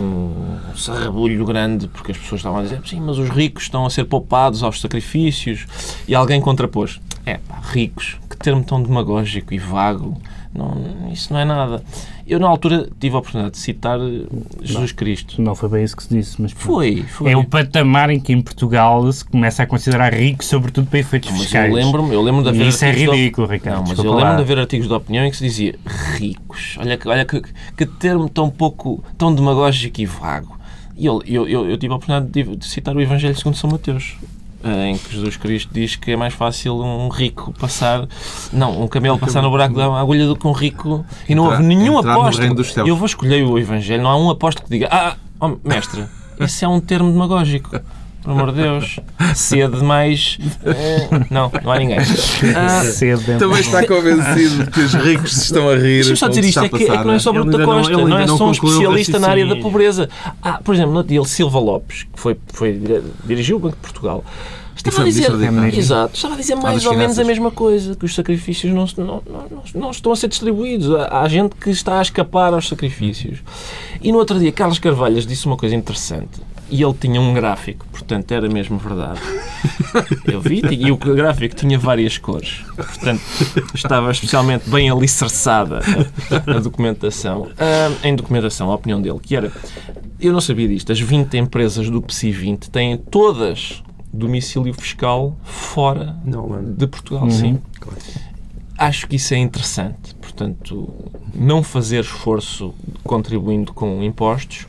um 0.00 0.76
sarrabulho 0.76 1.44
grande 1.44 1.86
porque 1.88 2.12
as 2.12 2.18
pessoas 2.18 2.40
estavam 2.40 2.60
a 2.60 2.62
dizer 2.62 2.80
sim, 2.86 3.00
mas 3.00 3.18
os 3.18 3.28
ricos 3.28 3.64
estão 3.64 3.84
a 3.84 3.90
ser 3.90 4.04
poupados 4.04 4.62
aos 4.62 4.80
sacrifícios 4.80 5.66
e 6.08 6.14
alguém 6.14 6.40
contrapôs 6.40 6.98
é 7.26 7.36
pá, 7.36 7.60
ricos, 7.62 8.16
que 8.28 8.36
termo 8.38 8.64
tão 8.64 8.82
demagógico 8.82 9.52
e 9.52 9.58
vago 9.58 10.20
não, 10.54 11.10
isso 11.12 11.32
não 11.32 11.40
é 11.40 11.44
nada 11.44 11.82
eu 12.26 12.38
na 12.38 12.48
altura 12.48 12.88
tive 13.00 13.14
a 13.16 13.18
oportunidade 13.18 13.54
de 13.54 13.60
citar 13.60 13.98
eh, 14.00 14.24
Jesus 14.62 14.92
Cristo 14.92 15.40
Não 15.42 15.54
foi 15.54 15.68
bem 15.68 15.84
isso 15.84 15.96
que 15.96 16.02
se 16.04 16.08
disse, 16.08 16.40
mas 16.40 16.52
foi, 16.52 17.02
foi 17.02 17.32
É 17.32 17.36
o 17.36 17.44
patamar 17.44 18.10
em 18.10 18.20
que 18.20 18.32
em 18.32 18.40
Portugal 18.40 19.10
se 19.12 19.24
começa 19.24 19.62
a 19.62 19.66
considerar 19.66 20.12
rico, 20.14 20.44
sobretudo 20.44 20.86
para 20.88 20.98
efeitos 21.00 21.30
mas 21.30 21.40
fiscais. 21.42 21.68
eu 21.70 21.74
lembro-me 21.76 22.14
eu 22.14 22.22
lembro 22.22 22.42
de 22.42 22.48
haver 22.50 22.66
isso 22.68 22.84
é 22.84 22.92
de- 22.92 22.98
ridículo, 23.06 23.46
Ricardo. 23.48 23.78
Não, 23.78 23.84
mas 23.88 23.98
eu 23.98 24.04
lembro 24.04 24.18
lá. 24.24 24.34
de 24.36 24.42
haver 24.42 24.58
artigos 24.58 24.86
de 24.88 24.94
opinião 24.94 25.24
em 25.24 25.30
que 25.30 25.36
se 25.36 25.44
dizia 25.44 25.74
ricos. 26.16 26.76
Olha, 26.78 26.96
que- 26.96 27.08
olha 27.08 27.24
que, 27.24 27.42
que 27.76 27.86
termo 27.86 28.28
tão 28.28 28.48
pouco, 28.50 29.02
tão 29.18 29.34
demagógico 29.34 30.00
e 30.00 30.06
vago. 30.06 30.56
E 30.96 31.06
eu, 31.06 31.22
eu, 31.26 31.48
eu, 31.48 31.70
eu 31.70 31.78
tive 31.78 31.92
a 31.92 31.96
oportunidade 31.96 32.30
de, 32.30 32.56
de 32.56 32.64
citar 32.66 32.94
o 32.96 33.00
Evangelho 33.00 33.34
segundo 33.36 33.56
São 33.56 33.70
Mateus, 33.70 34.16
em 34.62 34.96
que 34.98 35.12
Jesus 35.14 35.36
Cristo 35.36 35.70
diz 35.72 35.96
que 35.96 36.10
é 36.12 36.16
mais 36.16 36.34
fácil 36.34 36.76
um 36.80 37.08
rico 37.08 37.52
passar, 37.58 38.06
não, 38.52 38.82
um 38.82 38.88
camelo 38.88 39.18
passar 39.18 39.40
no 39.42 39.50
buraco 39.50 39.74
da 39.74 39.98
agulha 39.98 40.26
do 40.26 40.36
que 40.36 40.46
um 40.46 40.52
rico. 40.52 41.04
E 41.28 41.34
não 41.34 41.44
Entrar- 41.44 41.56
houve 41.58 41.66
nenhum 41.66 41.98
apóstolo. 41.98 42.62
Eu 42.86 42.96
vou 42.96 43.06
escolher 43.06 43.42
o 43.44 43.58
Evangelho, 43.58 44.02
não 44.02 44.10
há 44.10 44.16
um 44.16 44.30
apóstolo 44.30 44.66
que 44.66 44.70
diga, 44.72 44.88
ah, 44.90 45.16
oh, 45.40 45.56
mestre, 45.64 46.04
isso 46.38 46.64
é 46.64 46.68
um 46.68 46.80
termo 46.80 47.10
demagógico. 47.10 47.80
Por 48.22 48.32
amor 48.32 48.52
de 48.52 48.60
Deus, 48.62 49.00
sede 49.34 49.78
demais. 49.78 50.38
eh, 50.64 51.08
não, 51.30 51.50
não 51.64 51.72
há 51.72 51.78
ninguém. 51.78 51.98
Ah, 52.54 52.84
Cedo. 52.84 53.38
Também 53.38 53.60
está 53.60 53.86
convencido 53.86 54.70
que 54.70 54.80
os 54.80 54.92
ricos 54.94 55.32
se 55.34 55.44
estão 55.44 55.68
a 55.70 55.74
rir. 55.74 56.04
Deixa-me 56.04 56.16
só 56.16 56.28
dizer 56.28 56.42
que 56.42 56.48
isto, 56.48 56.64
é 56.64 56.68
que, 56.68 56.84
é 56.84 56.98
que 56.98 57.04
não 57.04 57.14
é 57.14 57.18
só 57.18 57.30
Ele 57.30 57.40
Bruto 57.40 57.58
da 57.58 57.66
não- 57.66 57.72
Costa, 57.72 57.92
não, 57.92 58.00
ainda 58.06 58.22
é 58.22 58.26
não 58.26 58.36
só 58.36 58.44
um 58.44 58.48
o 58.48 58.52
especialista 58.52 59.18
na 59.18 59.28
área 59.28 59.46
da 59.46 59.56
pobreza. 59.56 60.08
Ah, 60.42 60.60
por 60.62 60.74
exemplo, 60.74 60.92
no 60.92 60.98
outro 60.98 61.08
dia, 61.08 61.18
ele 61.18 61.28
Silva 61.28 61.58
Lopes, 61.58 62.02
que 62.12 62.20
foi, 62.20 62.36
foi 62.52 62.80
dirigiu 63.24 63.56
o 63.56 63.60
Banco 63.60 63.76
de 63.76 63.82
Portugal, 63.82 64.22
estava 64.76 65.02
a 65.02 65.04
dizer, 65.06 65.30
exato, 65.78 66.14
estava 66.14 66.34
a 66.34 66.36
dizer 66.36 66.54
mais 66.56 66.84
ou 66.86 66.94
menos 66.94 67.18
a 67.18 67.24
mesma 67.24 67.50
coisa, 67.50 67.94
que 67.96 68.04
os 68.04 68.14
sacrifícios 68.14 68.72
não, 68.72 68.86
não, 68.98 69.04
não, 69.06 69.22
não, 69.50 69.62
não 69.74 69.90
estão 69.90 70.12
a 70.12 70.16
ser 70.16 70.28
distribuídos. 70.28 70.94
Há, 70.94 71.22
há 71.22 71.28
gente 71.28 71.54
que 71.56 71.70
está 71.70 71.98
a 71.98 72.02
escapar 72.02 72.52
aos 72.52 72.68
sacrifícios. 72.68 73.38
E 74.02 74.12
no 74.12 74.18
outro 74.18 74.38
dia, 74.38 74.52
Carlos 74.52 74.78
Carvalhas 74.78 75.26
disse 75.26 75.46
uma 75.46 75.56
coisa 75.56 75.74
interessante. 75.74 76.40
E 76.70 76.82
ele 76.82 76.94
tinha 76.94 77.20
um 77.20 77.34
gráfico, 77.34 77.84
portanto 77.90 78.30
era 78.32 78.48
mesmo 78.48 78.78
verdade. 78.78 79.20
Eu 80.24 80.40
vi, 80.40 80.62
e 80.70 80.90
o 80.92 80.96
gráfico 80.96 81.54
tinha 81.56 81.78
várias 81.78 82.16
cores. 82.16 82.62
Portanto, 82.76 83.20
estava 83.74 84.10
especialmente 84.10 84.70
bem 84.70 84.88
alicerçada 84.88 85.80
a, 86.30 86.56
a 86.56 86.60
documentação. 86.60 87.48
Ah, 87.58 87.90
em 88.04 88.14
documentação, 88.14 88.70
a 88.70 88.74
opinião 88.74 89.02
dele, 89.02 89.18
que 89.20 89.34
era... 89.34 89.52
Eu 90.20 90.32
não 90.32 90.40
sabia 90.40 90.68
disto. 90.68 90.92
As 90.92 91.00
20 91.00 91.36
empresas 91.38 91.90
do 91.90 92.00
PSI 92.00 92.30
20 92.30 92.70
têm 92.70 92.96
todas 92.96 93.82
domicílio 94.12 94.74
fiscal 94.74 95.36
fora 95.44 96.16
de 96.76 96.86
Portugal, 96.86 97.30
sim. 97.30 97.58
Acho 98.76 99.06
que 99.06 99.16
isso 99.16 99.34
é 99.34 99.38
interessante. 99.38 100.14
Portanto, 100.14 100.92
não 101.34 101.62
fazer 101.62 102.00
esforço 102.00 102.74
contribuindo 103.04 103.72
com 103.72 104.02
impostos, 104.02 104.66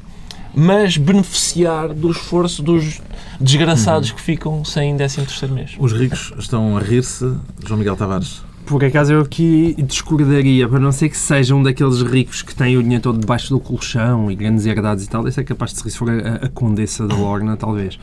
mas 0.56 0.98
beneficiar 0.98 1.94
do 1.94 2.12
esforço 2.12 2.62
dos 2.62 3.02
desgraçados 3.40 4.12
que 4.12 4.22
ficam 4.22 4.64
sem 4.64 4.96
13 4.96 5.16
terceiro 5.18 5.54
mês. 5.54 5.72
Os 5.80 5.94
ricos 5.94 6.34
estão 6.38 6.78
a 6.78 6.80
rir-se. 6.80 7.34
João 7.66 7.78
Miguel 7.78 7.96
Tavares. 7.96 8.44
Por 8.66 8.84
acaso 8.86 9.12
eu 9.12 9.22
aqui 9.22 9.76
discordaria, 9.80 10.68
para 10.68 10.80
não 10.80 10.92
ser 10.92 11.10
que 11.10 11.18
seja 11.18 11.56
um 11.56 11.64
daqueles 11.64 12.02
ricos 12.02 12.42
que 12.42 12.56
têm 12.56 12.78
o 12.78 12.82
dinheiro 12.82 13.04
todo 13.04 13.20
debaixo 13.20 13.50
do 13.50 13.60
colchão 13.60 14.32
e 14.32 14.36
grandes 14.36 14.66
herdades 14.66 15.06
e 15.06 15.10
tal, 15.10 15.28
isso 15.28 15.40
é 15.40 15.44
capaz 15.44 15.72
de 15.72 15.80
se 15.80 15.84
rir 15.84 15.92
se 15.92 15.98
for 15.98 16.10
a, 16.10 16.46
a 16.46 16.50
condessa 16.50 17.08
da 17.08 17.16
Lorna, 17.16 17.58
talvez. 17.58 18.00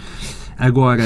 Agora, 0.59 1.05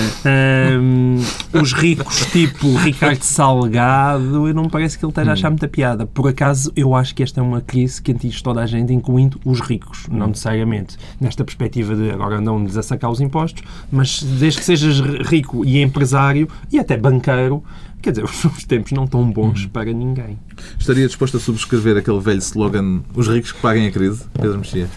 hum, 0.80 1.18
os 1.60 1.74
ricos 1.74 2.24
tipo 2.32 2.74
Ricardo 2.76 3.22
Salgado, 3.22 4.48
eu 4.48 4.54
não 4.54 4.62
me 4.62 4.70
parece 4.70 4.98
que 4.98 5.04
ele 5.04 5.10
esteja 5.10 5.30
a 5.30 5.32
achar 5.34 5.50
muita 5.50 5.68
piada. 5.68 6.06
Por 6.06 6.26
acaso, 6.26 6.72
eu 6.74 6.94
acho 6.94 7.14
que 7.14 7.22
esta 7.22 7.40
é 7.40 7.42
uma 7.42 7.60
crise 7.60 8.00
que 8.00 8.12
atinge 8.12 8.42
toda 8.42 8.62
a 8.62 8.66
gente, 8.66 8.94
incluindo 8.94 9.38
os 9.44 9.60
ricos, 9.60 10.06
não 10.10 10.28
necessariamente 10.28 10.96
nesta 11.20 11.44
perspectiva 11.44 11.94
de 11.94 12.10
agora 12.10 12.38
andam-lhes 12.38 12.78
a 12.78 12.82
sacar 12.82 13.10
os 13.10 13.20
impostos, 13.20 13.62
mas 13.90 14.22
desde 14.22 14.60
que 14.60 14.64
sejas 14.64 15.00
rico 15.28 15.66
e 15.66 15.82
empresário 15.82 16.48
e 16.72 16.78
até 16.78 16.96
banqueiro, 16.96 17.62
quer 18.00 18.12
dizer, 18.12 18.24
os 18.24 18.64
tempos 18.64 18.92
não 18.92 19.04
estão 19.04 19.30
bons 19.30 19.66
para 19.66 19.92
ninguém. 19.92 20.38
Estaria 20.78 21.06
disposto 21.06 21.36
a 21.36 21.40
subscrever 21.40 21.98
aquele 21.98 22.20
velho 22.20 22.38
slogan 22.38 23.00
Os 23.14 23.28
ricos 23.28 23.52
que 23.52 23.60
paguem 23.60 23.86
a 23.86 23.90
crise? 23.90 24.24
Pedro 24.32 24.58
Mexia. 24.58 24.88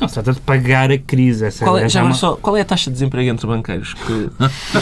Não 0.00 0.08
se 0.08 0.14
trata 0.14 0.32
de 0.32 0.40
pagar 0.40 0.90
a 0.90 0.98
crise. 0.98 1.44
Essa, 1.46 1.64
Qual 1.64 1.76
é, 1.78 1.82
essa 1.84 1.88
já 1.90 2.00
é 2.00 2.02
uma- 2.02 2.14
só, 2.14 2.34
qual 2.36 2.56
é 2.56 2.60
a 2.60 2.64
taxa 2.64 2.90
de 2.90 2.94
desemprego 2.94 3.30
entre 3.30 3.46
banqueiros? 3.46 3.94
Que 3.94 4.30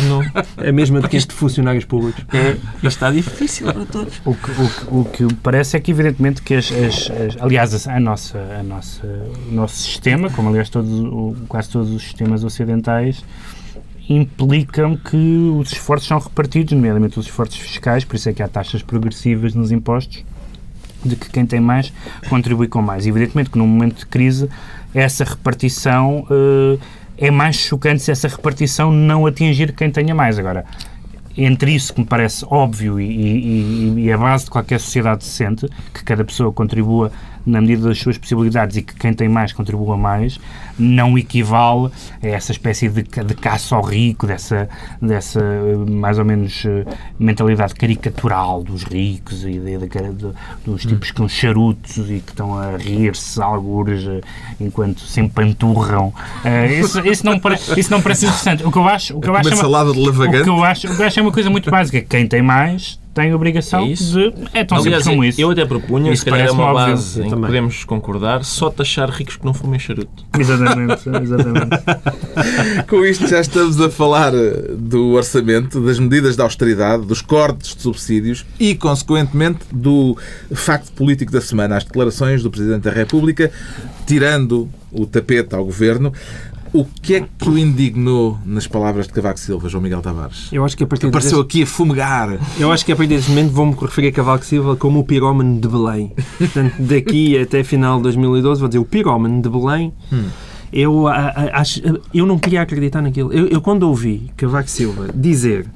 não, 0.08 0.22
É 0.56 0.70
a 0.70 0.72
mesma 0.72 1.00
de 1.00 1.08
que 1.08 1.16
este 1.16 1.34
funcionários 1.34 1.84
públicos. 1.84 2.24
é, 2.32 2.52
isto 2.76 2.86
está 2.86 3.10
difícil 3.10 3.72
para 3.72 3.84
todos. 3.84 4.20
O 4.24 4.34
que, 4.34 4.50
o, 4.50 5.04
que, 5.04 5.24
o 5.24 5.28
que 5.28 5.34
parece 5.36 5.76
é 5.76 5.80
que, 5.80 5.90
evidentemente, 5.90 6.40
que 6.42 6.54
as, 6.54 6.70
as- 6.72 7.10
as- 7.10 7.42
aliás, 7.42 7.86
a 7.86 8.00
nossa, 8.00 8.38
a 8.58 8.62
nossa, 8.62 9.06
o 9.50 9.54
nosso 9.54 9.76
sistema, 9.76 10.30
como 10.30 10.48
aliás 10.48 10.68
todos, 10.70 10.90
o- 10.90 11.36
quase 11.48 11.68
todos 11.68 11.90
os 11.90 12.02
sistemas 12.02 12.42
ocidentais, 12.44 13.22
implicam 14.08 14.96
que 14.96 15.16
os 15.58 15.72
esforços 15.72 16.08
são 16.08 16.18
repartidos, 16.18 16.72
nomeadamente 16.72 17.18
os 17.18 17.26
esforços 17.26 17.56
fiscais, 17.58 18.04
por 18.04 18.16
isso 18.16 18.28
é 18.28 18.32
que 18.32 18.42
há 18.42 18.48
taxas 18.48 18.82
progressivas 18.82 19.54
nos 19.54 19.70
impostos, 19.72 20.24
de 21.04 21.16
que 21.16 21.28
quem 21.30 21.44
tem 21.44 21.60
mais 21.60 21.92
contribui 22.28 22.66
com 22.68 22.80
mais. 22.80 23.06
Evidentemente 23.06 23.50
que 23.50 23.58
num 23.58 23.66
momento 23.66 23.98
de 23.98 24.06
crise, 24.06 24.48
essa 24.94 25.24
repartição 25.24 26.26
eh, 26.30 26.78
é 27.18 27.30
mais 27.30 27.56
chocante 27.56 28.02
se 28.02 28.10
essa 28.10 28.28
repartição 28.28 28.92
não 28.92 29.26
atingir 29.26 29.72
quem 29.72 29.90
tenha 29.90 30.14
mais. 30.14 30.38
Agora, 30.38 30.64
entre 31.36 31.74
isso 31.74 31.92
que 31.92 32.00
me 32.00 32.06
parece 32.06 32.44
óbvio 32.48 33.00
e, 33.00 33.04
e, 33.04 34.04
e 34.04 34.12
a 34.12 34.16
base 34.16 34.44
de 34.44 34.50
qualquer 34.50 34.78
sociedade 34.78 35.24
decente, 35.24 35.66
que 35.92 36.04
cada 36.04 36.24
pessoa 36.24 36.52
contribua 36.52 37.10
na 37.46 37.60
medida 37.60 37.88
das 37.88 37.98
suas 37.98 38.16
possibilidades 38.16 38.76
e 38.76 38.82
que 38.82 38.94
quem 38.94 39.12
tem 39.12 39.28
mais 39.28 39.52
contribua 39.52 39.96
mais, 39.96 40.40
não 40.78 41.16
equivale 41.18 41.90
a 42.22 42.26
essa 42.26 42.52
espécie 42.52 42.88
de, 42.88 43.02
de 43.02 43.34
caça 43.34 43.76
ao 43.76 43.82
rico, 43.82 44.26
dessa, 44.26 44.68
dessa 45.00 45.40
mais 45.88 46.18
ou 46.18 46.24
menos 46.24 46.64
eh, 46.64 46.84
mentalidade 47.18 47.74
caricatural 47.74 48.62
dos 48.62 48.82
ricos 48.82 49.44
e 49.44 49.58
de, 49.58 49.78
de, 49.78 50.32
dos 50.64 50.82
tipos 50.82 51.10
que 51.10 51.18
são 51.18 51.28
charutos 51.28 51.98
e 52.10 52.20
que 52.20 52.30
estão 52.30 52.58
a 52.58 52.76
rir-se 52.76 53.40
algures 53.42 54.06
eh, 54.06 54.20
enquanto 54.60 55.00
se 55.00 55.20
empanturram. 55.20 56.08
Uh, 56.44 56.80
isso, 56.80 57.00
isso, 57.06 57.26
não 57.26 57.38
parece, 57.38 57.78
isso 57.78 57.90
não 57.90 58.00
parece 58.00 58.26
interessante. 58.26 58.64
O 58.64 58.72
que 58.72 58.78
eu 58.78 58.88
acho, 58.88 59.16
o 59.16 59.20
que 59.20 59.28
eu 59.28 59.36
acho, 59.36 59.52
é 59.52 59.56
salada 59.56 59.92
de 59.92 59.98
o 60.00 60.12
que 60.12 60.48
eu 60.48 60.64
acho, 60.64 60.88
o 60.88 60.96
que 60.96 61.02
eu 61.02 61.06
acho 61.06 61.18
é 61.18 61.22
uma 61.22 61.32
coisa 61.32 61.50
muito 61.50 61.70
básica. 61.70 62.00
Quem 62.02 62.26
tem 62.26 62.42
mais 62.42 62.98
tem 63.14 63.30
a 63.30 63.36
obrigação 63.36 63.84
É 63.84 63.92
de. 63.92 64.34
É 64.52 64.64
tão 64.64 64.78
Aliás, 64.78 65.04
simples 65.04 65.04
como 65.04 65.24
isso. 65.24 65.40
eu 65.40 65.50
até 65.50 65.64
propunha, 65.64 66.12
Isso 66.12 66.24
se 66.24 66.30
calhar 66.30 66.48
é 66.48 66.50
uma 66.50 66.64
óbvio. 66.64 66.86
base 66.94 67.20
em 67.20 67.24
que 67.24 67.30
também. 67.30 67.46
podemos 67.46 67.84
concordar, 67.84 68.44
só 68.44 68.68
taxar 68.70 69.08
ricos 69.10 69.36
que 69.36 69.44
não 69.44 69.54
fumem 69.54 69.78
charuto. 69.78 70.24
Exatamente, 70.38 71.08
exatamente. 71.22 72.84
Com 72.88 73.04
isto 73.04 73.26
já 73.28 73.40
estamos 73.40 73.80
a 73.80 73.88
falar 73.88 74.34
eh, 74.34 74.72
do 74.76 75.12
orçamento, 75.12 75.80
das 75.80 75.98
medidas 75.98 76.36
de 76.36 76.42
austeridade, 76.42 77.06
dos 77.06 77.22
cortes 77.22 77.74
de 77.76 77.82
subsídios 77.82 78.44
e, 78.58 78.74
consequentemente, 78.74 79.60
do 79.72 80.16
facto 80.52 80.90
político 80.92 81.30
da 81.32 81.40
semana, 81.40 81.76
as 81.76 81.84
declarações 81.84 82.42
do 82.42 82.50
Presidente 82.50 82.82
da 82.82 82.90
República, 82.90 83.50
tirando 84.06 84.68
o 84.92 85.06
tapete 85.06 85.54
ao 85.54 85.64
Governo. 85.64 86.12
O 86.76 86.84
que 86.84 87.14
é 87.14 87.20
que 87.20 87.48
o 87.48 87.56
indignou 87.56 88.36
nas 88.44 88.66
palavras 88.66 89.06
de 89.06 89.12
Cavaco 89.12 89.38
Silva, 89.38 89.68
João 89.68 89.80
Miguel 89.80 90.02
Tavares? 90.02 90.48
Eu 90.52 90.64
acho 90.64 90.76
que 90.76 90.82
a 90.82 90.86
partir 90.88 91.06
Apareceu 91.06 91.38
desse, 91.38 91.40
aqui 91.46 91.62
a 91.62 91.66
fumegar. 91.66 92.36
eu 92.58 92.72
acho 92.72 92.84
que 92.84 92.90
a 92.90 92.96
partir 92.96 93.14
desse 93.14 93.28
momento 93.30 93.52
vou-me 93.52 93.74
referir 93.80 94.08
a 94.08 94.12
Cavaco 94.12 94.44
Silva 94.44 94.74
como 94.74 94.98
o 94.98 95.04
pirómano 95.04 95.60
de 95.60 95.68
Belém. 95.68 96.12
Portanto, 96.36 96.74
daqui 96.80 97.38
até 97.38 97.62
final 97.62 97.98
de 97.98 98.02
2012 98.02 98.58
vou 98.60 98.68
dizer 98.68 98.80
o 98.80 98.84
pirómano 98.84 99.40
de 99.40 99.48
Belém. 99.48 99.92
Eu, 100.72 101.06
a- 101.06 101.14
a- 101.28 101.60
acho, 101.60 101.80
eu 102.12 102.26
não 102.26 102.40
queria 102.40 102.62
acreditar 102.62 103.00
naquilo. 103.00 103.32
Eu, 103.32 103.46
eu 103.46 103.60
quando 103.60 103.84
ouvi 103.84 104.32
Cavaco 104.36 104.68
Silva 104.68 105.10
dizer 105.14 105.66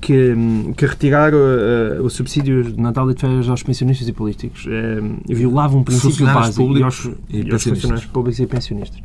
que, 0.00 0.32
hum, 0.36 0.72
que 0.76 0.84
retirar 0.84 1.32
uh, 1.32 2.00
uh, 2.00 2.02
os 2.04 2.14
subsídios 2.14 2.74
de 2.74 2.82
Natal 2.82 3.08
e 3.08 3.14
de 3.14 3.20
férias 3.20 3.48
aos 3.48 3.62
pensionistas 3.62 4.08
e 4.08 4.12
políticos 4.12 4.66
um, 4.66 5.18
violava 5.32 5.76
um 5.76 5.84
princípio 5.84 6.26
básico 6.26 6.76
e 6.76 6.82
aos, 6.82 7.04
e 7.30 7.42
e 7.46 7.52
aos 7.52 7.62
funcionários 7.62 8.06
públicos 8.06 8.40
e 8.40 8.46
pensionistas 8.48 9.00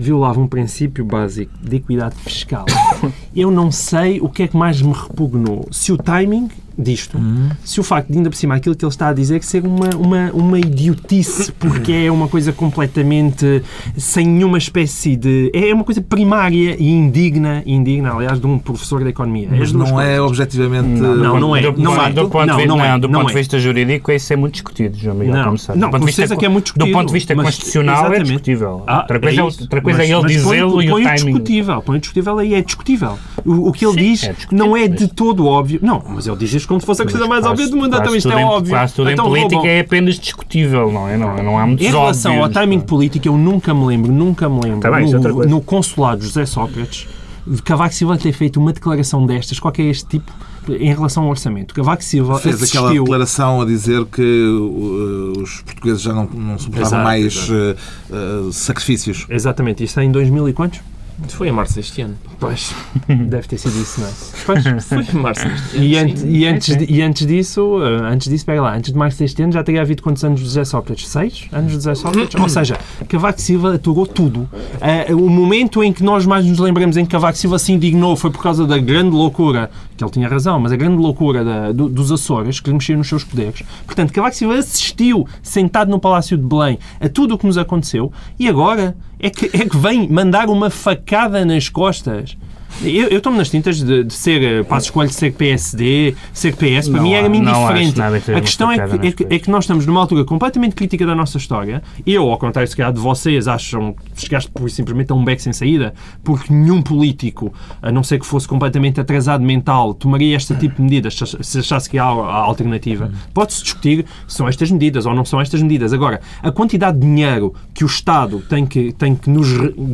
violava 0.00 0.40
um 0.40 0.48
princípio 0.48 1.04
básico 1.04 1.52
de 1.60 1.76
equidade 1.76 2.16
fiscal. 2.16 2.64
Eu 3.36 3.50
não 3.50 3.70
sei 3.70 4.20
o 4.20 4.28
que 4.28 4.44
é 4.44 4.48
que 4.48 4.56
mais 4.56 4.80
me 4.80 4.92
repugnou. 4.92 5.68
Se 5.70 5.92
o 5.92 5.98
timing 5.98 6.48
disto, 6.80 7.18
se 7.64 7.78
o 7.80 7.82
facto 7.82 8.08
de 8.10 8.18
ainda 8.18 8.30
por 8.30 8.36
cima 8.36 8.54
aquilo 8.54 8.74
que 8.74 8.84
ele 8.84 8.90
está 8.90 9.08
a 9.08 9.12
dizer 9.12 9.38
que 9.40 9.46
ser 9.46 9.64
uma, 9.64 9.90
uma, 9.96 10.30
uma 10.32 10.58
idiotice, 10.58 11.52
porque 11.58 11.92
é 11.92 12.10
uma 12.10 12.28
coisa 12.28 12.52
completamente 12.52 13.62
sem 13.96 14.26
nenhuma 14.26 14.58
espécie 14.58 15.16
de. 15.16 15.50
É 15.54 15.72
uma 15.74 15.84
coisa 15.84 16.00
primária 16.00 16.76
e 16.78 16.88
indigna, 16.90 17.62
indigna, 17.66 18.12
aliás, 18.14 18.40
de 18.40 18.46
um 18.46 18.58
professor 18.58 19.02
de 19.02 19.10
economia. 19.10 19.48
Mas 19.50 19.62
As 19.62 19.72
duas 19.72 19.90
não 19.90 20.00
é 20.00 20.20
objetivamente. 20.20 20.86
Não, 21.00 21.38
não 21.40 21.56
é. 21.56 21.60
Do, 21.62 21.80
Não 21.80 21.94
do, 21.94 22.00
é. 22.00 22.10
do 22.12 22.28
ponto, 22.28 22.46
Não, 22.46 22.56
de, 22.56 22.62
vista- 22.62 22.76
não 22.76 22.84
é. 22.84 22.98
do 22.98 23.08
ponto 23.08 23.24
é. 23.24 23.26
de 23.32 23.34
vista 23.38 23.58
jurídico, 23.58 24.10
isso 24.12 24.32
é 24.32 24.36
muito 24.36 24.52
discutido, 24.54 24.96
João 24.96 25.16
Miguel, 25.16 25.34
Não. 25.34 25.44
como 25.44 25.58
sabe. 25.58 25.78
Não, 25.78 25.88
do 25.88 25.90
ponto 25.92 26.00
com 26.00 26.06
de 26.06 26.10
vista, 26.10 26.22
certeza 26.22 26.38
que 26.38 26.46
é 26.46 26.48
muito 26.48 26.72
Do 26.74 26.78
ponto 26.86 26.86
de 26.86 26.90
discutido, 26.92 27.12
vista 27.12 27.34
mas- 27.34 27.44
constitucional 27.46 27.94
é 27.94 27.98
exatamente. 28.00 28.24
discutível. 28.26 28.82
Ah, 28.86 28.98
outra 29.00 29.20
coisa 29.20 29.40
é, 29.42 29.46
isso. 29.46 29.62
outra 29.62 29.80
coisa 29.82 29.98
Mas- 29.98 30.08
é 30.08 30.12
ele 30.12 30.22
mas 30.22 30.32
dizê-lo 30.32 30.82
e 30.82 30.90
o 30.92 30.96
timing. 31.02 31.14
discutível, 31.14 31.82
põe 31.82 31.98
discutível 31.98 32.38
aí, 32.38 32.54
é 32.54 32.62
discutível. 32.62 33.18
O, 33.44 33.68
o 33.68 33.72
que 33.72 33.84
ele 33.86 33.92
Sim, 33.94 33.98
diz 34.00 34.24
é 34.24 34.34
não 34.52 34.76
é 34.76 34.88
de 34.88 35.04
mas- 35.04 35.12
todo 35.14 35.46
óbvio. 35.46 35.80
Não, 35.82 36.02
mas 36.08 36.26
ele 36.26 36.36
diz 36.36 36.52
isto 36.54 36.68
como 36.70 36.80
se 36.80 36.86
fosse 36.86 37.02
a 37.02 37.04
coisa 37.04 37.26
mais 37.26 37.40
Quase- 37.42 37.48
óbvia 37.48 37.68
do 37.68 37.76
mundo. 37.76 37.96
Então 37.96 38.14
isto 38.14 38.30
é 38.30 38.40
em- 38.40 38.44
óbvio. 38.44 38.70
Quase 38.72 38.94
tudo 38.94 39.10
Então, 39.10 39.24
em 39.26 39.28
política 39.28 39.54
roubam. 39.56 39.70
é 39.72 39.80
apenas 39.80 40.14
discutível, 40.20 40.92
não 40.92 41.08
é? 41.08 41.16
Não, 41.16 41.36
não 41.42 41.58
há 41.58 41.66
muitos 41.66 41.84
Em 41.84 41.90
relação 41.90 42.32
óbvios, 42.38 42.56
ao 42.56 42.62
timing 42.62 42.76
não. 42.76 42.84
político, 42.84 43.26
eu 43.26 43.36
nunca 43.36 43.74
me 43.74 43.84
lembro, 43.86 44.12
nunca 44.12 44.48
me 44.48 44.60
lembro, 44.62 44.80
Tá 44.80 44.90
bem, 44.92 45.10
é 45.10 45.16
outra 45.16 45.32
no, 45.32 45.44
no 45.46 45.60
consulado 45.60 46.22
José 46.22 46.46
Sócrates, 46.46 47.08
de 47.44 47.60
Cavaco 47.62 47.92
Silva 47.92 48.16
ter 48.16 48.32
feito 48.32 48.60
uma 48.60 48.72
declaração 48.72 49.26
destas, 49.26 49.58
qualquer 49.58 49.82
este 49.84 50.06
tipo, 50.06 50.30
em 50.68 50.94
relação 50.94 51.24
ao 51.24 51.30
orçamento. 51.30 51.74
Cavaco 51.74 52.04
Silva 52.04 52.38
Fez 52.38 52.62
aquela 52.62 52.84
assistiu... 52.86 53.02
declaração 53.02 53.60
a 53.60 53.64
dizer 53.64 54.04
que 54.04 54.22
uh, 54.22 55.40
os 55.42 55.62
portugueses 55.62 56.02
já 56.02 56.12
não, 56.12 56.24
não 56.26 56.56
suportavam 56.58 56.86
Exato, 56.98 57.02
mais 57.04 57.24
exato. 57.34 57.76
uh, 58.10 58.48
uh, 58.48 58.52
sacrifícios. 58.52 59.26
Exatamente, 59.28 59.82
isto 59.82 59.98
é 59.98 60.04
em 60.04 60.12
2000 60.12 60.48
e 60.48 60.52
quantos? 60.52 60.80
Foi 61.28 61.48
em 61.48 61.52
março 61.52 61.74
deste 61.76 62.02
ano. 62.02 62.16
Pois, 62.38 62.74
deve 63.08 63.46
ter 63.46 63.58
sido 63.58 63.80
isso, 63.80 64.00
não 64.00 64.08
é? 64.08 64.10
Pois, 64.46 64.62
Foi 64.84 64.98
em 65.02 65.22
março 65.22 65.46
deste 65.48 65.96
ano. 65.96 66.08
E, 66.10 66.16
sim. 66.18 66.28
e 66.30 66.46
antes, 66.46 66.76
de- 66.76 66.92
e 66.92 67.02
antes 67.02 67.26
disso, 67.26 67.78
eh, 67.82 68.12
antes 68.12 68.28
disso, 68.28 68.44
pega 68.46 68.62
lá, 68.62 68.76
antes 68.76 68.92
de 68.92 68.98
março 68.98 69.18
deste 69.18 69.42
ano 69.42 69.52
já 69.52 69.62
teria 69.62 69.82
havido 69.82 70.02
quantos 70.02 70.24
anos 70.24 70.40
de 70.40 70.46
José 70.46 70.64
Sócrates? 70.64 71.08
Seis 71.08 71.46
anos 71.52 71.68
de 71.68 71.74
José 71.74 71.94
Sócrates? 71.94 72.40
Ou 72.40 72.48
seja, 72.48 72.78
Cavaco 73.08 73.40
Silva 73.40 73.74
aturou 73.74 74.06
tudo. 74.06 74.48
Eh, 74.80 75.14
o 75.14 75.28
momento 75.28 75.82
em 75.84 75.92
que 75.92 76.02
nós 76.02 76.24
mais 76.26 76.44
nos 76.44 76.58
lembramos 76.58 76.96
em 76.96 77.04
que 77.04 77.10
Cavaco 77.10 77.36
Silva 77.38 77.58
se 77.58 77.72
indignou 77.72 78.16
foi 78.16 78.30
por 78.30 78.42
causa 78.42 78.66
da 78.66 78.78
grande 78.78 79.10
loucura, 79.14 79.70
que 79.96 80.02
ele 80.02 80.10
tinha 80.10 80.28
razão, 80.28 80.58
mas 80.58 80.72
a 80.72 80.76
grande 80.76 80.96
loucura 80.96 81.44
da- 81.44 81.72
do- 81.72 81.88
dos 81.88 82.10
Açores, 82.10 82.58
que 82.60 82.68
lhe 82.70 82.74
mexiam 82.74 82.98
nos 82.98 83.08
seus 83.08 83.22
poderes. 83.24 83.62
Portanto, 83.86 84.12
Cavaco 84.12 84.34
Silva 84.34 84.54
assistiu, 84.58 85.26
sentado 85.42 85.90
no 85.90 85.98
Palácio 86.00 86.36
de 86.36 86.44
Belém, 86.44 86.78
a 87.00 87.08
tudo 87.08 87.34
o 87.34 87.38
que 87.38 87.46
nos 87.46 87.58
aconteceu 87.58 88.10
e 88.38 88.48
agora 88.48 88.96
é 89.20 89.30
que, 89.30 89.46
é 89.46 89.68
que 89.68 89.76
vem 89.76 90.08
mandar 90.08 90.48
uma 90.48 90.70
facada 90.70 91.44
nas 91.44 91.68
costas. 91.68 92.36
Eu, 92.82 93.08
eu 93.08 93.18
estou-me 93.18 93.36
nas 93.38 93.50
tintas 93.50 93.82
de, 93.82 94.04
de 94.04 94.12
ser, 94.14 94.42
eh, 94.42 94.62
passo 94.62 94.86
escolho 94.86 95.08
de 95.08 95.14
ser 95.14 95.32
PSD, 95.32 96.14
ser 96.32 96.54
PS, 96.56 96.88
para 96.88 96.96
Não 96.98 97.02
mim 97.02 97.12
era-me 97.12 97.38
indiferente. 97.38 97.90
seja 97.92 98.38
A 98.38 98.40
questão 98.40 98.70
é 98.72 98.76
que, 98.98 99.06
é, 99.06 99.12
que, 99.12 99.26
é 99.34 99.38
que 99.38 99.50
nós 99.50 99.64
estamos 99.64 99.86
numa 99.86 100.00
altura 100.00 100.24
completamente 100.24 100.74
crítica 100.74 101.04
da 101.04 101.14
nossa 101.14 101.36
história. 101.38 101.82
Eu, 102.06 102.30
ao 102.30 102.38
contrário, 102.38 102.68
se 102.68 102.76
calhar, 102.76 102.92
de 102.92 103.00
vocês, 103.00 103.46
acham 103.48 103.92
que 104.14 104.20
chegaste 104.22 104.50
por 104.50 104.70
simplesmente 104.70 105.12
a 105.12 105.14
um 105.14 105.24
beco 105.24 105.42
sem 105.42 105.52
saída, 105.52 105.92
porque 106.24 106.52
nenhum 106.52 106.80
político, 106.82 107.52
a 107.82 107.90
não 107.92 108.02
ser 108.02 108.18
que 108.18 108.26
fosse 108.26 108.46
completamente 108.48 109.00
atrasado 109.00 109.42
mental, 109.44 109.92
tomaria 109.94 110.36
este 110.36 110.54
tipo 110.56 110.76
de 110.76 110.82
medidas 110.82 111.14
se 111.14 111.24
ach- 111.24 111.36
se 111.42 111.58
achasse 111.58 111.88
que 111.90 111.98
há 111.98 112.04
a 112.04 112.36
alternativa. 112.36 113.10
Pode-se 113.34 113.62
discutir 113.62 114.06
se 114.26 114.36
são 114.36 114.48
estas 114.48 114.70
medidas 114.70 115.06
ou 115.06 115.14
não 115.14 115.24
são 115.24 115.40
estas 115.40 115.60
medidas. 115.62 115.92
Agora, 115.92 116.20
a 116.42 116.50
quantidade 116.50 116.98
de 116.98 117.06
dinheiro 117.06 117.54
que 117.74 117.84
o 117.84 117.86
Estado 117.86 118.40
tem 118.48 118.64
que, 118.66 118.92
tem 118.92 119.14
que 119.14 119.28
nos 119.28 119.48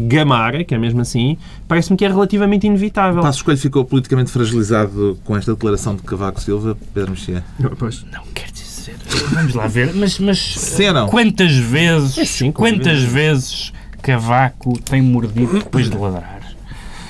gamar, 0.08 0.64
que 0.64 0.74
é 0.74 0.78
mesmo 0.78 1.00
assim, 1.00 1.36
parece-me 1.68 1.96
que 1.96 2.04
é 2.04 2.08
relativamente 2.08 2.65
inevitável. 2.66 3.22
Passo 3.22 3.38
Escolho 3.38 3.59
ficou 3.59 3.85
politicamente 3.85 4.31
fragilizado 4.31 5.18
com 5.24 5.37
esta 5.37 5.52
declaração 5.52 5.94
de 5.94 6.02
Cavaco 6.02 6.40
Silva, 6.40 6.76
Pedro 6.92 7.12
Mexia. 7.12 7.44
Pois. 7.79 8.05
Não 8.12 8.24
quer 8.35 8.50
dizer. 8.50 8.96
Vamos 9.33 9.55
lá 9.55 9.66
ver. 9.66 9.92
Mas, 9.94 10.18
mas 10.18 10.38
não? 10.92 11.09
quantas 11.09 11.55
vezes, 11.55 12.18
É 12.18 12.24
sim, 12.24 12.52
quantas 12.52 13.02
vezes 13.02 13.72
Cavaco 14.02 14.79
tem 14.81 15.02
mordido 15.02 15.59
depois 15.59 15.90
de 15.90 15.96
ladrar 15.96 16.40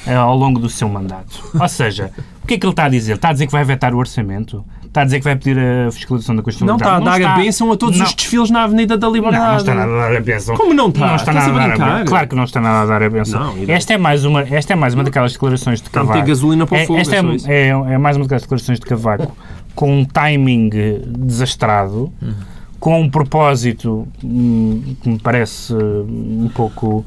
eh, 0.06 0.14
ao 0.14 0.36
longo 0.36 0.58
do 0.58 0.68
seu 0.70 0.88
mandato? 0.88 1.42
Ou 1.58 1.68
seja, 1.68 2.10
o 2.42 2.46
que 2.46 2.54
é 2.54 2.58
que 2.58 2.64
ele 2.64 2.72
está 2.72 2.84
a 2.84 2.88
dizer? 2.88 3.16
Está 3.16 3.28
a 3.30 3.32
dizer 3.32 3.46
que 3.46 3.52
vai 3.52 3.64
vetar 3.64 3.94
o 3.94 3.98
orçamento? 3.98 4.64
Está 4.96 5.02
a 5.02 5.04
dizer 5.04 5.18
que 5.18 5.24
vai 5.24 5.36
pedir 5.36 5.58
a 5.58 5.92
fiscalização 5.92 6.34
da 6.34 6.38
Não 6.38 6.44
Constituição? 6.44 6.76
está 6.78 6.96
a 6.96 7.00
dar 7.00 7.22
a 7.22 7.36
bênção 7.36 7.70
a 7.70 7.76
todos 7.76 7.98
Não. 7.98 8.06
os 8.06 8.14
desfiles 8.14 8.48
na 8.50 8.62
Avenida 8.62 8.96
da 8.96 9.06
Não, 9.06 9.14
Liberdade. 9.14 9.46
não 9.50 9.56
está 9.58 9.74
nada 9.74 9.92
a 9.92 10.08
dar 10.08 10.16
a 10.16 10.20
benção. 10.22 10.56
Como 10.56 10.72
não 10.72 10.88
está? 10.88 11.06
Não 11.06 11.16
está 11.16 11.32
nada 11.34 11.46
a 11.46 11.50
a 11.50 11.52
dar 11.58 11.64
a 11.64 11.68
benção. 11.76 12.04
Claro 12.06 12.28
que 12.28 12.34
não 12.34 12.44
está 12.44 12.60
nada 12.62 12.80
a 12.80 12.86
dar 12.86 13.02
a 13.02 13.10
benção. 13.10 13.40
Não, 13.40 13.56
não. 13.56 13.74
esta, 13.74 13.92
é 13.92 13.98
mais 13.98 14.24
uma, 14.24 14.40
esta 14.40 14.72
é 14.72 14.76
mais 14.76 14.94
uma 14.94 15.04
daquelas 15.04 15.32
declarações 15.34 15.82
de 15.82 15.88
Está 15.88 16.00
Cavaco. 16.00 16.26
gasolina 16.26 16.66
para 16.66 16.78
o 16.78 16.80
É, 16.80 16.86
fogo, 16.86 16.98
esta 16.98 17.16
é 17.16 17.20
só 17.20 17.28
é, 17.28 17.34
isso. 17.34 17.50
é, 17.50 17.68
é 17.68 17.98
mais 17.98 18.16
uma 18.16 18.22
daquelas 18.24 18.40
declarações 18.42 18.80
de 18.80 18.86
Cavaco 18.86 19.36
com 19.76 20.00
um 20.00 20.02
timing 20.06 20.70
desastrado, 21.18 22.10
com 22.80 22.98
um 23.02 23.10
propósito 23.10 24.08
hum, 24.24 24.96
que 25.02 25.08
me 25.10 25.18
parece 25.18 25.74
hum, 25.74 26.44
um 26.46 26.48
pouco 26.54 27.04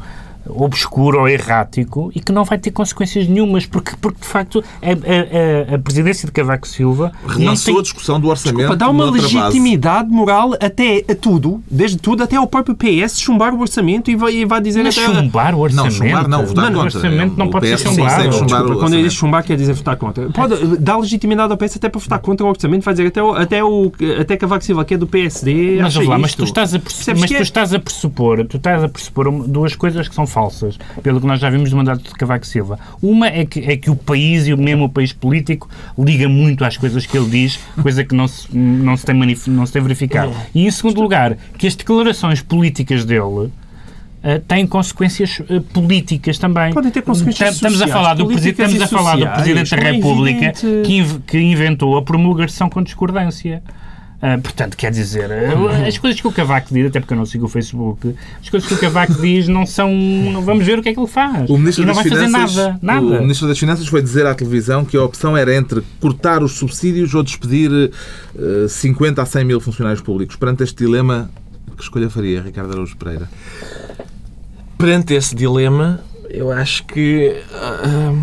obscuro 0.49 1.19
ou 1.21 1.27
errático 1.27 2.11
e 2.15 2.19
que 2.19 2.31
não 2.31 2.43
vai 2.43 2.57
ter 2.57 2.71
consequências 2.71 3.27
nenhumas, 3.27 3.65
porque, 3.65 3.93
porque 4.01 4.19
de 4.21 4.27
facto 4.27 4.63
a, 4.81 4.87
a- 4.89 5.75
a- 5.75 5.79
presidência 5.79 6.25
de 6.25 6.31
Cavaco 6.31 6.67
Silva 6.67 7.11
não 7.23 7.35
Relançou 7.35 7.73
tem, 7.73 7.79
a 7.79 7.83
discussão 7.83 8.19
do 8.19 8.27
orçamento 8.27 8.67
Para 8.67 8.75
dar 8.75 8.89
uma 8.89 9.05
noutra 9.05 9.21
base. 9.21 9.35
legitimidade 9.35 10.09
moral 10.09 10.53
até 10.61 11.03
a 11.09 11.15
tudo, 11.15 11.61
desde 11.69 11.97
tudo 11.97 12.23
até 12.23 12.35
ao 12.35 12.47
próprio 12.47 12.75
PS 12.75 13.19
chumbar 13.19 13.53
o 13.53 13.59
orçamento 13.61 14.09
e 14.11 14.15
vai, 14.15 14.33
e 14.33 14.45
vai 14.45 14.61
dizer 14.61 14.83
mas 14.83 14.97
até. 14.97 15.05
chumbar 15.07 15.55
o 15.55 15.59
orçamento. 15.59 15.93
chumbar 15.95 16.27
não, 16.27 16.45
votar 16.45 16.63
Mano, 16.65 16.79
o 16.79 16.83
contra. 16.83 16.97
orçamento 16.99 17.35
não 17.37 17.45
O 17.47 17.51
pode 17.51 17.67
ser 17.67 17.75
PS 17.77 17.83
chumbado. 17.83 18.09
consegue 18.09 18.33
chumbar 18.33 18.47
Desculpa, 18.47 18.63
o 18.63 18.65
quando 18.65 18.71
eu 18.73 18.83
orçamento. 18.83 19.03
disse 19.07 19.15
chumbar 19.15 19.43
quer 19.43 19.57
dizer 19.57 19.73
votar 19.73 19.95
contra. 19.97 20.29
Pode 20.29 20.77
dar 20.77 20.97
legitimidade 20.97 21.51
ao 21.51 21.57
PS 21.57 21.77
até 21.77 21.89
para 21.89 21.99
votar 22.01 22.19
contra 22.19 22.45
o 22.45 22.49
orçamento, 22.49 22.83
vai 22.83 22.93
dizer 22.93 23.07
até, 23.07 23.21
o, 23.23 23.31
até, 23.33 23.63
o, 23.63 23.91
até 24.19 24.37
Cavaco 24.37 24.63
Silva, 24.63 24.85
que 24.85 24.93
é 24.93 24.97
do 24.97 25.07
PSD. 25.07 25.79
Mas, 25.81 25.95
lá, 25.95 26.17
mas 26.17 26.35
tu 26.35 26.43
estás 26.43 26.73
a, 26.75 26.79
mas 26.79 27.21
que 27.25 27.27
tu 27.27 27.33
é- 27.35 27.41
estás 27.41 27.73
a 27.73 27.79
pressupor, 27.79 28.45
tu 28.45 28.57
estás 28.57 28.83
a 28.83 28.89
pressupor 28.89 29.31
duas 29.47 29.75
coisas 29.75 30.07
que 30.07 30.15
são 30.15 30.25
falsas, 30.25 30.38
pelo 31.03 31.19
que 31.19 31.27
nós 31.27 31.39
já 31.39 31.49
vimos 31.49 31.69
do 31.69 31.75
mandato 31.75 32.03
de 32.03 32.09
Cavaco 32.11 32.45
Silva. 32.45 32.79
Uma 33.01 33.27
é 33.27 33.45
que, 33.45 33.59
é 33.59 33.75
que 33.75 33.89
o 33.89 33.95
país 33.95 34.47
e 34.47 34.53
o 34.53 34.57
mesmo 34.57 34.85
o 34.85 34.89
país 34.89 35.11
político 35.11 35.69
liga 35.97 36.29
muito 36.29 36.63
às 36.63 36.77
coisas 36.77 37.05
que 37.05 37.17
ele 37.17 37.29
diz, 37.29 37.59
coisa 37.81 38.03
que 38.03 38.15
não 38.15 38.27
se, 38.27 38.47
não 38.55 38.95
se, 38.95 39.05
tem, 39.05 39.15
não 39.47 39.65
se 39.65 39.73
tem 39.73 39.81
verificado. 39.81 40.31
E 40.53 40.65
em 40.65 40.71
segundo 40.71 41.01
lugar, 41.01 41.37
que 41.57 41.67
as 41.67 41.75
declarações 41.75 42.41
políticas 42.41 43.05
dele 43.05 43.51
Uh, 44.21 44.37
têm 44.49 44.67
consequências 44.67 45.39
uh, 45.39 45.61
políticas 45.71 46.37
também. 46.37 46.73
Podem 46.73 46.91
ter 46.91 47.01
consequências 47.03 47.55
Estamos 47.55 47.77
sociais, 47.77 47.95
a 47.95 48.01
falar 48.01 48.13
do, 48.15 48.29
estamos 48.29 48.81
a 48.81 48.87
falar 48.89 49.15
do 49.15 49.27
Presidente 49.29 49.69
da 49.73 49.77
é 49.77 49.91
República 49.93 50.51
que, 50.51 50.97
inv- 50.97 51.21
que 51.25 51.39
inventou 51.39 51.95
a 51.97 52.01
promulgação 52.01 52.69
com 52.69 52.83
discordância. 52.83 53.63
Uh, 54.21 54.41
portanto, 54.41 54.75
quer 54.75 54.91
dizer, 54.91 55.29
uh, 55.29 55.87
as 55.87 55.97
coisas 55.97 56.19
que 56.19 56.27
o 56.27 56.31
Cavaco 56.33 56.73
diz, 56.73 56.87
até 56.87 56.99
porque 56.99 57.13
eu 57.13 57.17
não 57.17 57.25
sigo 57.25 57.45
o 57.45 57.47
Facebook, 57.47 58.13
as 58.41 58.49
coisas 58.49 58.67
que 58.67 58.75
o 58.75 58.77
Cavaco 58.77 59.13
diz 59.13 59.47
não 59.47 59.65
são. 59.65 59.93
não- 59.93 60.41
Vamos 60.41 60.65
ver 60.65 60.77
o 60.77 60.83
que 60.83 60.89
é 60.89 60.93
que 60.93 60.99
ele 60.99 61.07
faz. 61.07 61.49
O 61.49 61.57
Ministro 61.57 61.83
e 61.83 61.85
não 61.87 61.93
das 61.93 62.03
vai 62.03 62.11
fazer 62.11 62.25
Finanças, 62.25 62.55
nada. 62.57 62.79
O 62.81 62.85
Nada. 62.85 63.21
Ministro 63.21 63.47
das 63.47 63.57
Finanças 63.57 63.87
foi 63.87 64.01
dizer 64.01 64.25
à 64.25 64.35
televisão 64.35 64.83
que 64.83 64.97
a 64.97 65.03
opção 65.03 65.37
era 65.37 65.55
entre 65.55 65.81
cortar 66.01 66.43
os 66.43 66.51
subsídios 66.51 67.13
ou 67.15 67.23
despedir 67.23 67.71
eh, 68.37 68.67
50 68.67 69.21
a 69.21 69.25
100 69.25 69.45
mil 69.45 69.61
funcionários 69.61 70.01
públicos. 70.01 70.35
Perante 70.35 70.63
este 70.63 70.83
dilema, 70.83 71.29
que 71.77 71.83
escolha 71.83 72.09
faria 72.09 72.41
Ricardo 72.41 72.73
Araújo 72.73 72.97
Pereira? 72.97 73.29
Perante 74.77 75.13
esse 75.13 75.33
dilema, 75.33 76.01
eu 76.29 76.51
acho 76.51 76.83
que 76.85 77.35
ah, 77.53 78.13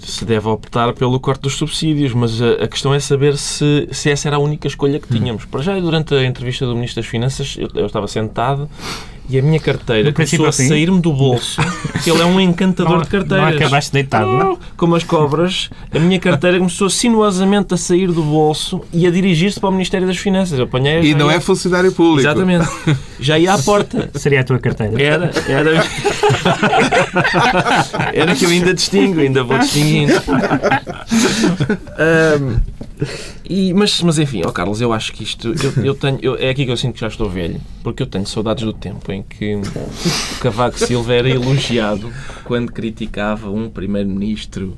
se 0.00 0.24
deve 0.24 0.48
optar 0.48 0.92
pelo 0.92 1.18
corte 1.20 1.42
dos 1.42 1.54
subsídios, 1.54 2.12
mas 2.12 2.40
a, 2.40 2.64
a 2.64 2.68
questão 2.68 2.94
é 2.94 3.00
saber 3.00 3.36
se, 3.36 3.88
se 3.90 4.10
essa 4.10 4.28
era 4.28 4.36
a 4.36 4.38
única 4.38 4.66
escolha 4.66 4.98
que 4.98 5.08
tínhamos. 5.08 5.44
Para 5.44 5.62
já, 5.62 5.78
durante 5.78 6.14
a 6.14 6.24
entrevista 6.24 6.66
do 6.66 6.74
Ministro 6.74 7.02
das 7.02 7.10
Finanças, 7.10 7.56
eu, 7.58 7.68
eu 7.74 7.86
estava 7.86 8.06
sentado 8.08 8.68
e 9.28 9.38
a 9.38 9.42
minha 9.42 9.58
carteira 9.60 10.12
começou 10.12 10.46
a 10.46 10.48
assim? 10.50 10.68
sair-me 10.68 11.00
do 11.00 11.12
bolso, 11.12 11.60
porque 11.92 12.10
ele 12.10 12.20
é 12.20 12.24
um 12.24 12.40
encantador 12.40 12.96
Não, 12.96 13.02
de 13.02 13.08
carteiras. 13.08 13.48
não 13.50 13.56
acabaste 13.56 13.92
deitado, 13.92 14.26
não? 14.30 14.58
Como 14.76 14.94
as 14.94 15.04
cobras, 15.04 15.70
a 15.94 15.98
minha 15.98 16.18
carteira 16.18 16.58
começou 16.58 16.90
sinuosamente 16.90 17.72
a 17.72 17.76
sair 17.76 18.08
do 18.10 18.22
bolso 18.22 18.82
e 18.92 19.06
a 19.06 19.10
dirigir-se 19.10 19.58
para 19.60 19.68
o 19.68 19.72
Ministério 19.72 20.06
das 20.06 20.16
Finanças. 20.18 20.58
Eu 20.58 20.64
apanhei 20.64 21.02
E 21.02 21.14
não 21.14 21.30
é 21.30 21.40
funcionário 21.40 21.92
público. 21.92 22.20
Exatamente. 22.28 22.68
Já 23.20 23.38
ia 23.38 23.54
à 23.54 23.58
porta. 23.62 24.10
Seria 24.14 24.40
a 24.40 24.44
tua 24.44 24.58
carteira. 24.58 25.00
Era, 25.00 25.30
era. 25.48 25.82
Era 28.12 28.34
que 28.34 28.44
eu 28.44 28.50
ainda 28.50 28.74
distingo, 28.74 29.20
ainda 29.20 29.42
vou 29.44 29.58
distinguindo. 29.58 30.12
Ahm, 31.98 32.56
e, 33.48 33.72
mas, 33.74 34.00
mas 34.02 34.18
enfim, 34.18 34.42
ó 34.44 34.50
Carlos, 34.50 34.80
eu 34.80 34.92
acho 34.92 35.12
que 35.12 35.22
isto. 35.22 35.48
Eu, 35.62 35.84
eu 35.84 35.94
tenho, 35.94 36.18
eu- 36.22 36.36
é 36.36 36.48
aqui 36.50 36.64
que 36.64 36.70
eu 36.70 36.76
sinto 36.76 36.94
que 36.94 37.00
já 37.00 37.08
estou 37.08 37.28
velho, 37.28 37.60
porque 37.82 38.02
eu 38.02 38.06
tenho 38.06 38.26
saudades 38.26 38.64
do 38.64 38.72
tempo 38.72 39.10
em 39.12 39.22
que 39.22 39.56
o 39.56 40.40
Cavaco 40.40 40.78
Silva 40.78 41.12
era 41.14 41.28
elogiado 41.28 42.12
quando 42.44 42.72
criticava 42.72 43.50
um 43.50 43.68
primeiro-ministro 43.70 44.76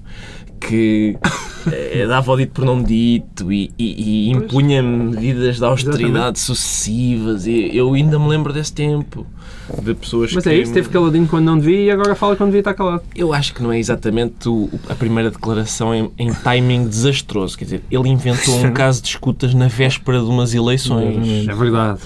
que 0.61 1.17
eh, 1.71 2.07
dava 2.07 2.33
o 2.33 2.37
dito 2.39 2.53
por 2.53 2.65
nome 2.65 2.85
dito 2.85 3.53
e, 3.53 3.71
e- 3.79 4.29
e 4.29 4.31
impunha 4.31 4.83
medidas 4.83 5.57
de 5.59 5.65
austeridade 5.65 6.39
sucessivas. 6.39 7.47
E 7.47 7.71
eu 7.77 7.93
ainda 7.93 8.19
me 8.19 8.29
lembro 8.29 8.53
desse 8.53 8.73
tempo. 8.73 9.27
De 9.83 9.95
pessoas 9.95 10.33
Mas 10.33 10.45
que... 10.45 10.51
é 10.51 10.57
isso, 10.57 10.73
teve 10.73 10.89
caladinho 10.89 11.27
quando 11.27 11.45
não 11.47 11.59
devia 11.59 11.81
e 11.81 11.91
agora 11.91 12.15
fala 12.15 12.37
quando 12.37 12.49
devia 12.51 12.61
estar 12.61 12.75
calado. 12.75 13.03
Eu 13.17 13.33
acho 13.33 13.55
que 13.55 13.63
não 13.63 13.73
é 13.73 13.79
exatamente 13.79 14.49
o- 14.49 14.69
a 14.89 14.95
primeira 14.95 15.31
declaração 15.31 15.95
em, 15.95 16.11
em 16.19 16.33
timing 16.33 16.87
desastroso. 16.87 17.57
Quer 17.57 17.65
dizer, 17.65 17.83
ele 17.91 18.09
inventou 18.09 18.55
um 18.65 18.71
caso 18.75 19.03
de 19.03 19.09
escutas 19.09 19.55
na 19.55 19.69
véspera 19.69 20.19
de 20.21 20.27
umas 20.27 20.55
eleições. 20.55 21.49
É 21.49 21.55
verdade. 21.55 21.99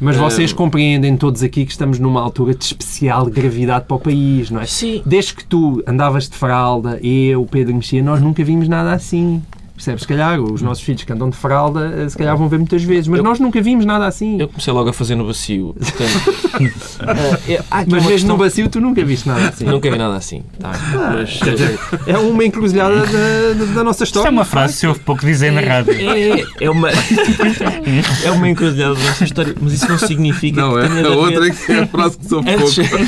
Mas 0.00 0.16
vocês 0.16 0.52
compreendem 0.52 1.16
todos 1.16 1.42
aqui 1.42 1.64
que 1.64 1.70
estamos 1.70 1.98
numa 1.98 2.20
altura 2.20 2.54
de 2.54 2.64
especial 2.64 3.26
gravidade 3.26 3.84
para 3.86 3.96
o 3.96 4.00
país, 4.00 4.50
não 4.50 4.60
é? 4.60 4.66
Sim. 4.66 5.02
Desde 5.06 5.34
que 5.34 5.44
tu 5.44 5.82
andavas 5.86 6.28
de 6.28 6.36
fralda, 6.36 6.98
eu, 7.02 7.46
Pedro 7.50 7.74
Mexia, 7.74 8.02
nós 8.02 8.20
nunca 8.20 8.42
vimos 8.42 8.66
nada 8.66 8.92
assim. 8.92 9.40
Percebes? 9.74 10.02
Se 10.02 10.08
calhar 10.08 10.40
os 10.40 10.62
nossos 10.62 10.84
filhos 10.84 11.02
que 11.02 11.12
andam 11.12 11.28
de 11.28 11.36
fralda, 11.36 11.92
eh, 11.98 12.08
se 12.08 12.16
calhar 12.16 12.36
vão 12.36 12.48
ver 12.48 12.58
muitas 12.58 12.82
vezes, 12.84 13.08
mas 13.08 13.18
Eu- 13.18 13.24
nós 13.24 13.40
nunca 13.40 13.60
vimos 13.60 13.84
nada 13.84 14.06
assim. 14.06 14.40
Eu 14.40 14.46
comecei 14.46 14.72
logo 14.72 14.88
a 14.88 14.92
fazer 14.92 15.16
no 15.16 15.26
bacio. 15.26 15.74
Portanto, 15.74 16.54
eh, 17.48 17.54
é- 17.54 17.62
mas 17.70 17.86
mesmo 17.88 18.08
questão- 18.08 18.28
no 18.28 18.36
bacio 18.36 18.68
tu 18.68 18.80
nunca 18.80 19.04
viste 19.04 19.26
nada 19.28 19.48
assim. 19.48 19.64
Nunca 19.64 19.90
vi 19.90 19.98
nada 19.98 20.14
assim. 20.14 20.44
Tá. 20.60 20.70
Mas, 21.12 21.40
eh, 21.42 22.12
É 22.12 22.16
uma 22.18 22.44
encruzilhada 22.44 22.94
da, 23.04 23.64
da 23.74 23.82
nossa 23.84 24.04
Isto 24.04 24.18
é 24.18 24.20
história. 24.20 24.30
uma 24.30 24.44
frase 24.44 24.74
que 24.74 24.78
se 24.80 24.86
ouve 24.86 25.00
pouco 25.00 25.26
dizer 25.26 25.50
na 25.50 25.60
rádio. 25.60 25.92
É, 25.92 26.44
é 26.64 26.70
uma 26.70 26.88
é 28.24 28.30
uma 28.30 28.48
encruzilhada 28.48 28.94
dessa 28.94 29.24
história, 29.24 29.54
mas 29.60 29.72
isso 29.72 29.88
não 29.88 29.98
significa 29.98 30.60
Não, 30.60 30.74
que 30.74 30.98
é 30.98 31.02
a 31.04 31.08
outra 31.10 31.50
que 31.50 31.72
é 31.72 31.80
a 31.80 31.86
frase 31.86 32.18
que 32.18 32.28
sou 32.28 32.40
Antes, 32.46 32.74
pouco. 32.88 33.04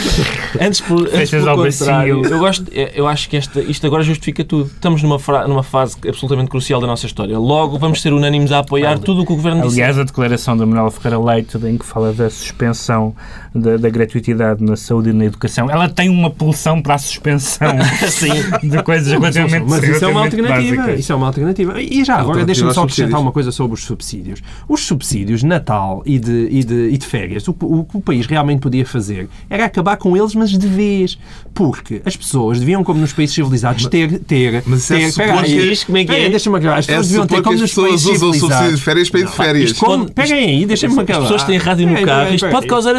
antes 0.61 0.81
por, 0.81 1.09
antes 1.15 1.35
ao 1.47 1.57
contrário, 1.57 2.17
bacio. 2.23 2.35
eu, 2.35 2.39
gosto, 2.39 2.65
é, 2.73 2.93
eu 2.95 3.07
acho 3.07 3.29
que 3.29 3.37
esta, 3.37 3.61
isto 3.61 3.87
agora 3.87 4.03
justifica 4.03 4.45
tudo. 4.45 4.67
Estamos 4.67 5.03
numa, 5.03 5.19
fra- 5.19 5.47
numa 5.47 5.63
fase 5.63 5.97
absolutamente 6.09 6.49
crucial 6.57 6.81
da 6.81 6.87
nossa 6.87 7.05
história. 7.05 7.39
Logo, 7.39 7.79
vamos 7.79 8.01
ser 8.01 8.15
unânimes 8.15 8.51
a 8.51 8.61
apoiar 8.61 8.99
tudo 8.99 9.23
o 9.23 9.27
que 9.27 9.33
o 9.33 9.37
Governo 9.37 9.63
disse. 9.63 9.75
Aliás, 9.75 9.99
a 9.99 10.05
declaração 10.05 10.57
da 10.57 10.65
Manuela 10.65 10.91
Ferreira 10.91 11.23
Leite, 11.23 11.59
em 11.59 11.77
que 11.77 11.85
fala 11.85 12.15
da 12.15 12.31
suspensão 12.31 13.15
da, 13.59 13.77
da 13.77 13.89
gratuitidade 13.91 14.63
na 14.63 14.77
saúde 14.77 15.11
e 15.11 15.13
na 15.13 15.25
educação, 15.25 15.71
ela 15.71 15.89
tem 15.89 16.09
uma 16.09 16.31
pulsão 16.31 16.81
para 16.83 16.95
a 16.95 16.99
suspensão 16.99 17.69
Sim. 18.09 18.29
de 18.69 18.83
coisas 18.83 19.09
relativamente 19.13 19.67
Mas 19.69 19.83
isso 19.83 20.05
é 20.05 20.09
uma 20.09 20.21
alternativa. 20.23 20.77
básicas. 20.77 21.01
Isso 21.01 21.13
é 21.13 21.15
uma 21.17 21.27
alternativa. 21.27 21.81
E 21.83 22.05
já 22.05 22.17
agora, 22.17 22.45
deixa-me 22.45 22.73
só 22.73 22.83
acrescentar 22.83 23.07
subsídios. 23.11 23.21
uma 23.21 23.33
coisa 23.33 23.53
sobre 23.53 23.75
os 23.75 23.85
subsídios. 23.85 24.43
Os 24.69 24.81
subsídios 24.87 25.41
de 25.41 25.47
Natal 25.47 26.03
e 26.07 26.19
de, 26.19 26.49
e 26.51 26.65
de, 26.65 26.89
e 26.91 26.99
de 26.99 27.07
férias, 27.07 27.47
o, 27.49 27.57
o 27.61 27.85
que 27.85 27.97
o 27.97 28.01
país 28.01 28.27
realmente 28.27 28.61
podia 28.61 28.85
fazer 28.87 29.29
era 29.49 29.65
acabar 29.65 29.97
com 29.97 30.17
eles, 30.17 30.35
mas 30.35 30.51
de 30.51 30.67
vez. 30.67 31.19
Porque 31.55 32.03
as 32.05 32.17
pessoas 32.17 32.59
deviam, 32.61 32.85
como 32.85 33.01
nos 33.01 33.13
países 33.13 33.35
civilizados, 33.35 33.87
ter. 33.87 34.19
ter, 34.21 34.63
Mas 34.67 34.89
isso 34.91 35.21
é 35.23 35.27
ter 35.27 35.31
aí. 35.33 35.69
Diz 35.71 35.85
como 35.85 35.99
é 35.99 36.05
que 36.05 36.13
é? 36.13 36.29
Deixa-me 36.29 36.57
acabar. 36.59 36.79
As 36.79 36.85
É 36.85 36.89
pessoas 36.89 37.09
deviam 37.09 37.27
ter, 37.27 37.43
como 37.43 37.55
as 37.55 37.61
nos 37.61 37.71
pessoas 37.71 37.89
países 37.89 38.07
usam 38.07 38.31
o 38.31 38.35
subsídio 38.35 38.49
de 38.49 38.79
civilizados. 38.79 38.83
férias 38.83 39.11
para 39.11 39.21
ir 39.21 39.27
de 39.27 39.33
férias. 39.33 39.71
Isto 39.71 39.85
como- 39.85 40.05
Isto- 40.05 40.15
Peguem 40.15 40.39
aí, 40.39 40.67
deixem-me 40.67 40.95
As 40.95 41.01
acabar. 41.01 41.21
pessoas 41.23 41.45
têm 41.45 41.57
rádio 41.59 41.87
no 41.87 41.93
Peraí, 41.93 42.05
carro. 42.07 42.19
peraí, 42.21 42.35
Isto 42.35 42.41
peraí. 42.47 42.55
pode 42.55 42.67
causar 42.67 42.95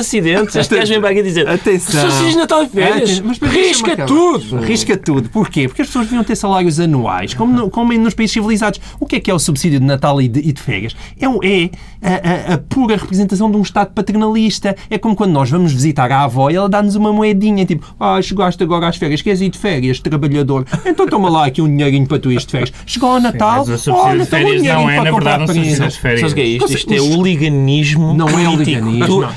acidentes. 0.49 0.55
Este 0.55 0.75
gajo 0.75 0.91
vem 0.93 1.01
para 1.01 1.09
aqui 1.11 1.23
dizer 1.23 1.47
Atenção. 1.47 2.01
subsídios 2.01 2.31
de 2.33 2.37
Natal 2.39 2.63
e 2.63 2.67
férias. 2.69 3.19
Mas 3.19 3.37
Risca 3.39 4.05
tudo. 4.05 4.57
Risca 4.61 4.97
tudo. 4.97 5.29
Porquê? 5.29 5.67
Porque 5.67 5.81
as 5.81 5.87
pessoas 5.87 6.05
deviam 6.05 6.23
ter 6.23 6.35
salários 6.35 6.79
anuais, 6.79 7.33
como, 7.33 7.53
no- 7.53 7.69
como 7.69 7.93
nos 7.93 8.13
países 8.13 8.33
civilizados. 8.33 8.79
O 8.99 9.05
que 9.05 9.15
é 9.17 9.19
que 9.19 9.29
é 9.31 9.33
o 9.33 9.39
subsídio 9.39 9.79
de 9.79 9.85
Natal 9.85 10.21
e 10.21 10.27
de, 10.27 10.39
e 10.39 10.51
de 10.51 10.61
férias? 10.61 10.95
É, 11.19 11.27
um- 11.27 11.39
é 11.43 11.69
a, 12.01 12.51
a- 12.51 12.53
a 12.55 12.57
pura 12.57 12.95
representação 12.95 13.49
de 13.51 13.57
um 13.57 13.61
Estado 13.61 13.91
paternalista. 13.93 14.75
É 14.89 14.97
como 14.97 15.15
quando 15.15 15.31
nós 15.31 15.49
vamos 15.49 15.73
visitar 15.73 16.11
a 16.11 16.23
avó 16.23 16.49
e 16.49 16.55
ela 16.55 16.69
dá-nos 16.69 16.95
uma 16.95 17.11
moedinha, 17.11 17.65
tipo, 17.65 17.85
ah, 17.99 18.21
chegaste 18.21 18.61
agora 18.63 18.87
às 18.87 18.97
férias, 18.97 19.21
queres 19.21 19.41
ir 19.41 19.49
de 19.49 19.57
férias, 19.57 19.99
trabalhador? 19.99 20.65
Então 20.85 21.07
toma 21.07 21.29
lá 21.29 21.45
aqui 21.45 21.61
um 21.61 21.67
dinheirinho 21.67 22.05
para 22.07 22.19
tu 22.19 22.31
ir 22.31 22.37
de 22.39 22.45
férias. 22.47 22.71
Chegou 22.85 23.09
ao 23.11 23.19
Natal, 23.19 23.59
Mas 23.59 23.69
o 23.69 23.77
subsídio 23.77 23.93
olha, 23.95 24.23
de 24.23 24.29
toma 24.29 24.41
um 24.43 24.45
férias 24.47 24.63
não 24.63 24.89
é, 24.89 24.95
para 24.95 25.03
na 25.03 25.11
verdade, 25.11 25.43
um 25.43 25.47
subsídio 25.47 25.87
de 25.89 25.99
férias. 25.99 26.19
Sabes 26.21 26.31
o 26.31 26.35
que 26.35 26.41
é 26.41 26.45
isto? 26.45 26.73
Isto 26.73 26.93
é 26.93 27.01
o 27.01 27.23
liganismo 27.23 28.13
Não 28.13 28.27
é. 28.29 28.31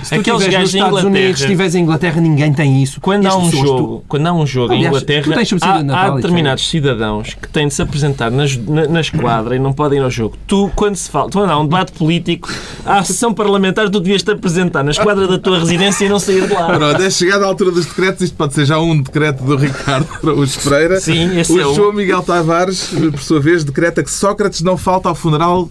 Se 0.02 0.14
tu 0.14 0.20
aqueles 0.20 0.46
gajos 0.48 0.74
em 0.74 0.80
Estados 1.01 1.05
Unidos, 1.05 1.38
se 1.38 1.44
Inglaterra... 1.44 1.44
estiveres 1.44 1.74
em 1.74 1.82
Inglaterra, 1.82 2.20
ninguém 2.20 2.53
tem 2.53 2.82
isso. 2.82 3.01
Quando 3.01 3.26
há, 3.26 3.36
um 3.36 3.51
jogo, 3.51 4.05
quando 4.09 4.26
há 4.26 4.32
um 4.32 4.46
jogo 4.46 4.72
em 4.72 4.78
Aliás, 4.78 4.96
Inglaterra, 4.96 5.44
subsídio 5.44 5.59
de 5.59 5.64
há, 5.64 5.82
Natal 5.82 6.12
há 6.12 6.16
determinados 6.16 6.68
cidadãos 6.68 7.34
que 7.34 7.48
têm 7.48 7.68
de 7.68 7.74
se 7.74 7.82
apresentar 7.82 8.30
nas, 8.30 8.57
na, 8.57 8.86
na 8.86 9.01
esquadra 9.01 9.57
e 9.57 9.59
não 9.59 9.72
podem 9.72 9.98
ir 9.98 10.03
ao 10.03 10.11
jogo. 10.11 10.36
Tu, 10.46 10.70
quando 10.74 10.96
se 10.96 11.11
fala, 11.11 11.30
quando 11.30 11.51
há 11.51 11.59
um 11.59 11.64
debate 11.64 11.92
político, 11.92 12.48
há 12.84 12.98
a 12.98 13.05
sessão 13.05 13.32
parlamentar, 13.32 13.88
tu 13.88 14.01
devias 14.01 14.22
te 14.22 14.30
apresentar 14.30 14.82
na 14.82 14.90
esquadra 14.90 15.26
da 15.26 15.38
tua 15.38 15.59
residência 15.59 16.05
e 16.05 16.09
não 16.09 16.18
sair 16.18 16.46
de 16.46 16.53
lá. 16.53 16.66
Pronto, 16.66 17.03
é 17.03 17.11
chegada 17.11 17.44
a 17.44 17.48
altura 17.48 17.70
dos 17.70 17.86
decretos. 17.86 18.22
Isto 18.22 18.36
pode 18.36 18.55
ser 18.55 18.64
já 18.64 18.78
um 18.78 19.01
decreto 19.03 19.42
do 19.42 19.57
Ricardo 19.57 20.09
Araújo 20.22 20.59
Pereira. 20.61 21.01
Sim, 21.01 21.38
esse 21.38 21.53
o 21.53 21.61
é 21.61 21.66
um. 21.66 21.74
João 21.74 21.92
Miguel 21.92 22.22
Tavares, 22.22 22.90
por 23.11 23.20
sua 23.20 23.40
vez, 23.40 23.64
decreta 23.64 24.03
que 24.03 24.11
Sócrates 24.11 24.62
não 24.62 24.76
falta 24.76 25.09
ao 25.09 25.14
funeral 25.14 25.68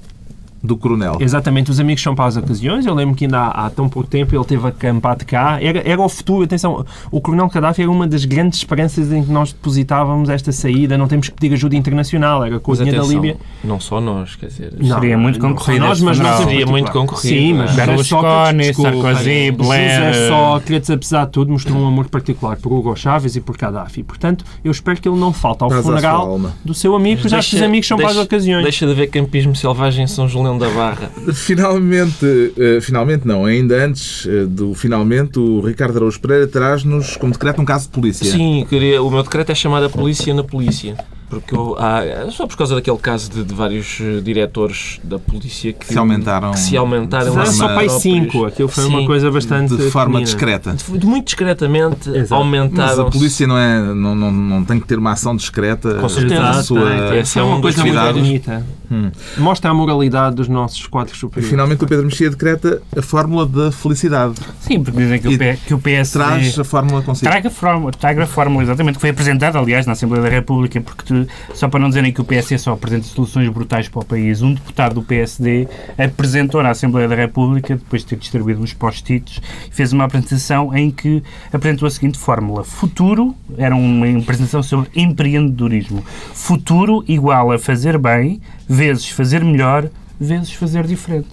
do 0.62 0.76
coronel. 0.78 1.18
Exatamente, 1.20 1.72
os 1.72 1.80
amigos 1.80 2.01
são 2.03 2.14
para 2.16 2.26
as 2.26 2.38
ocasiões. 2.38 2.86
Eu 2.86 2.93
lembro 2.93 3.16
que 3.16 3.26
ainda 3.26 3.39
há, 3.39 3.66
há 3.66 3.70
tão 3.70 3.88
pouco 3.88 4.10
tempo 4.10 4.36
ele 4.36 4.43
teve 4.45 4.68
acampado 4.68 5.26
cá. 5.26 5.57
Era, 5.62 5.88
era 5.88 6.01
o 6.01 6.10
futuro, 6.10 6.43
atenção, 6.43 6.86
o 7.12 7.22
Coronel 7.22 7.47
Gaddafi 7.47 7.82
era 7.82 7.91
uma 7.91 8.07
das 8.07 8.26
grandes 8.26 8.60
esperanças 8.60 9.12
em 9.12 9.24
que 9.24 9.32
nós 9.32 9.53
depositávamos 9.53 10.30
esta 10.30 10.51
saída. 10.51 10.97
Não 10.97 11.07
temos 11.07 11.30
que 11.30 11.36
pedir 11.36 11.53
ajuda 11.53 11.76
internacional, 11.76 12.43
era 12.45 12.60
com 12.60 12.72
o 12.72 12.76
Mas 12.76 12.80
dinheiro 12.80 13.01
da 13.05 13.14
Líbia. 13.14 13.38
não 13.64 13.80
só 13.80 14.01
nós, 14.01 14.36
quer 14.36 14.47
dizer... 14.47 14.74
Não, 14.78 14.99
Seria 14.99 15.18
muito 15.18 15.39
não 15.39 15.53
concorrido 15.53 15.86
Nós, 15.86 16.01
mas 16.01 16.20
em 16.20 16.38
Seria 16.38 16.66
muito 16.66 16.91
concorrido, 16.91 17.28
Sim, 17.28 17.53
não 17.53 17.64
é? 17.64 17.66
mas 17.66 17.76
Berlusconi, 17.76 18.74
Sarkozy, 18.74 19.51
Blair, 19.51 20.14
José 20.14 20.28
Sócrates, 20.28 20.89
apesar 20.89 21.26
de 21.26 21.32
tudo, 21.32 21.51
mostrou 21.51 21.78
um 21.80 21.88
amor 21.88 22.07
particular 22.10 22.57
por 22.57 22.72
Hugo 22.72 22.95
Chávez 22.95 23.36
e 23.36 23.41
por 23.41 23.57
Gaddafi. 23.57 24.03
Portanto, 24.03 24.45
eu 24.64 24.72
espero 24.72 24.99
que 24.99 25.07
ele 25.07 25.18
não 25.18 25.32
falte 25.32 25.64
ao 25.64 25.70
funeral 25.70 26.39
do 26.64 26.74
seu 26.74 26.95
amigo, 26.95 27.22
pois 27.22 27.32
já 27.32 27.39
que 27.39 27.55
os 27.55 27.62
amigos 27.62 27.88
são 27.88 27.97
para 27.97 28.10
as 28.10 28.18
ocasiões. 28.18 28.64
Deixa 28.64 28.86
de 28.86 28.91
haver 28.91 29.07
campismo 29.07 29.55
selvagem 29.55 30.03
em 30.03 30.07
São 30.07 30.28
Da 30.58 30.70
Barra. 30.70 31.10
Finalmente, 31.34 32.54
eh, 32.58 32.80
finalmente 32.82 33.28
não, 33.28 33.45
ainda 33.45 33.86
antes 33.86 34.26
eh, 34.26 34.45
do 34.45 34.74
finalmente, 34.74 35.38
o 35.39 35.62
Ricardo 35.62 35.97
Araújo 35.97 36.20
Pereira 36.20 36.47
traz-nos 36.47 37.18
como 37.18 37.34
decreto 37.34 37.62
um 37.62 37.66
caso 37.66 37.86
de 37.86 37.91
polícia. 37.91 38.30
Sim, 38.30 38.66
queria, 38.70 39.02
o 39.02 39.10
meu 39.10 39.24
decreto 39.24 39.52
é 39.52 39.56
chamar 39.56 39.84
a 39.84 39.89
polícia 39.89 40.34
na 40.34 40.43
polícia. 40.43 40.97
Porque 41.30 41.56
eu- 41.56 41.76
há, 41.78 42.30
só 42.32 42.48
por 42.48 42.58
causa 42.58 42.74
daquele 42.76 42.98
caso 42.98 43.30
de, 43.30 43.44
de 43.44 43.54
vários 43.54 44.00
eh, 44.02 44.20
diretores 44.22 45.00
da 45.04 45.20
polícia 45.20 45.72
que 45.74 45.86
Se 45.86 45.98
aumentaram 45.98 46.52
que 46.52 46.60
se 46.60 46.76
aumentaram 46.76 47.34
Não, 47.36 47.42
a 47.42 47.46
só 47.46 47.68
para. 47.68 47.88
5. 47.90 48.46
Aquilo 48.46 48.68
foi 48.68 48.86
uma 48.86 49.00
Sim. 49.02 49.06
coisa 49.06 49.30
bastante. 49.32 49.76
de 49.76 49.92
forma 49.92 50.20
pequenina. 50.20 50.26
discreta. 50.26 50.76
De- 50.98 51.06
Muito 51.06 51.26
discretamente 51.26 52.10
Exato. 52.10 52.34
aumentaram. 52.36 52.90
Mas 52.90 53.00
a 53.00 53.06
polícia 53.06 53.46
não, 53.48 53.58
é, 53.58 53.80
não, 53.94 54.16
não, 54.16 54.32
não 54.32 54.64
tem 54.64 54.80
que 54.80 54.88
ter 54.88 54.98
uma 54.98 55.12
ação 55.12 55.36
discreta 55.36 55.96
Com 55.96 56.10
certeza. 56.10 56.42
na 56.42 56.64
sua... 56.64 57.16
Esse 57.18 57.38
é 57.38 57.42
é 57.42 57.46
um 57.46 57.48
uma 57.50 57.56
dos 57.62 57.76
coisa 57.76 57.84
muito 57.86 58.14
bonita. 58.14 58.66
Hum. 58.92 59.12
Mostra 59.38 59.70
a 59.70 59.74
moralidade 59.74 60.36
dos 60.36 60.48
nossos 60.48 60.88
quadros 60.88 61.16
E 61.16 61.20
superiores. 61.20 61.50
finalmente 61.50 61.84
o 61.84 61.88
Pedro 61.88 62.06
Mexia 62.06 62.30
decreta 62.30 62.82
a 62.98 63.02
fórmula 63.04 63.46
da 63.46 63.72
felicidade. 63.72 64.34
Sim, 64.62 64.84
porque 64.84 64.98
dizem 65.00 65.20
que 65.20 65.28
E 65.28 65.36
o, 65.36 65.38
P, 65.38 65.60
que 65.68 65.74
o 65.76 65.80
PSD... 65.80 66.18
Traz 66.24 66.58
a 66.60 66.64
fórmula 66.64 67.02
consigo. 67.04 67.30
Traga 67.30 67.48
a 67.50 67.52
fórmula, 67.52 67.92
traga 67.92 68.24
a 68.24 68.28
fórmula, 68.28 68.64
exatamente, 68.64 68.96
que 68.96 69.02
foi 69.02 69.12
apresentada, 69.12 69.60
aliás, 69.60 69.86
na 69.86 69.92
Assembleia 69.94 70.24
da 70.24 70.30
República, 70.30 70.82
porque 70.82 71.04
tu- 71.06 71.19
só 71.54 71.68
para 71.68 71.80
não 71.80 71.90
dizerem 71.90 72.12
que 72.12 72.22
o 72.22 72.24
PSD 72.24 72.58
só 72.58 72.74
apresenta 72.74 73.06
soluções 73.06 73.50
brutais 73.50 73.88
para 73.88 74.02
o 74.02 74.06
país, 74.06 74.42
um 74.42 74.54
deputado 74.54 74.96
do 74.96 75.04
PSD 75.04 75.68
apresentou 75.98 76.62
na 76.64 76.70
Assembleia 76.70 77.08
da 77.08 77.16
República, 77.16 77.76
depois 77.76 78.04
de 78.04 78.10
ter 78.10 78.16
distribuído 78.18 78.62
uns 78.62 78.74
post-its, 78.74 79.42
fez 79.72 79.94
uma 79.94 80.06
apresentação 80.06 80.76
em 80.76 80.92
que 80.92 81.24
apresentou 81.52 81.88
a 81.88 81.92
seguinte 81.92 82.18
fórmula. 82.18 82.64
Futuro, 82.64 83.36
era 83.58 83.76
uma 83.76 84.08
apresentação 84.18 84.62
sobre 84.62 84.90
empreendedorismo. 84.96 86.04
Futuro 86.34 87.04
igual 87.08 87.52
a 87.52 87.60
fazer 87.60 87.98
bem, 87.98 88.42
vezes 88.68 89.10
fazer 89.10 89.44
melhor, 89.44 89.90
vezes 90.20 90.54
fazer 90.54 90.86
diferente. 90.86 91.30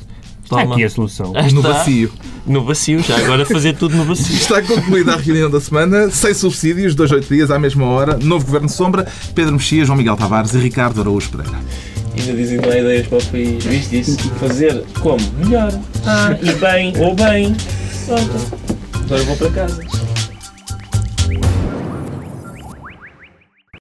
Está 0.47 0.61
Toma. 0.63 0.75
aqui 0.75 0.85
a 0.85 0.91
solução. 0.91 1.33
Ah, 1.35 1.43
No 1.43 1.49
está. 1.61 1.73
bacio. 1.73 2.13
No 2.47 2.61
bacio, 2.65 3.03
já 3.03 3.17
agora 3.19 3.45
fazer 3.45 3.75
tudo 3.77 3.97
no 3.97 4.05
bacio. 4.05 4.31
Está 4.37 4.63
concluída 4.63 5.15
a 5.15 5.17
reunião 5.17 5.51
da 5.51 5.61
semana. 5.61 6.09
Sem 6.11 6.33
subsídios, 6.33 6.95
dois, 6.95 7.11
oito 7.11 7.27
dias, 7.35 7.51
à 7.51 7.59
mesma 7.59 7.85
hora. 7.87 8.17
Novo 8.23 8.47
Governo 8.47 8.69
de 8.69 8.73
Sombra. 8.73 9.05
Pedro 9.35 9.55
Mexia, 9.55 9.85
João 9.85 9.99
Miguel 9.99 10.17
Tavares 10.17 10.55
e 10.55 10.59
Ricardo 10.59 11.01
Araújo 11.01 11.29
Pereira. 11.31 11.59
Ainda 12.17 12.33
dizem 12.33 12.59
lá 12.59 12.79
ideias 12.79 13.07
para 13.09 13.19
o 13.19 13.25
país. 13.27 13.65
Viste 13.65 13.99
isso? 14.01 14.17
Fazer 14.39 14.85
como? 15.01 15.19
Melhor. 15.39 15.73
E 16.41 16.53
bem, 16.53 16.93
ou 16.99 17.15
bem. 17.17 17.55
Pronto. 18.07 18.67
Agora 19.05 19.23
vou 19.25 19.37
para 19.37 19.51
casa. 19.51 19.83